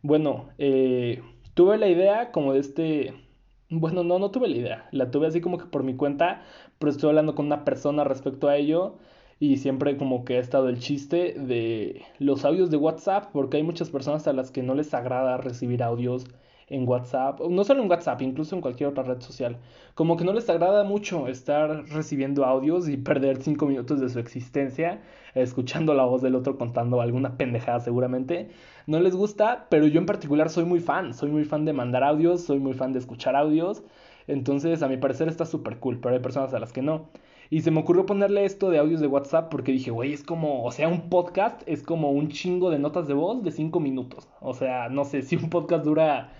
bueno, 0.02 0.50
eh, 0.58 1.22
tuve 1.54 1.76
la 1.76 1.88
idea 1.88 2.30
como 2.30 2.52
de 2.52 2.60
este 2.60 3.14
bueno, 3.70 4.04
no, 4.04 4.18
no 4.18 4.30
tuve 4.30 4.48
la 4.48 4.56
idea. 4.56 4.88
La 4.92 5.10
tuve 5.10 5.26
así 5.26 5.40
como 5.40 5.58
que 5.58 5.66
por 5.66 5.82
mi 5.82 5.96
cuenta, 5.96 6.42
pero 6.78 6.90
estoy 6.90 7.08
hablando 7.10 7.34
con 7.34 7.46
una 7.46 7.64
persona 7.64 8.04
respecto 8.04 8.48
a 8.48 8.56
ello 8.56 8.98
y 9.40 9.58
siempre 9.58 9.96
como 9.96 10.24
que 10.24 10.36
ha 10.36 10.40
estado 10.40 10.68
el 10.68 10.78
chiste 10.78 11.34
de 11.34 12.02
los 12.18 12.44
audios 12.44 12.70
de 12.70 12.76
WhatsApp, 12.78 13.30
porque 13.32 13.58
hay 13.58 13.62
muchas 13.62 13.90
personas 13.90 14.26
a 14.26 14.32
las 14.32 14.50
que 14.50 14.62
no 14.62 14.74
les 14.74 14.94
agrada 14.94 15.36
recibir 15.36 15.82
audios 15.82 16.26
en 16.68 16.88
WhatsApp, 16.88 17.40
no 17.40 17.64
solo 17.64 17.82
en 17.82 17.90
WhatsApp, 17.90 18.22
incluso 18.22 18.54
en 18.54 18.60
cualquier 18.60 18.88
otra 18.88 19.04
red 19.04 19.20
social. 19.20 19.58
Como 19.94 20.16
que 20.16 20.24
no 20.24 20.32
les 20.32 20.48
agrada 20.50 20.84
mucho 20.84 21.28
estar 21.28 21.84
recibiendo 21.88 22.44
audios 22.44 22.88
y 22.88 22.96
perder 22.96 23.42
cinco 23.42 23.66
minutos 23.66 24.00
de 24.00 24.08
su 24.08 24.18
existencia 24.18 25.00
escuchando 25.34 25.94
la 25.94 26.04
voz 26.04 26.22
del 26.22 26.34
otro 26.34 26.56
contando 26.56 27.00
alguna 27.00 27.36
pendejada 27.36 27.80
seguramente. 27.80 28.48
No 28.86 29.00
les 29.00 29.14
gusta, 29.14 29.66
pero 29.68 29.86
yo 29.86 30.00
en 30.00 30.06
particular 30.06 30.48
soy 30.50 30.64
muy 30.64 30.80
fan, 30.80 31.14
soy 31.14 31.30
muy 31.30 31.44
fan 31.44 31.64
de 31.64 31.72
mandar 31.72 32.02
audios, 32.04 32.42
soy 32.42 32.58
muy 32.58 32.72
fan 32.74 32.92
de 32.92 32.98
escuchar 32.98 33.36
audios. 33.36 33.82
Entonces, 34.26 34.82
a 34.82 34.88
mi 34.88 34.96
parecer 34.96 35.28
está 35.28 35.44
súper 35.46 35.78
cool, 35.78 36.00
pero 36.00 36.14
hay 36.14 36.20
personas 36.20 36.52
a 36.54 36.58
las 36.58 36.72
que 36.72 36.82
no. 36.82 37.10
Y 37.48 37.60
se 37.60 37.70
me 37.70 37.80
ocurrió 37.80 38.06
ponerle 38.06 38.44
esto 38.44 38.70
de 38.70 38.78
audios 38.78 39.00
de 39.00 39.06
WhatsApp 39.06 39.50
porque 39.50 39.70
dije, 39.72 39.92
güey, 39.92 40.12
es 40.12 40.24
como, 40.24 40.64
o 40.64 40.72
sea, 40.72 40.88
un 40.88 41.08
podcast 41.08 41.62
es 41.66 41.82
como 41.82 42.10
un 42.10 42.28
chingo 42.28 42.70
de 42.70 42.78
notas 42.80 43.06
de 43.06 43.14
voz 43.14 43.42
de 43.44 43.52
5 43.52 43.78
minutos. 43.78 44.28
O 44.40 44.52
sea, 44.54 44.88
no 44.88 45.04
sé, 45.04 45.22
si 45.22 45.36
un 45.36 45.50
podcast 45.50 45.84
dura 45.84 46.32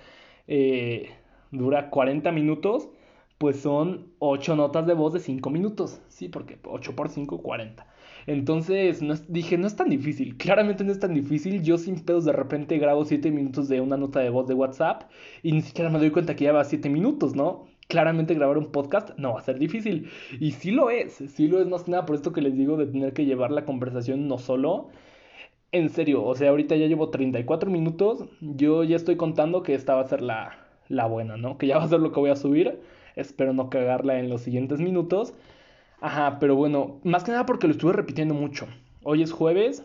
eh, 0.49 1.11
dura 1.51 1.91
40 1.91 2.33
minutos, 2.33 2.89
pues 3.39 3.61
son 3.61 4.13
8 4.19 4.57
notas 4.57 4.87
de 4.87 4.95
voz 4.95 5.13
de 5.13 5.21
5 5.21 5.51
minutos. 5.51 6.01
Sí, 6.09 6.29
porque 6.29 6.59
8 6.65 6.97
por 6.97 7.09
5, 7.09 7.43
40. 7.43 7.87
Entonces 8.27 9.03
no 9.03 9.15
dije, 9.29 9.57
no 9.59 9.67
es 9.67 9.77
tan 9.77 9.89
difícil. 9.89 10.37
Claramente 10.39 10.85
no 10.85 10.93
es 10.93 10.99
tan 11.01 11.15
difícil. 11.15 11.63
Yo 11.63 11.79
sin 11.79 12.01
pedos 12.05 12.25
de 12.25 12.33
repente 12.33 12.79
grabo 12.79 13.05
7 13.05 13.31
minutos 13.31 13.69
de 13.69 13.81
una 13.81 13.97
nota 13.97 14.21
de 14.21 14.31
voz 14.31 14.47
de 14.49 14.55
WhatsApp 14.55 15.05
y 15.43 15.53
ni 15.53 15.63
siquiera 15.63 15.91
me 15.91 15.99
doy 15.99 16.11
cuenta 16.11 16.35
que 16.35 16.45
lleva 16.45 16.65
7 16.65 16.89
minutos, 16.89 17.35
¿no? 17.37 17.67
Claramente 17.89 18.35
grabar 18.35 18.59
un 18.59 18.73
podcast 18.73 19.11
no 19.17 19.35
va 19.35 19.41
a 19.41 19.43
ser 19.45 19.59
difícil. 19.59 20.11
Y 20.41 20.53
sí 20.53 20.73
lo 20.73 20.91
es, 20.91 21.15
sí 21.15 21.47
lo 21.49 21.61
es 21.61 21.69
más 21.69 21.85
que 21.85 21.93
nada 21.93 22.05
por 22.07 22.17
esto 22.17 22.33
que 22.33 22.41
les 22.41 22.57
digo 22.57 22.77
de 22.77 22.87
tener 22.87 23.13
que 23.13 23.25
llevar 23.27 23.53
la 23.53 23.65
conversación 23.65 24.27
no 24.29 24.39
solo 24.39 24.89
en 25.77 25.91
serio, 25.91 26.24
o 26.24 26.35
sea, 26.35 26.51
ahorita 26.51 26.77
ya 26.77 26.87
llevo 26.87 27.11
34 27.11 27.70
minutos. 27.70 28.24
Yo 28.41 28.85
ya 28.85 28.97
estoy 28.97 29.16
contando 29.16 29.62
que 29.62 29.74
esta 29.74 29.95
va 29.95 30.03
a 30.03 30.09
ser 30.09 30.22
la, 30.22 30.66
la 30.89 31.07
buena, 31.07 31.37
¿no? 31.37 31.59
Que 31.59 31.66
ya 31.66 31.79
va 31.79 31.85
a 31.85 31.89
ser 31.89 32.01
lo 32.01 32.12
que 32.12 32.20
voy 32.20 32.31
a 32.31 32.37
subir. 32.37 32.81
Espero 33.14 33.53
no 33.53 33.70
cagarla 33.70 34.18
en 34.18 34.29
los 34.29 34.43
siguientes 34.43 34.81
minutos. 34.81 35.35
Ajá, 36.01 36.39
pero 36.39 36.57
bueno, 36.57 37.01
más 37.05 37.24
que 37.24 37.33
nada 37.33 37.47
porque 37.47 37.66
lo 37.66 37.72
estuve 37.72 37.93
repitiendo 37.93 38.35
mucho. 38.35 38.66
Hoy 39.03 39.22
es 39.22 39.33
jueves, 39.33 39.85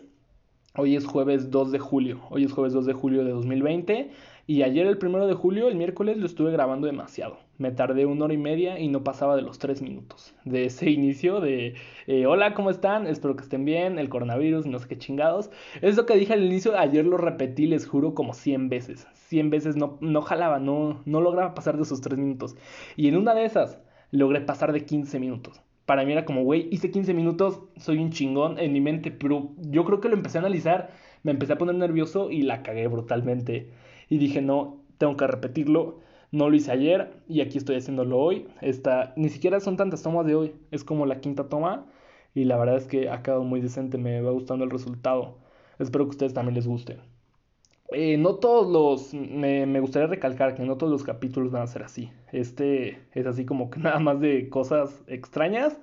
hoy 0.76 0.96
es 0.96 1.06
jueves 1.06 1.50
2 1.50 1.72
de 1.72 1.78
julio, 1.78 2.20
hoy 2.30 2.44
es 2.44 2.52
jueves 2.52 2.72
2 2.72 2.86
de 2.86 2.92
julio 2.92 3.24
de 3.24 3.30
2020 3.30 4.10
y 4.52 4.62
ayer 4.64 4.86
el 4.86 4.98
primero 4.98 5.26
de 5.26 5.32
julio, 5.32 5.68
el 5.68 5.76
miércoles, 5.76 6.18
lo 6.18 6.26
estuve 6.26 6.52
grabando 6.52 6.86
demasiado. 6.86 7.38
Me 7.56 7.70
tardé 7.70 8.04
una 8.04 8.26
hora 8.26 8.34
y 8.34 8.36
media 8.36 8.78
y 8.78 8.88
no 8.88 9.02
pasaba 9.02 9.34
de 9.34 9.40
los 9.40 9.58
tres 9.58 9.80
minutos 9.80 10.34
de 10.44 10.66
ese 10.66 10.90
inicio 10.90 11.40
de 11.40 11.76
eh, 12.06 12.26
hola, 12.26 12.52
¿cómo 12.52 12.68
están? 12.68 13.06
Espero 13.06 13.34
que 13.34 13.44
estén 13.44 13.64
bien, 13.64 13.98
el 13.98 14.10
coronavirus, 14.10 14.66
no 14.66 14.78
sé 14.78 14.88
qué 14.88 14.98
chingados. 14.98 15.50
Eso 15.80 16.04
que 16.04 16.16
dije 16.16 16.34
al 16.34 16.44
inicio, 16.44 16.76
ayer 16.76 17.06
lo 17.06 17.16
repetí, 17.16 17.64
les 17.64 17.86
juro, 17.86 18.12
como 18.12 18.34
100 18.34 18.68
veces. 18.68 19.06
100 19.14 19.48
veces 19.48 19.76
no, 19.76 19.96
no 20.02 20.20
jalaba, 20.20 20.58
no, 20.58 21.00
no 21.06 21.22
lograba 21.22 21.54
pasar 21.54 21.78
de 21.78 21.84
esos 21.84 22.02
tres 22.02 22.18
minutos. 22.18 22.54
Y 22.94 23.08
en 23.08 23.16
una 23.16 23.32
de 23.32 23.46
esas 23.46 23.80
logré 24.10 24.42
pasar 24.42 24.74
de 24.74 24.84
15 24.84 25.18
minutos 25.18 25.62
para 25.86 26.04
mí 26.04 26.12
era 26.12 26.24
como, 26.24 26.44
güey, 26.44 26.68
hice 26.70 26.90
15 26.90 27.12
minutos, 27.14 27.60
soy 27.76 27.98
un 27.98 28.10
chingón 28.10 28.58
en 28.58 28.72
mi 28.72 28.80
mente, 28.80 29.10
pero 29.10 29.50
yo 29.58 29.84
creo 29.84 30.00
que 30.00 30.08
lo 30.08 30.14
empecé 30.14 30.38
a 30.38 30.40
analizar, 30.40 30.90
me 31.22 31.32
empecé 31.32 31.54
a 31.54 31.58
poner 31.58 31.74
nervioso 31.74 32.30
y 32.30 32.42
la 32.42 32.62
cagué 32.62 32.86
brutalmente. 32.86 33.70
Y 34.08 34.18
dije, 34.18 34.42
no, 34.42 34.82
tengo 34.98 35.16
que 35.16 35.26
repetirlo, 35.26 36.00
no 36.30 36.48
lo 36.48 36.56
hice 36.56 36.72
ayer 36.72 37.12
y 37.28 37.40
aquí 37.40 37.58
estoy 37.58 37.76
haciéndolo 37.76 38.18
hoy. 38.18 38.48
Esta, 38.60 39.12
ni 39.16 39.28
siquiera 39.28 39.60
son 39.60 39.76
tantas 39.76 40.02
tomas 40.02 40.26
de 40.26 40.34
hoy, 40.34 40.54
es 40.70 40.84
como 40.84 41.06
la 41.06 41.20
quinta 41.20 41.48
toma 41.48 41.86
y 42.34 42.44
la 42.44 42.56
verdad 42.56 42.76
es 42.76 42.86
que 42.86 43.10
ha 43.10 43.22
quedado 43.22 43.44
muy 43.44 43.60
decente, 43.60 43.98
me 43.98 44.20
va 44.22 44.30
gustando 44.32 44.64
el 44.64 44.70
resultado. 44.70 45.38
Espero 45.78 46.04
que 46.06 46.10
a 46.10 46.12
ustedes 46.12 46.34
también 46.34 46.54
les 46.54 46.66
guste. 46.66 46.98
Eh, 47.92 48.16
no 48.16 48.36
todos 48.36 48.70
los, 48.72 49.12
me, 49.12 49.66
me, 49.66 49.80
gustaría 49.80 50.06
recalcar 50.08 50.54
que 50.54 50.62
no 50.62 50.78
todos 50.78 50.90
los 50.90 51.04
capítulos 51.04 51.50
van 51.52 51.62
a 51.62 51.66
ser 51.66 51.82
así. 51.82 52.10
Este 52.32 53.00
es 53.12 53.26
así 53.26 53.44
como 53.44 53.70
que 53.70 53.80
nada 53.80 53.98
más 53.98 54.20
de 54.20 54.48
cosas 54.48 55.02
extrañas, 55.06 55.78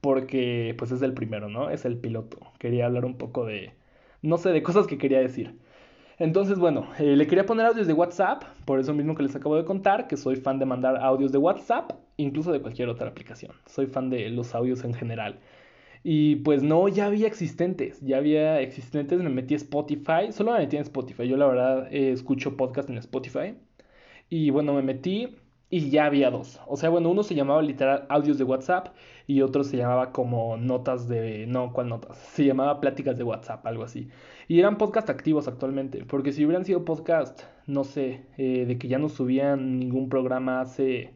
porque 0.00 0.74
pues 0.78 0.92
es 0.92 1.02
el 1.02 1.14
primero, 1.14 1.48
¿no? 1.48 1.70
Es 1.70 1.84
el 1.84 1.98
piloto. 1.98 2.38
Quería 2.58 2.86
hablar 2.86 3.04
un 3.04 3.18
poco 3.18 3.44
de, 3.44 3.72
no 4.22 4.38
sé, 4.38 4.50
de 4.50 4.62
cosas 4.62 4.86
que 4.86 4.98
quería 4.98 5.20
decir. 5.20 5.58
Entonces, 6.18 6.58
bueno, 6.58 6.88
eh, 6.98 7.14
le 7.16 7.26
quería 7.26 7.46
poner 7.46 7.66
audios 7.66 7.86
de 7.86 7.92
WhatsApp, 7.92 8.42
por 8.64 8.80
eso 8.80 8.92
mismo 8.92 9.14
que 9.14 9.22
les 9.22 9.36
acabo 9.36 9.56
de 9.56 9.64
contar, 9.64 10.08
que 10.08 10.16
soy 10.16 10.36
fan 10.36 10.58
de 10.58 10.66
mandar 10.66 10.96
audios 10.96 11.30
de 11.32 11.38
WhatsApp, 11.38 11.92
incluso 12.16 12.50
de 12.52 12.60
cualquier 12.60 12.88
otra 12.88 13.08
aplicación. 13.08 13.52
Soy 13.66 13.86
fan 13.86 14.10
de 14.10 14.28
los 14.30 14.54
audios 14.54 14.82
en 14.84 14.94
general. 14.94 15.38
Y 16.02 16.36
pues 16.36 16.62
no, 16.62 16.88
ya 16.88 17.06
había 17.06 17.26
existentes, 17.26 18.00
ya 18.00 18.18
había 18.18 18.60
existentes, 18.60 19.20
me 19.20 19.30
metí 19.30 19.54
a 19.54 19.56
Spotify, 19.58 20.32
solo 20.32 20.52
me 20.52 20.60
metí 20.60 20.76
en 20.76 20.82
Spotify, 20.82 21.28
yo 21.28 21.36
la 21.36 21.46
verdad 21.46 21.88
eh, 21.92 22.12
escucho 22.12 22.56
podcast 22.56 22.90
en 22.90 22.98
Spotify. 22.98 23.56
Y 24.28 24.50
bueno, 24.50 24.74
me 24.74 24.82
metí 24.82 25.36
y 25.70 25.90
ya 25.90 26.06
había 26.06 26.30
dos. 26.30 26.60
O 26.66 26.76
sea, 26.76 26.88
bueno, 26.88 27.10
uno 27.10 27.22
se 27.22 27.34
llamaba 27.34 27.62
literal 27.62 28.06
audios 28.08 28.38
de 28.38 28.44
WhatsApp 28.44 28.88
y 29.26 29.42
otro 29.42 29.64
se 29.64 29.76
llamaba 29.76 30.12
como 30.12 30.56
notas 30.56 31.08
de... 31.08 31.46
No, 31.46 31.72
¿cuál 31.72 31.88
notas? 31.88 32.16
Se 32.18 32.44
llamaba 32.44 32.80
pláticas 32.80 33.18
de 33.18 33.24
WhatsApp, 33.24 33.66
algo 33.66 33.84
así. 33.84 34.08
Y 34.48 34.58
eran 34.58 34.78
podcast 34.78 35.10
activos 35.10 35.46
actualmente, 35.48 36.04
porque 36.06 36.32
si 36.32 36.44
hubieran 36.44 36.64
sido 36.64 36.84
podcast, 36.84 37.42
no 37.66 37.84
sé, 37.84 38.26
eh, 38.38 38.64
de 38.66 38.78
que 38.78 38.88
ya 38.88 38.98
no 38.98 39.08
subían 39.10 39.78
ningún 39.78 40.08
programa 40.08 40.60
hace 40.62 41.12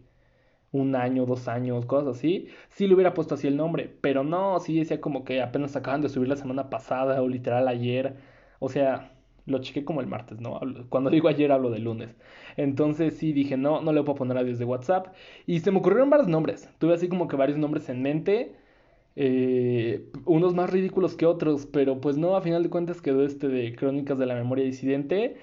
un 0.70 0.96
año, 0.96 1.26
dos 1.26 1.48
años, 1.48 1.86
cosas 1.86 2.16
así, 2.16 2.48
sí 2.70 2.86
le 2.86 2.94
hubiera 2.94 3.14
puesto 3.14 3.34
así 3.34 3.46
el 3.46 3.56
nombre, 3.56 3.94
pero 4.00 4.24
no, 4.24 4.58
sí 4.60 4.78
decía 4.78 5.00
como 5.00 5.24
que 5.24 5.42
apenas 5.42 5.76
acaban 5.76 6.00
de 6.00 6.08
subir 6.08 6.28
la 6.28 6.36
semana 6.36 6.70
pasada 6.70 7.22
o 7.22 7.28
literal 7.28 7.68
ayer, 7.68 8.16
o 8.58 8.68
sea, 8.68 9.12
lo 9.46 9.58
chequé 9.58 9.84
como 9.84 10.00
el 10.00 10.06
martes, 10.06 10.40
¿no? 10.40 10.60
Cuando 10.88 11.10
digo 11.10 11.28
ayer 11.28 11.52
hablo 11.52 11.70
de 11.70 11.78
lunes. 11.78 12.14
Entonces 12.56 13.16
sí 13.16 13.32
dije, 13.32 13.56
no, 13.56 13.80
no 13.82 13.92
le 13.92 14.02
puedo 14.02 14.16
poner 14.16 14.36
adiós 14.38 14.58
de 14.58 14.64
WhatsApp. 14.64 15.08
Y 15.46 15.60
se 15.60 15.70
me 15.70 15.78
ocurrieron 15.78 16.10
varios 16.10 16.28
nombres. 16.28 16.68
Tuve 16.78 16.94
así 16.94 17.08
como 17.08 17.28
que 17.28 17.36
varios 17.36 17.58
nombres 17.58 17.88
en 17.88 18.02
mente. 18.02 18.54
Eh, 19.16 20.10
unos 20.24 20.54
más 20.54 20.70
ridículos 20.70 21.16
que 21.16 21.26
otros, 21.26 21.66
pero 21.66 22.00
pues 22.00 22.16
no, 22.16 22.36
a 22.36 22.40
final 22.40 22.62
de 22.62 22.70
cuentas 22.70 23.02
quedó 23.02 23.24
este 23.24 23.48
de 23.48 23.74
Crónicas 23.74 24.18
de 24.18 24.26
la 24.26 24.34
Memoria 24.34 24.64
Disidente. 24.64 25.36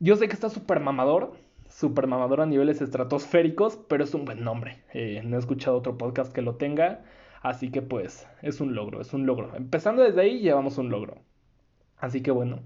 Yo 0.00 0.16
sé 0.16 0.28
que 0.28 0.34
está 0.34 0.48
súper 0.50 0.80
mamador, 0.80 1.32
super 1.68 2.06
mamador 2.06 2.40
a 2.40 2.46
niveles 2.46 2.80
estratosféricos, 2.80 3.78
pero 3.88 4.04
es 4.04 4.14
un 4.14 4.24
buen 4.24 4.44
nombre. 4.44 4.78
Eh, 4.94 5.22
no 5.24 5.36
he 5.36 5.38
escuchado 5.40 5.76
otro 5.76 5.98
podcast 5.98 6.32
que 6.32 6.42
lo 6.42 6.56
tenga, 6.56 7.04
así 7.42 7.70
que 7.70 7.82
pues 7.82 8.26
es 8.42 8.60
un 8.60 8.74
logro, 8.74 9.00
es 9.00 9.12
un 9.14 9.26
logro. 9.26 9.54
Empezando 9.56 10.02
desde 10.02 10.20
ahí 10.20 10.40
llevamos 10.40 10.78
un 10.78 10.90
logro. 10.90 11.18
Así 11.98 12.22
que 12.22 12.30
bueno, 12.30 12.60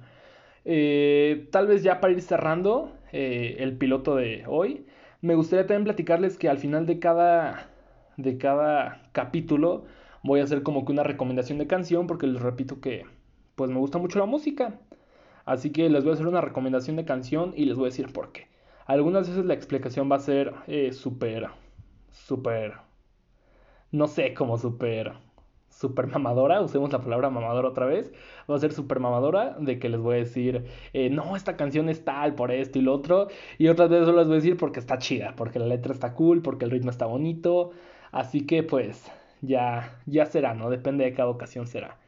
eh, 0.64 1.48
tal 1.50 1.66
vez 1.66 1.82
ya 1.82 2.00
para 2.00 2.12
ir 2.12 2.22
cerrando 2.22 2.92
eh, 3.12 3.56
el 3.58 3.76
piloto 3.76 4.16
de 4.16 4.44
hoy, 4.46 4.86
me 5.20 5.34
gustaría 5.34 5.66
también 5.66 5.84
platicarles 5.84 6.38
que 6.38 6.48
al 6.48 6.58
final 6.58 6.86
de 6.86 6.98
cada, 6.98 7.70
de 8.16 8.38
cada 8.38 9.08
capítulo 9.12 9.84
voy 10.22 10.40
a 10.40 10.44
hacer 10.44 10.62
como 10.62 10.84
que 10.84 10.92
una 10.92 11.02
recomendación 11.02 11.58
de 11.58 11.66
canción, 11.66 12.06
porque 12.06 12.26
les 12.26 12.42
repito 12.42 12.80
que 12.80 13.04
pues 13.56 13.70
me 13.70 13.78
gusta 13.78 13.98
mucho 13.98 14.18
la 14.18 14.26
música. 14.26 14.80
Así 15.44 15.70
que 15.70 15.88
les 15.88 16.04
voy 16.04 16.12
a 16.12 16.14
hacer 16.14 16.26
una 16.26 16.40
recomendación 16.40 16.96
de 16.96 17.04
canción 17.04 17.52
y 17.56 17.64
les 17.64 17.76
voy 17.76 17.86
a 17.86 17.90
decir 17.90 18.12
por 18.12 18.32
qué. 18.32 18.48
Algunas 18.86 19.28
veces 19.28 19.44
la 19.44 19.54
explicación 19.54 20.10
va 20.10 20.16
a 20.16 20.20
ser 20.20 20.54
eh, 20.66 20.92
súper, 20.92 21.48
súper, 22.10 22.74
no 23.90 24.06
sé, 24.08 24.34
como 24.34 24.58
súper, 24.58 25.12
súper 25.82 26.06
mamadora, 26.06 26.62
usemos 26.62 26.92
la 26.92 27.00
palabra 27.00 27.28
mamadora 27.28 27.68
otra 27.68 27.86
vez, 27.86 28.12
va 28.50 28.56
a 28.56 28.58
ser 28.58 28.72
súper 28.72 29.00
mamadora 29.00 29.56
de 29.58 29.78
que 29.78 29.88
les 29.88 30.00
voy 30.00 30.14
a 30.14 30.18
decir, 30.18 30.64
eh, 30.94 31.10
no, 31.10 31.36
esta 31.36 31.56
canción 31.56 31.88
es 31.90 32.04
tal 32.04 32.34
por 32.34 32.52
esto 32.52 32.78
y 32.78 32.82
lo 32.82 32.94
otro, 32.94 33.28
y 33.58 33.68
otras 33.68 33.90
veces 33.90 34.06
solo 34.06 34.18
les 34.18 34.28
voy 34.28 34.36
a 34.36 34.40
decir 34.40 34.56
porque 34.56 34.80
está 34.80 34.98
chida, 34.98 35.34
porque 35.36 35.58
la 35.58 35.66
letra 35.66 35.92
está 35.92 36.14
cool, 36.14 36.40
porque 36.40 36.64
el 36.64 36.70
ritmo 36.70 36.90
está 36.90 37.06
bonito, 37.06 37.72
así 38.12 38.46
que 38.46 38.62
pues 38.62 39.10
ya, 39.42 39.98
ya 40.06 40.24
será, 40.26 40.54
¿no? 40.54 40.70
Depende 40.70 41.04
de 41.04 41.12
cada 41.12 41.28
ocasión 41.28 41.66
será. 41.66 41.98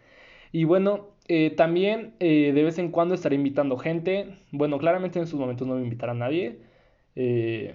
Y 0.53 0.65
bueno, 0.65 1.09
eh, 1.29 1.51
también 1.51 2.15
eh, 2.21 2.53
de 2.55 2.63
vez 2.63 2.79
en 2.79 2.91
cuando 2.93 3.15
estaré 3.15 3.35
invitando 3.35 3.77
gente. 3.77 4.39
Bueno, 4.53 4.79
claramente 4.79 5.19
en 5.19 5.25
estos 5.25 5.41
momentos 5.41 5.67
no 5.67 5.75
voy 5.75 5.83
a 5.83 5.85
invitar 5.85 6.11
a 6.11 6.15
nadie. 6.15 6.61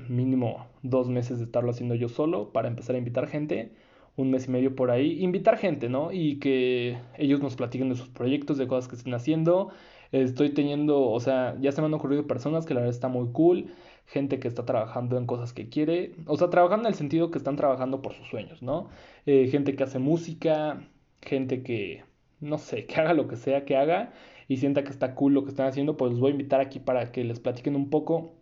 Mínimo 0.10 0.68
dos 0.82 1.10
meses 1.10 1.40
de 1.40 1.46
estarlo 1.46 1.72
haciendo 1.72 1.96
yo 1.96 2.10
solo 2.10 2.52
para 2.52 2.68
empezar 2.70 2.96
a 2.96 3.00
invitar 3.00 3.28
gente. 3.28 3.72
Un 4.16 4.32
mes 4.32 4.48
y 4.48 4.52
medio 4.52 4.76
por 4.76 4.92
ahí. 4.92 5.24
Invitar 5.24 5.58
gente, 5.58 5.90
¿no? 5.90 6.12
Y 6.12 6.40
que 6.40 6.98
ellos 7.18 7.42
nos 7.42 7.56
platiquen 7.56 7.90
de 7.90 7.96
sus 7.96 8.10
proyectos, 8.10 8.58
de 8.58 8.68
cosas 8.68 8.90
que 8.90 8.96
estén 8.96 9.14
haciendo. 9.14 9.70
Estoy 10.12 10.50
teniendo, 10.50 11.02
o 11.02 11.20
sea, 11.20 11.56
ya 11.62 11.72
se 11.72 11.82
me 11.82 11.88
han 11.88 11.94
ocurrido 11.94 12.28
personas 12.28 12.66
que 12.66 12.74
la 12.74 12.82
verdad 12.82 12.96
está 12.96 13.08
muy 13.08 13.32
cool. 13.32 13.74
Gente 14.08 14.40
que 14.40 14.48
está 14.48 14.66
trabajando 14.66 15.18
en 15.18 15.26
cosas 15.26 15.54
que 15.54 15.70
quiere. 15.70 16.14
O 16.26 16.38
sea, 16.38 16.50
trabajando 16.50 16.88
en 16.88 16.94
el 16.94 16.98
sentido 16.98 17.32
que 17.32 17.38
están 17.38 17.56
trabajando 17.56 18.02
por 18.02 18.14
sus 18.14 18.28
sueños, 18.28 18.62
¿no? 18.62 18.90
gente 19.26 19.76
que 19.76 19.84
hace 19.84 20.00
música. 20.00 20.82
Gente 21.22 21.64
que 21.64 22.04
no 22.40 22.58
sé, 22.58 22.86
que 22.88 22.96
haga 23.00 23.14
lo 23.14 23.28
que 23.28 23.36
sea 23.36 23.66
que 23.66 23.78
haga 23.78 24.14
y 24.48 24.58
sienta 24.58 24.84
que 24.84 24.90
está 24.90 25.16
cool 25.16 25.34
lo 25.34 25.44
que 25.44 25.50
están 25.52 25.68
haciendo, 25.68 25.98
pues 25.98 26.12
los 26.12 26.20
voy 26.20 26.30
a 26.30 26.32
invitar 26.32 26.60
aquí 26.62 26.80
para 26.80 27.12
que 27.12 27.24
les 27.24 27.40
platiquen 27.40 27.76
un 27.76 27.90
poco 27.90 28.34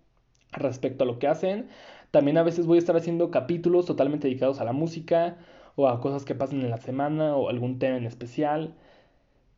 respecto 0.51 1.03
a 1.03 1.07
lo 1.07 1.19
que 1.19 1.27
hacen. 1.27 1.67
También 2.11 2.37
a 2.37 2.43
veces 2.43 2.65
voy 2.65 2.77
a 2.77 2.79
estar 2.79 2.95
haciendo 2.95 3.29
capítulos 3.31 3.85
totalmente 3.85 4.27
dedicados 4.27 4.61
a 4.61 4.63
la 4.63 4.71
música 4.71 5.37
o 5.77 5.87
a 5.87 6.01
cosas 6.01 6.25
que 6.25 6.33
pasan 6.33 6.61
en 6.61 6.71
la 6.71 6.77
semana 6.77 7.35
o 7.35 7.49
algún 7.49 7.77
tema 7.77 7.97
en 7.97 8.05
especial. 8.05 8.73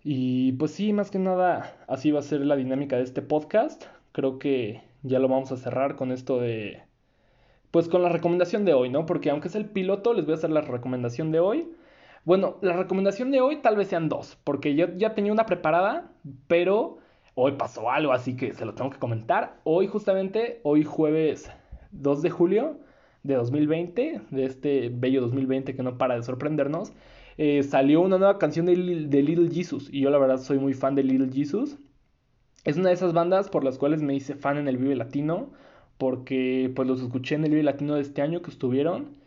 Y 0.03 0.51
pues 0.53 0.71
sí, 0.71 0.91
más 0.91 1.11
que 1.11 1.17
nada, 1.17 1.77
así 1.87 2.11
va 2.11 2.19
a 2.19 2.23
ser 2.23 2.41
la 2.41 2.57
dinámica 2.57 2.97
de 2.97 3.03
este 3.03 3.21
podcast. 3.21 3.85
Creo 4.11 4.37
que 4.37 4.83
ya 5.01 5.19
lo 5.19 5.29
vamos 5.29 5.51
a 5.53 5.57
cerrar 5.57 5.95
con 5.95 6.11
esto 6.11 6.39
de... 6.39 6.83
Pues 7.71 7.87
con 7.87 8.03
la 8.03 8.09
recomendación 8.09 8.65
de 8.65 8.73
hoy, 8.73 8.89
¿no? 8.89 9.05
Porque 9.05 9.29
aunque 9.29 9.47
es 9.47 9.55
el 9.55 9.65
piloto, 9.65 10.13
les 10.13 10.25
voy 10.25 10.33
a 10.33 10.37
hacer 10.37 10.49
la 10.49 10.59
recomendación 10.59 11.31
de 11.31 11.39
hoy. 11.39 11.71
Bueno, 12.25 12.57
la 12.61 12.73
recomendación 12.73 13.31
de 13.31 13.39
hoy 13.39 13.61
tal 13.61 13.77
vez 13.77 13.87
sean 13.87 14.09
dos, 14.09 14.37
porque 14.43 14.75
yo 14.75 14.87
ya 14.97 15.15
tenía 15.15 15.31
una 15.31 15.45
preparada, 15.45 16.11
pero 16.47 16.97
hoy 17.33 17.53
pasó 17.53 17.91
algo, 17.91 18.11
así 18.11 18.35
que 18.35 18.53
se 18.53 18.65
lo 18.65 18.73
tengo 18.75 18.89
que 18.89 18.99
comentar. 18.99 19.61
Hoy 19.63 19.87
justamente, 19.87 20.59
hoy 20.63 20.83
jueves 20.83 21.49
2 21.91 22.21
de 22.21 22.29
julio 22.29 22.88
de 23.23 23.35
2020, 23.35 24.21
de 24.29 24.45
este 24.45 24.89
bello 24.89 25.21
2020 25.21 25.75
que 25.75 25.83
no 25.83 25.97
para 25.97 26.15
de 26.15 26.23
sorprendernos, 26.23 26.93
eh, 27.37 27.63
salió 27.63 28.01
una 28.01 28.17
nueva 28.17 28.37
canción 28.39 28.65
de, 28.65 28.75
de 28.75 29.21
Little 29.23 29.49
Jesus, 29.51 29.89
y 29.91 30.01
yo 30.01 30.09
la 30.09 30.17
verdad 30.17 30.37
soy 30.39 30.59
muy 30.59 30.73
fan 30.73 30.95
de 30.95 31.03
Little 31.03 31.31
Jesus. 31.31 31.77
Es 32.65 32.77
una 32.77 32.89
de 32.89 32.95
esas 32.95 33.13
bandas 33.13 33.49
por 33.49 33.63
las 33.63 33.77
cuales 33.77 34.01
me 34.01 34.15
hice 34.15 34.35
fan 34.35 34.57
en 34.57 34.67
el 34.67 34.77
Vive 34.77 34.95
Latino, 34.95 35.51
porque 35.97 36.71
pues 36.75 36.87
los 36.87 37.01
escuché 37.01 37.35
en 37.35 37.45
el 37.45 37.51
Vive 37.51 37.63
Latino 37.63 37.95
de 37.95 38.01
este 38.01 38.21
año 38.21 38.41
que 38.41 38.51
estuvieron 38.51 39.19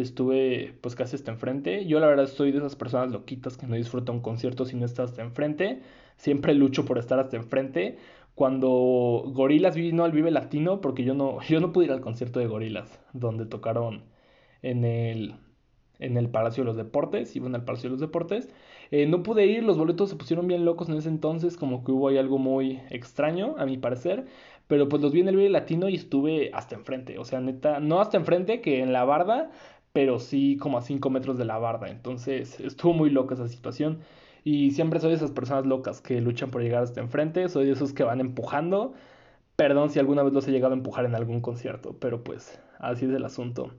estuve 0.00 0.74
pues 0.80 0.94
casi 0.94 1.16
hasta 1.16 1.30
enfrente. 1.32 1.86
Yo 1.86 2.00
la 2.00 2.06
verdad 2.06 2.26
soy 2.26 2.52
de 2.52 2.58
esas 2.58 2.76
personas 2.76 3.10
loquitas 3.10 3.56
que 3.56 3.66
no 3.66 3.76
disfrutan 3.76 4.16
un 4.16 4.22
concierto 4.22 4.64
si 4.64 4.76
no 4.76 4.84
estás 4.86 5.10
hasta 5.10 5.22
enfrente. 5.22 5.82
Siempre 6.16 6.54
lucho 6.54 6.84
por 6.84 6.98
estar 6.98 7.18
hasta 7.18 7.36
enfrente. 7.36 7.98
Cuando 8.38 9.24
Gorilas 9.34 9.74
vino 9.74 10.04
al 10.04 10.12
Vive 10.12 10.30
Latino, 10.30 10.80
porque 10.80 11.02
yo 11.02 11.12
no, 11.14 11.40
yo 11.48 11.58
no 11.60 11.72
pude 11.72 11.86
ir 11.86 11.92
al 11.92 12.00
concierto 12.00 12.38
de 12.38 12.46
Gorilas, 12.46 13.00
donde 13.12 13.46
tocaron 13.46 14.04
en 14.62 14.84
el, 14.84 15.34
en 15.98 16.16
el 16.16 16.30
Palacio 16.30 16.62
de 16.62 16.66
los 16.66 16.76
Deportes, 16.76 17.34
iban 17.34 17.56
al 17.56 17.64
Palacio 17.64 17.88
de 17.88 17.92
los 17.94 18.00
Deportes. 18.00 18.48
Eh, 18.92 19.06
no 19.06 19.24
pude 19.24 19.46
ir, 19.46 19.64
los 19.64 19.76
boletos 19.76 20.10
se 20.10 20.16
pusieron 20.16 20.46
bien 20.46 20.64
locos 20.64 20.88
en 20.88 20.96
ese 20.96 21.08
entonces, 21.08 21.56
como 21.56 21.82
que 21.84 21.90
hubo 21.92 22.08
ahí 22.08 22.16
algo 22.18 22.38
muy 22.38 22.80
extraño, 22.90 23.56
a 23.58 23.66
mi 23.66 23.76
parecer. 23.76 24.26
Pero 24.68 24.88
pues 24.88 25.02
los 25.02 25.12
vi 25.12 25.20
en 25.20 25.28
el 25.28 25.36
Vive 25.36 25.48
Latino 25.50 25.88
y 25.88 25.96
estuve 25.96 26.50
hasta 26.54 26.76
enfrente. 26.76 27.18
O 27.18 27.24
sea, 27.24 27.40
neta, 27.40 27.80
no 27.80 28.00
hasta 28.00 28.18
enfrente 28.18 28.60
que 28.60 28.80
en 28.82 28.92
la 28.92 29.04
barda, 29.04 29.50
pero 29.92 30.18
sí 30.20 30.56
como 30.58 30.78
a 30.78 30.82
5 30.82 31.10
metros 31.10 31.38
de 31.38 31.44
la 31.44 31.58
barda. 31.58 31.88
Entonces 31.90 32.60
estuvo 32.60 32.92
muy 32.92 33.10
loca 33.10 33.34
esa 33.34 33.48
situación. 33.48 34.00
Y 34.44 34.70
siempre 34.72 35.00
soy 35.00 35.10
de 35.10 35.16
esas 35.16 35.32
personas 35.32 35.66
locas 35.66 36.00
que 36.00 36.20
luchan 36.20 36.50
por 36.50 36.62
llegar 36.62 36.82
hasta 36.82 37.00
enfrente. 37.00 37.48
Soy 37.48 37.66
de 37.66 37.72
esos 37.72 37.92
que 37.92 38.04
van 38.04 38.20
empujando. 38.20 38.94
Perdón 39.56 39.90
si 39.90 39.98
alguna 39.98 40.22
vez 40.22 40.32
los 40.32 40.46
he 40.48 40.52
llegado 40.52 40.74
a 40.74 40.76
empujar 40.76 41.04
en 41.04 41.14
algún 41.14 41.40
concierto, 41.40 41.96
pero 41.98 42.22
pues 42.22 42.60
así 42.78 43.06
es 43.06 43.12
el 43.12 43.24
asunto. 43.24 43.74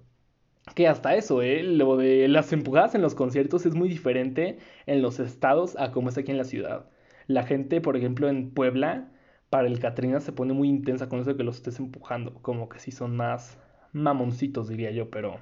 Que 0.76 0.88
hasta 0.88 1.16
eso, 1.16 1.42
¿eh? 1.42 1.64
Lo 1.64 1.98
de 1.98 2.28
las 2.28 2.52
empujadas 2.54 2.96
en 2.96 3.02
los 3.02 3.16
conciertos 3.16 3.66
es 3.66 3.76
muy 3.76 3.90
diferente 3.90 4.58
en 4.86 5.02
los 5.02 5.20
estados 5.20 5.78
a 5.78 5.92
como 5.92 6.10
es 6.10 6.18
aquí 6.18 6.32
en 6.32 6.38
la 6.38 6.44
ciudad. 6.44 6.86
La 7.28 7.44
gente, 7.44 7.82
por 7.82 7.96
ejemplo, 7.98 8.30
en 8.30 8.52
Puebla, 8.52 9.10
para 9.50 9.68
el 9.68 9.80
Catrina 9.80 10.20
se 10.20 10.32
pone 10.32 10.54
muy 10.54 10.68
intensa 10.70 11.10
con 11.10 11.20
eso 11.20 11.32
de 11.32 11.38
que 11.38 11.44
los 11.44 11.58
estés 11.58 11.80
empujando. 11.80 12.34
Como 12.42 12.70
que 12.70 12.80
sí 12.80 12.92
son 12.92 13.16
más 13.16 13.58
mamoncitos, 13.94 14.68
diría 14.70 14.92
yo, 14.92 15.10
pero... 15.10 15.40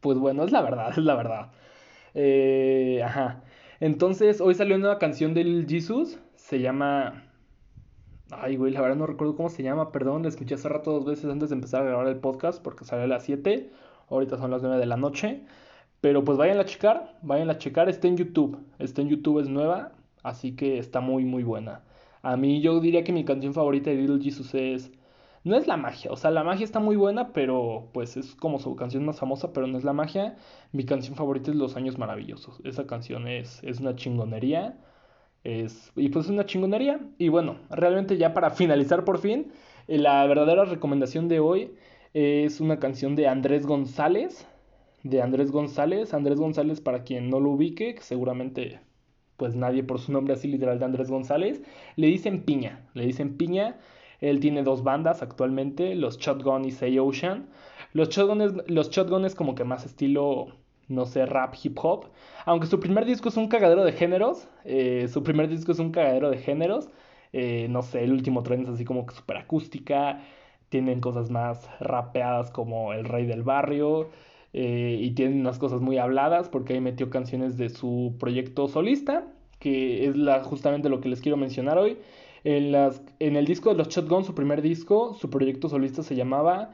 Pues 0.00 0.18
bueno, 0.18 0.44
es 0.44 0.52
la 0.52 0.62
verdad, 0.62 0.90
es 0.96 0.98
la 0.98 1.14
verdad. 1.14 1.52
Eh, 2.14 3.02
ajá. 3.04 3.42
Entonces, 3.80 4.40
hoy 4.40 4.54
salió 4.54 4.76
una 4.76 4.86
nueva 4.86 4.98
canción 4.98 5.34
del 5.34 5.66
Jesus. 5.68 6.18
Se 6.34 6.60
llama... 6.60 7.24
Ay, 8.30 8.56
güey, 8.56 8.72
la 8.72 8.80
verdad 8.80 8.96
no 8.96 9.06
recuerdo 9.06 9.36
cómo 9.36 9.48
se 9.48 9.62
llama, 9.62 9.92
perdón. 9.92 10.22
La 10.22 10.28
escuché 10.28 10.54
hace 10.54 10.68
rato 10.68 10.92
dos 10.92 11.04
veces 11.04 11.26
antes 11.30 11.50
de 11.50 11.54
empezar 11.54 11.82
a 11.82 11.86
grabar 11.86 12.08
el 12.08 12.16
podcast 12.16 12.62
porque 12.62 12.84
salió 12.84 13.04
a 13.04 13.08
las 13.08 13.24
7. 13.24 13.70
Ahorita 14.08 14.36
son 14.38 14.50
las 14.50 14.62
9 14.62 14.78
de 14.78 14.86
la 14.86 14.96
noche. 14.96 15.42
Pero 16.00 16.24
pues 16.24 16.38
vayan 16.38 16.58
a 16.58 16.64
checar, 16.64 17.18
vayan 17.22 17.50
a 17.50 17.58
checar. 17.58 17.88
Está 17.88 18.08
en 18.08 18.16
YouTube. 18.16 18.58
Está 18.78 19.02
en 19.02 19.08
YouTube, 19.08 19.40
es 19.40 19.48
nueva. 19.48 19.92
Así 20.22 20.56
que 20.56 20.78
está 20.78 21.00
muy, 21.00 21.24
muy 21.24 21.44
buena. 21.44 21.82
A 22.22 22.36
mí 22.36 22.60
yo 22.60 22.80
diría 22.80 23.04
que 23.04 23.12
mi 23.12 23.24
canción 23.24 23.54
favorita 23.54 23.90
de 23.90 23.96
Little 23.96 24.22
Jesus 24.22 24.54
es... 24.54 24.90
No 25.46 25.56
es 25.56 25.68
la 25.68 25.76
magia, 25.76 26.10
o 26.10 26.16
sea, 26.16 26.32
la 26.32 26.42
magia 26.42 26.64
está 26.64 26.80
muy 26.80 26.96
buena, 26.96 27.32
pero 27.32 27.88
pues 27.92 28.16
es 28.16 28.34
como 28.34 28.58
su 28.58 28.74
canción 28.74 29.04
más 29.04 29.20
famosa, 29.20 29.52
pero 29.52 29.68
no 29.68 29.78
es 29.78 29.84
la 29.84 29.92
magia. 29.92 30.36
Mi 30.72 30.84
canción 30.84 31.14
favorita 31.14 31.52
es 31.52 31.56
Los 31.56 31.76
Años 31.76 31.98
Maravillosos. 31.98 32.60
Esa 32.64 32.88
canción 32.88 33.28
es, 33.28 33.62
es 33.62 33.78
una 33.78 33.94
chingonería. 33.94 34.76
Es, 35.44 35.92
y 35.94 36.08
pues 36.08 36.24
es 36.24 36.32
una 36.32 36.46
chingonería. 36.46 36.98
Y 37.16 37.28
bueno, 37.28 37.58
realmente 37.70 38.16
ya 38.16 38.34
para 38.34 38.50
finalizar 38.50 39.04
por 39.04 39.18
fin, 39.18 39.52
eh, 39.86 39.98
la 39.98 40.26
verdadera 40.26 40.64
recomendación 40.64 41.28
de 41.28 41.38
hoy 41.38 41.76
es 42.12 42.60
una 42.60 42.80
canción 42.80 43.14
de 43.14 43.28
Andrés 43.28 43.66
González. 43.66 44.48
De 45.04 45.22
Andrés 45.22 45.52
González. 45.52 46.12
Andrés 46.12 46.40
González, 46.40 46.80
para 46.80 47.04
quien 47.04 47.30
no 47.30 47.38
lo 47.38 47.50
ubique, 47.50 47.94
que 47.94 48.02
seguramente 48.02 48.80
pues 49.36 49.54
nadie 49.54 49.84
por 49.84 50.00
su 50.00 50.10
nombre 50.10 50.34
así 50.34 50.48
literal 50.48 50.80
de 50.80 50.86
Andrés 50.86 51.08
González, 51.08 51.62
le 51.94 52.08
dicen 52.08 52.42
Piña. 52.42 52.88
Le 52.94 53.06
dicen 53.06 53.36
Piña. 53.36 53.76
Él 54.20 54.40
tiene 54.40 54.62
dos 54.62 54.82
bandas 54.82 55.22
actualmente, 55.22 55.94
los 55.94 56.18
Shotgun 56.18 56.64
y 56.64 56.70
Say 56.70 56.98
Ocean. 56.98 57.46
Los 57.92 58.08
Shotgun 58.10 58.62
los 58.66 58.90
Shotgun 58.90 59.24
es 59.24 59.34
como 59.34 59.54
que 59.54 59.64
más 59.64 59.84
estilo, 59.86 60.48
no 60.88 61.06
sé, 61.06 61.26
rap, 61.26 61.54
hip 61.62 61.78
hop. 61.82 62.06
Aunque 62.44 62.66
su 62.66 62.80
primer 62.80 63.04
disco 63.04 63.28
es 63.28 63.36
un 63.36 63.48
cagadero 63.48 63.84
de 63.84 63.92
géneros. 63.92 64.48
Eh, 64.64 65.08
su 65.08 65.22
primer 65.22 65.48
disco 65.48 65.72
es 65.72 65.78
un 65.78 65.92
cagadero 65.92 66.30
de 66.30 66.38
géneros. 66.38 66.88
Eh, 67.32 67.66
no 67.70 67.82
sé, 67.82 68.04
el 68.04 68.12
último 68.12 68.42
tren 68.42 68.62
es 68.62 68.68
así 68.68 68.84
como 68.84 69.06
que 69.06 69.14
súper 69.14 69.36
acústica 69.36 70.20
tienen 70.68 71.00
cosas 71.00 71.30
más 71.30 71.68
rapeadas 71.80 72.50
como 72.50 72.92
El 72.92 73.04
Rey 73.04 73.26
del 73.26 73.42
Barrio 73.42 74.10
eh, 74.52 74.98
y 75.00 75.12
tienen 75.12 75.40
unas 75.40 75.58
cosas 75.58 75.80
muy 75.80 75.98
habladas 75.98 76.48
porque 76.48 76.74
ahí 76.74 76.80
metió 76.80 77.10
canciones 77.10 77.56
de 77.56 77.68
su 77.68 78.16
proyecto 78.18 78.68
solista, 78.68 79.24
que 79.58 80.06
es 80.06 80.16
la, 80.16 80.42
justamente 80.44 80.88
lo 80.88 81.00
que 81.00 81.08
les 81.08 81.20
quiero 81.20 81.36
mencionar 81.36 81.78
hoy. 81.78 81.98
En, 82.46 82.70
las, 82.70 83.02
en 83.18 83.34
el 83.34 83.44
disco 83.44 83.70
de 83.70 83.76
los 83.76 83.88
Shotgun, 83.88 84.22
su 84.22 84.32
primer 84.32 84.62
disco, 84.62 85.14
su 85.14 85.28
proyecto 85.30 85.68
solista 85.68 86.04
se 86.04 86.14
llamaba 86.14 86.70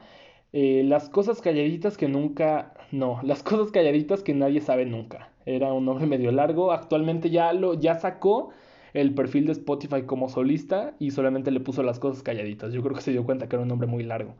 eh, 0.51 0.83
Las 0.85 1.09
cosas 1.09 1.41
calladitas 1.41 1.97
que 1.97 2.07
nunca, 2.07 2.75
no, 2.91 3.19
las 3.23 3.41
cosas 3.41 3.71
calladitas 3.71 4.21
que 4.21 4.35
nadie 4.35 4.61
sabe 4.61 4.85
nunca. 4.85 5.31
Era 5.47 5.73
un 5.73 5.85
nombre 5.85 6.05
medio 6.05 6.31
largo, 6.31 6.71
actualmente 6.71 7.31
ya 7.31 7.53
lo, 7.53 7.73
ya 7.73 7.95
sacó 7.95 8.51
el 8.93 9.15
perfil 9.15 9.47
de 9.47 9.53
Spotify 9.53 10.03
como 10.03 10.29
solista 10.29 10.93
y 10.99 11.09
solamente 11.09 11.49
le 11.49 11.59
puso 11.59 11.81
las 11.81 11.97
cosas 11.97 12.21
calladitas. 12.21 12.71
Yo 12.71 12.83
creo 12.83 12.95
que 12.95 13.01
se 13.01 13.11
dio 13.11 13.25
cuenta 13.25 13.49
que 13.49 13.55
era 13.55 13.63
un 13.63 13.69
nombre 13.69 13.87
muy 13.87 14.03
largo. 14.03 14.35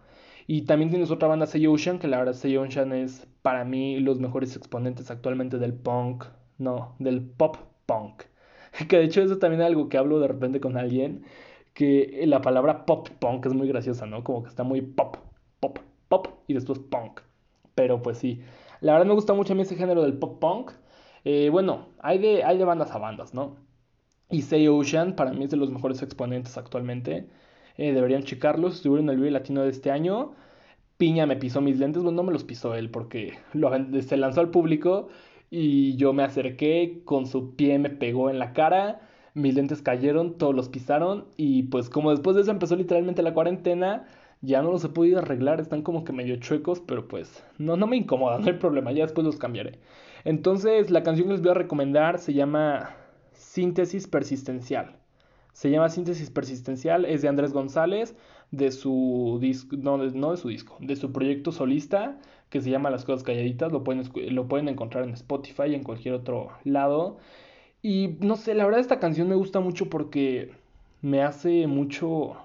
Y 0.45 0.63
también 0.63 0.91
tienes 0.91 1.09
otra 1.09 1.27
banda, 1.29 1.47
Say 1.47 1.65
Ocean, 1.65 1.97
que 1.97 2.07
la 2.07 2.19
verdad 2.19 2.33
Say 2.33 2.57
Ocean 2.57 2.93
es 2.93 3.25
para 3.41 3.65
mí 3.65 3.99
los 3.99 4.19
mejores 4.19 4.55
exponentes 4.55 5.09
actualmente 5.09 5.57
del 5.57 5.73
punk, 5.73 6.25
no, 6.59 6.95
del 6.99 7.23
pop 7.23 7.57
punk. 7.87 8.23
Que 8.89 8.97
de 8.97 9.03
hecho 9.05 9.21
eso 9.21 9.37
también 9.37 9.61
es 9.61 9.67
algo 9.67 9.89
que 9.89 9.97
hablo 9.97 10.19
de 10.19 10.27
repente 10.27 10.59
con 10.59 10.77
alguien, 10.77 11.25
que 11.73 12.23
la 12.27 12.41
palabra 12.41 12.85
pop 12.85 13.09
punk 13.19 13.45
es 13.45 13.53
muy 13.53 13.67
graciosa, 13.67 14.05
¿no? 14.05 14.23
Como 14.23 14.43
que 14.43 14.49
está 14.49 14.63
muy 14.63 14.81
pop, 14.81 15.17
pop, 15.59 15.79
pop 16.09 16.27
y 16.47 16.53
después 16.53 16.79
punk. 16.79 17.21
Pero 17.75 18.01
pues 18.01 18.17
sí, 18.19 18.41
la 18.81 18.93
verdad 18.93 19.07
me 19.07 19.13
gusta 19.13 19.33
mucho 19.33 19.53
a 19.53 19.55
mí 19.55 19.63
ese 19.63 19.75
género 19.75 20.03
del 20.03 20.17
pop 20.17 20.39
punk. 20.39 20.71
Eh, 21.25 21.49
bueno, 21.49 21.87
hay 21.99 22.19
de, 22.19 22.43
hay 22.43 22.57
de 22.57 22.65
bandas 22.65 22.91
a 22.91 22.97
bandas, 22.99 23.33
¿no? 23.33 23.57
Y 24.29 24.41
Say 24.41 24.67
Ocean 24.67 25.15
para 25.15 25.31
mí 25.33 25.45
es 25.45 25.51
de 25.51 25.57
los 25.57 25.71
mejores 25.71 26.01
exponentes 26.01 26.57
actualmente. 26.57 27.29
Eh, 27.77 27.93
deberían 27.93 28.23
checarlos. 28.23 28.75
Estuvieron 28.75 29.05
en 29.05 29.11
el 29.11 29.17
Vive 29.17 29.31
Latino 29.31 29.63
de 29.63 29.69
este 29.69 29.91
año. 29.91 30.33
Piña 30.97 31.25
me 31.25 31.37
pisó 31.37 31.61
mis 31.61 31.79
lentes. 31.79 32.03
Bueno, 32.03 32.17
no 32.17 32.23
me 32.23 32.33
los 32.33 32.43
pisó 32.43 32.75
él 32.75 32.89
porque 32.89 33.37
lo, 33.53 33.71
se 34.01 34.17
lanzó 34.17 34.41
al 34.41 34.49
público 34.51 35.09
y 35.55 35.95
yo 35.97 36.13
me 36.13 36.23
acerqué. 36.23 37.03
Con 37.05 37.27
su 37.27 37.55
pie 37.55 37.77
me 37.77 37.91
pegó 37.91 38.31
en 38.31 38.39
la 38.39 38.53
cara. 38.53 39.01
Mis 39.35 39.53
lentes 39.53 39.83
cayeron, 39.83 40.39
todos 40.39 40.55
los 40.55 40.67
pisaron. 40.67 41.25
Y 41.37 41.63
pues 41.63 41.91
como 41.91 42.09
después 42.09 42.35
de 42.35 42.41
eso 42.41 42.49
empezó 42.49 42.75
literalmente 42.75 43.21
la 43.21 43.35
cuarentena, 43.35 44.07
ya 44.41 44.63
no 44.63 44.71
los 44.71 44.83
he 44.83 44.89
podido 44.89 45.19
arreglar. 45.19 45.61
Están 45.61 45.83
como 45.83 46.03
que 46.03 46.11
medio 46.11 46.37
chuecos, 46.37 46.79
pero 46.79 47.07
pues 47.07 47.45
no, 47.59 47.77
no 47.77 47.85
me 47.85 47.97
incomoda, 47.97 48.39
no 48.39 48.47
hay 48.47 48.53
problema. 48.53 48.91
Ya 48.93 49.03
después 49.03 49.25
los 49.25 49.37
cambiaré. 49.37 49.77
Entonces 50.25 50.89
la 50.89 51.03
canción 51.03 51.27
que 51.27 51.33
les 51.33 51.43
voy 51.43 51.51
a 51.51 51.55
recomendar 51.55 52.17
se 52.17 52.33
llama 52.33 52.95
Síntesis 53.33 54.07
Persistencial. 54.07 54.95
Se 55.53 55.69
llama 55.69 55.89
Síntesis 55.89 56.31
Persistencial, 56.31 57.05
es 57.05 57.21
de 57.21 57.27
Andrés 57.27 57.53
González, 57.53 58.15
de 58.49 58.71
su 58.71 59.37
disco, 59.39 59.75
no, 59.77 59.97
no 59.97 60.31
de 60.31 60.37
su 60.37 60.49
disco, 60.49 60.77
de 60.79 60.95
su 60.95 61.11
proyecto 61.11 61.51
solista 61.51 62.17
que 62.53 62.61
se 62.61 62.69
llama 62.69 62.91
Las 62.91 63.03
Cosas 63.03 63.23
Calladitas, 63.23 63.71
lo 63.71 63.83
pueden, 63.83 64.03
lo 64.35 64.47
pueden 64.47 64.69
encontrar 64.69 65.05
en 65.05 65.13
Spotify 65.15 65.73
en 65.73 65.81
cualquier 65.81 66.13
otro 66.13 66.51
lado. 66.63 67.17
Y 67.81 68.17
no 68.19 68.35
sé, 68.35 68.53
la 68.53 68.63
verdad 68.63 68.79
esta 68.79 68.99
canción 68.99 69.27
me 69.27 69.33
gusta 69.33 69.59
mucho 69.59 69.89
porque 69.89 70.51
me 71.01 71.23
hace 71.23 71.65
mucho... 71.65 72.37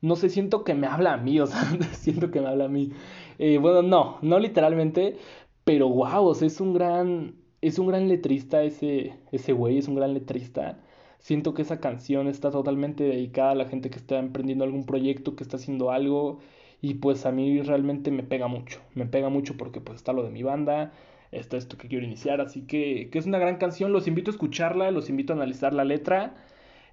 No 0.00 0.16
sé, 0.16 0.30
siento 0.30 0.64
que 0.64 0.72
me 0.72 0.86
habla 0.86 1.12
a 1.12 1.16
mí, 1.18 1.38
o 1.38 1.46
sea, 1.46 1.60
siento 1.92 2.30
que 2.30 2.40
me 2.40 2.48
habla 2.48 2.64
a 2.64 2.68
mí. 2.68 2.92
Eh, 3.38 3.58
bueno, 3.58 3.82
no, 3.82 4.16
no 4.22 4.38
literalmente, 4.38 5.18
pero 5.64 5.90
wow, 5.90 6.32
es 6.32 6.58
un 6.58 6.72
gran 6.72 7.34
es 7.60 7.78
un 7.78 7.86
gran 7.86 8.08
letrista 8.08 8.62
ese, 8.64 9.14
ese 9.32 9.52
güey, 9.52 9.78
es 9.78 9.88
un 9.88 9.96
gran 9.96 10.14
letrista. 10.14 10.78
Siento 11.18 11.54
que 11.54 11.62
esa 11.62 11.80
canción 11.80 12.26
está 12.26 12.50
totalmente 12.50 13.04
dedicada 13.04 13.52
a 13.52 13.54
la 13.54 13.66
gente 13.66 13.90
que 13.90 13.98
está 13.98 14.18
emprendiendo 14.18 14.64
algún 14.64 14.86
proyecto, 14.86 15.36
que 15.36 15.44
está 15.44 15.56
haciendo 15.58 15.90
algo. 15.92 16.40
Y 16.82 16.94
pues 16.94 17.24
a 17.26 17.32
mí 17.32 17.62
realmente 17.62 18.10
me 18.10 18.22
pega 18.24 18.48
mucho. 18.48 18.80
Me 18.94 19.06
pega 19.06 19.30
mucho 19.30 19.56
porque 19.56 19.80
pues 19.80 19.96
está 19.96 20.12
lo 20.12 20.24
de 20.24 20.30
mi 20.30 20.42
banda, 20.42 20.92
está 21.30 21.56
esto 21.56 21.78
que 21.78 21.88
quiero 21.88 22.04
iniciar. 22.04 22.40
Así 22.42 22.66
que, 22.66 23.08
que 23.10 23.18
es 23.18 23.26
una 23.26 23.38
gran 23.38 23.56
canción. 23.56 23.92
Los 23.92 24.08
invito 24.08 24.30
a 24.30 24.34
escucharla, 24.34 24.90
los 24.90 25.08
invito 25.08 25.32
a 25.32 25.36
analizar 25.36 25.72
la 25.74 25.84
letra. 25.84 26.34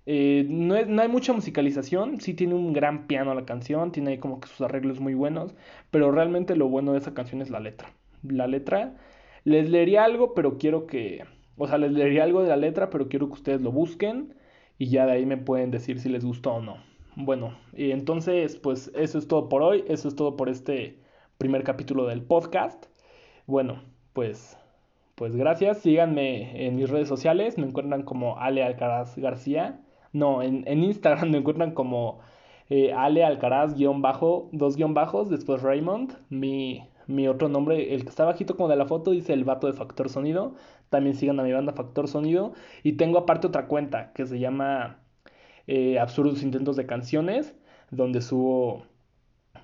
Eh, 0.06 0.46
no, 0.50 0.84
no, 0.86 1.02
hay 1.02 1.08
mucha 1.10 1.34
musicalización, 1.34 2.20
sí 2.22 2.34
tiene 2.34 2.56
un 2.56 2.74
gran 2.74 3.08
piano 3.08 3.34
la 3.36 3.46
canción, 3.46 3.92
tiene 3.92 4.12
ahí 4.12 4.18
como 4.18 4.40
que 4.40 4.48
sus 4.48 4.62
arreglos 4.62 5.00
muy 5.00 5.14
buenos, 5.14 5.56
pero 5.92 6.12
realmente 6.12 6.56
lo 6.56 6.68
bueno 6.68 6.94
de 6.94 7.00
esa 7.00 7.14
canción 7.14 7.42
es 7.42 7.50
la 7.52 7.60
letra. 7.60 7.94
La 8.24 8.48
letra 8.48 8.96
les 9.44 9.70
leería 9.70 10.04
algo, 10.06 10.34
pero 10.34 10.58
quiero 10.58 10.88
que, 10.88 11.26
o 11.58 11.68
sea, 11.68 11.78
les 11.78 11.92
leería 11.92 12.24
algo 12.24 12.42
de 12.42 12.50
la 12.50 12.58
letra, 12.58 12.90
pero 12.90 13.08
quiero 13.10 13.28
que 13.28 13.34
ustedes 13.34 13.62
lo 13.62 13.72
busquen 13.72 14.34
y 14.80 14.90
ya 14.90 15.06
de 15.06 15.14
ahí 15.14 15.26
me 15.26 15.38
pueden 15.38 15.72
decir 15.72 16.00
si 16.00 16.10
les 16.10 16.26
gustó 16.26 16.54
o 16.56 16.62
no. 16.62 16.89
Bueno, 17.22 17.53
y 17.74 17.91
entonces, 17.91 18.55
pues 18.55 18.91
eso 18.95 19.17
es 19.17 19.28
todo 19.28 19.49
por 19.49 19.61
hoy, 19.61 19.84
eso 19.89 20.07
es 20.07 20.15
todo 20.15 20.38
por 20.38 20.47
este 20.47 20.97
primer 21.38 21.63
capítulo 21.65 22.05
del 22.07 22.22
podcast. 22.24 22.86
Bueno, 23.45 23.84
pues, 24.13 24.57
pues 25.15 25.36
gracias, 25.36 25.80
síganme 25.80 26.65
en 26.65 26.78
mis 26.78 26.89
redes 26.89 27.09
sociales, 27.09 27.57
me 27.57 27.67
encuentran 27.67 28.03
como 28.03 28.38
Ale 28.39 28.63
Alcaraz 28.63 29.17
García, 29.17 29.82
no, 30.13 30.41
en, 30.41 30.65
Instagram 30.65 31.30
me 31.32 31.39
encuentran 31.39 31.74
como 31.74 32.20
eh, 32.70 32.93
Ale 32.93 33.26
Alcaraz 33.26 33.76
guion 33.76 34.01
bajo, 34.01 34.49
dos 34.53 34.78
guion 34.78 34.93
bajos, 34.93 35.30
después 35.30 35.61
Raymond, 35.61 36.13
mi 36.30 36.88
mi 37.09 37.28
otro 37.28 37.49
nombre, 37.49 37.95
el 37.95 38.03
que 38.03 38.09
está 38.09 38.24
bajito 38.24 38.55
como 38.55 38.70
de 38.70 38.76
la 38.76 38.86
foto, 38.86 39.11
dice 39.11 39.34
el 39.34 39.43
vato 39.43 39.65
de 39.65 39.74
Factor 39.74 40.09
Sonido. 40.09 40.53
También 40.89 41.15
sigan 41.15 41.39
a 41.39 41.43
mi 41.43 41.51
banda 41.51 41.74
Factor 41.74 42.07
Sonido. 42.07 42.53
Y 42.84 42.93
tengo 42.93 43.17
aparte 43.17 43.47
otra 43.47 43.65
cuenta 43.65 44.13
que 44.13 44.28
se 44.28 44.38
llama 44.38 44.99
eh, 45.70 45.99
Absurdos 45.99 46.41
Intentos 46.41 46.76
de 46.76 46.88
Canciones, 46.88 47.53
donde 47.91 48.22
subo, 48.22 48.84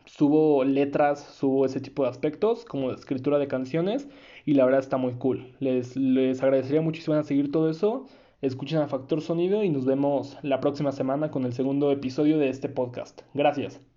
subo 0.06 0.64
letras, 0.64 1.20
subo 1.24 1.66
ese 1.66 1.82
tipo 1.82 2.04
de 2.04 2.10
aspectos, 2.10 2.64
como 2.64 2.92
escritura 2.92 3.40
de 3.40 3.48
canciones. 3.48 4.08
Y 4.46 4.54
la 4.54 4.66
verdad 4.66 4.82
está 4.82 4.98
muy 4.98 5.14
cool. 5.14 5.56
Les, 5.60 5.96
les 5.98 6.44
agradecería 6.44 6.82
muchísimo 6.82 7.16
a 7.16 7.24
seguir 7.24 7.52
todo 7.52 7.72
eso. 7.72 8.06
Escuchen 8.42 8.80
a 8.80 8.88
Factor 8.88 9.22
Sonido 9.22 9.64
y 9.64 9.70
nos 9.70 9.86
vemos 9.86 10.38
la 10.44 10.60
próxima 10.60 10.92
semana 10.92 11.32
con 11.32 11.44
el 11.46 11.54
segundo 11.54 11.92
episodio 11.92 12.38
de 12.38 12.50
este 12.50 12.70
podcast. 12.70 13.22
Gracias. 13.34 13.95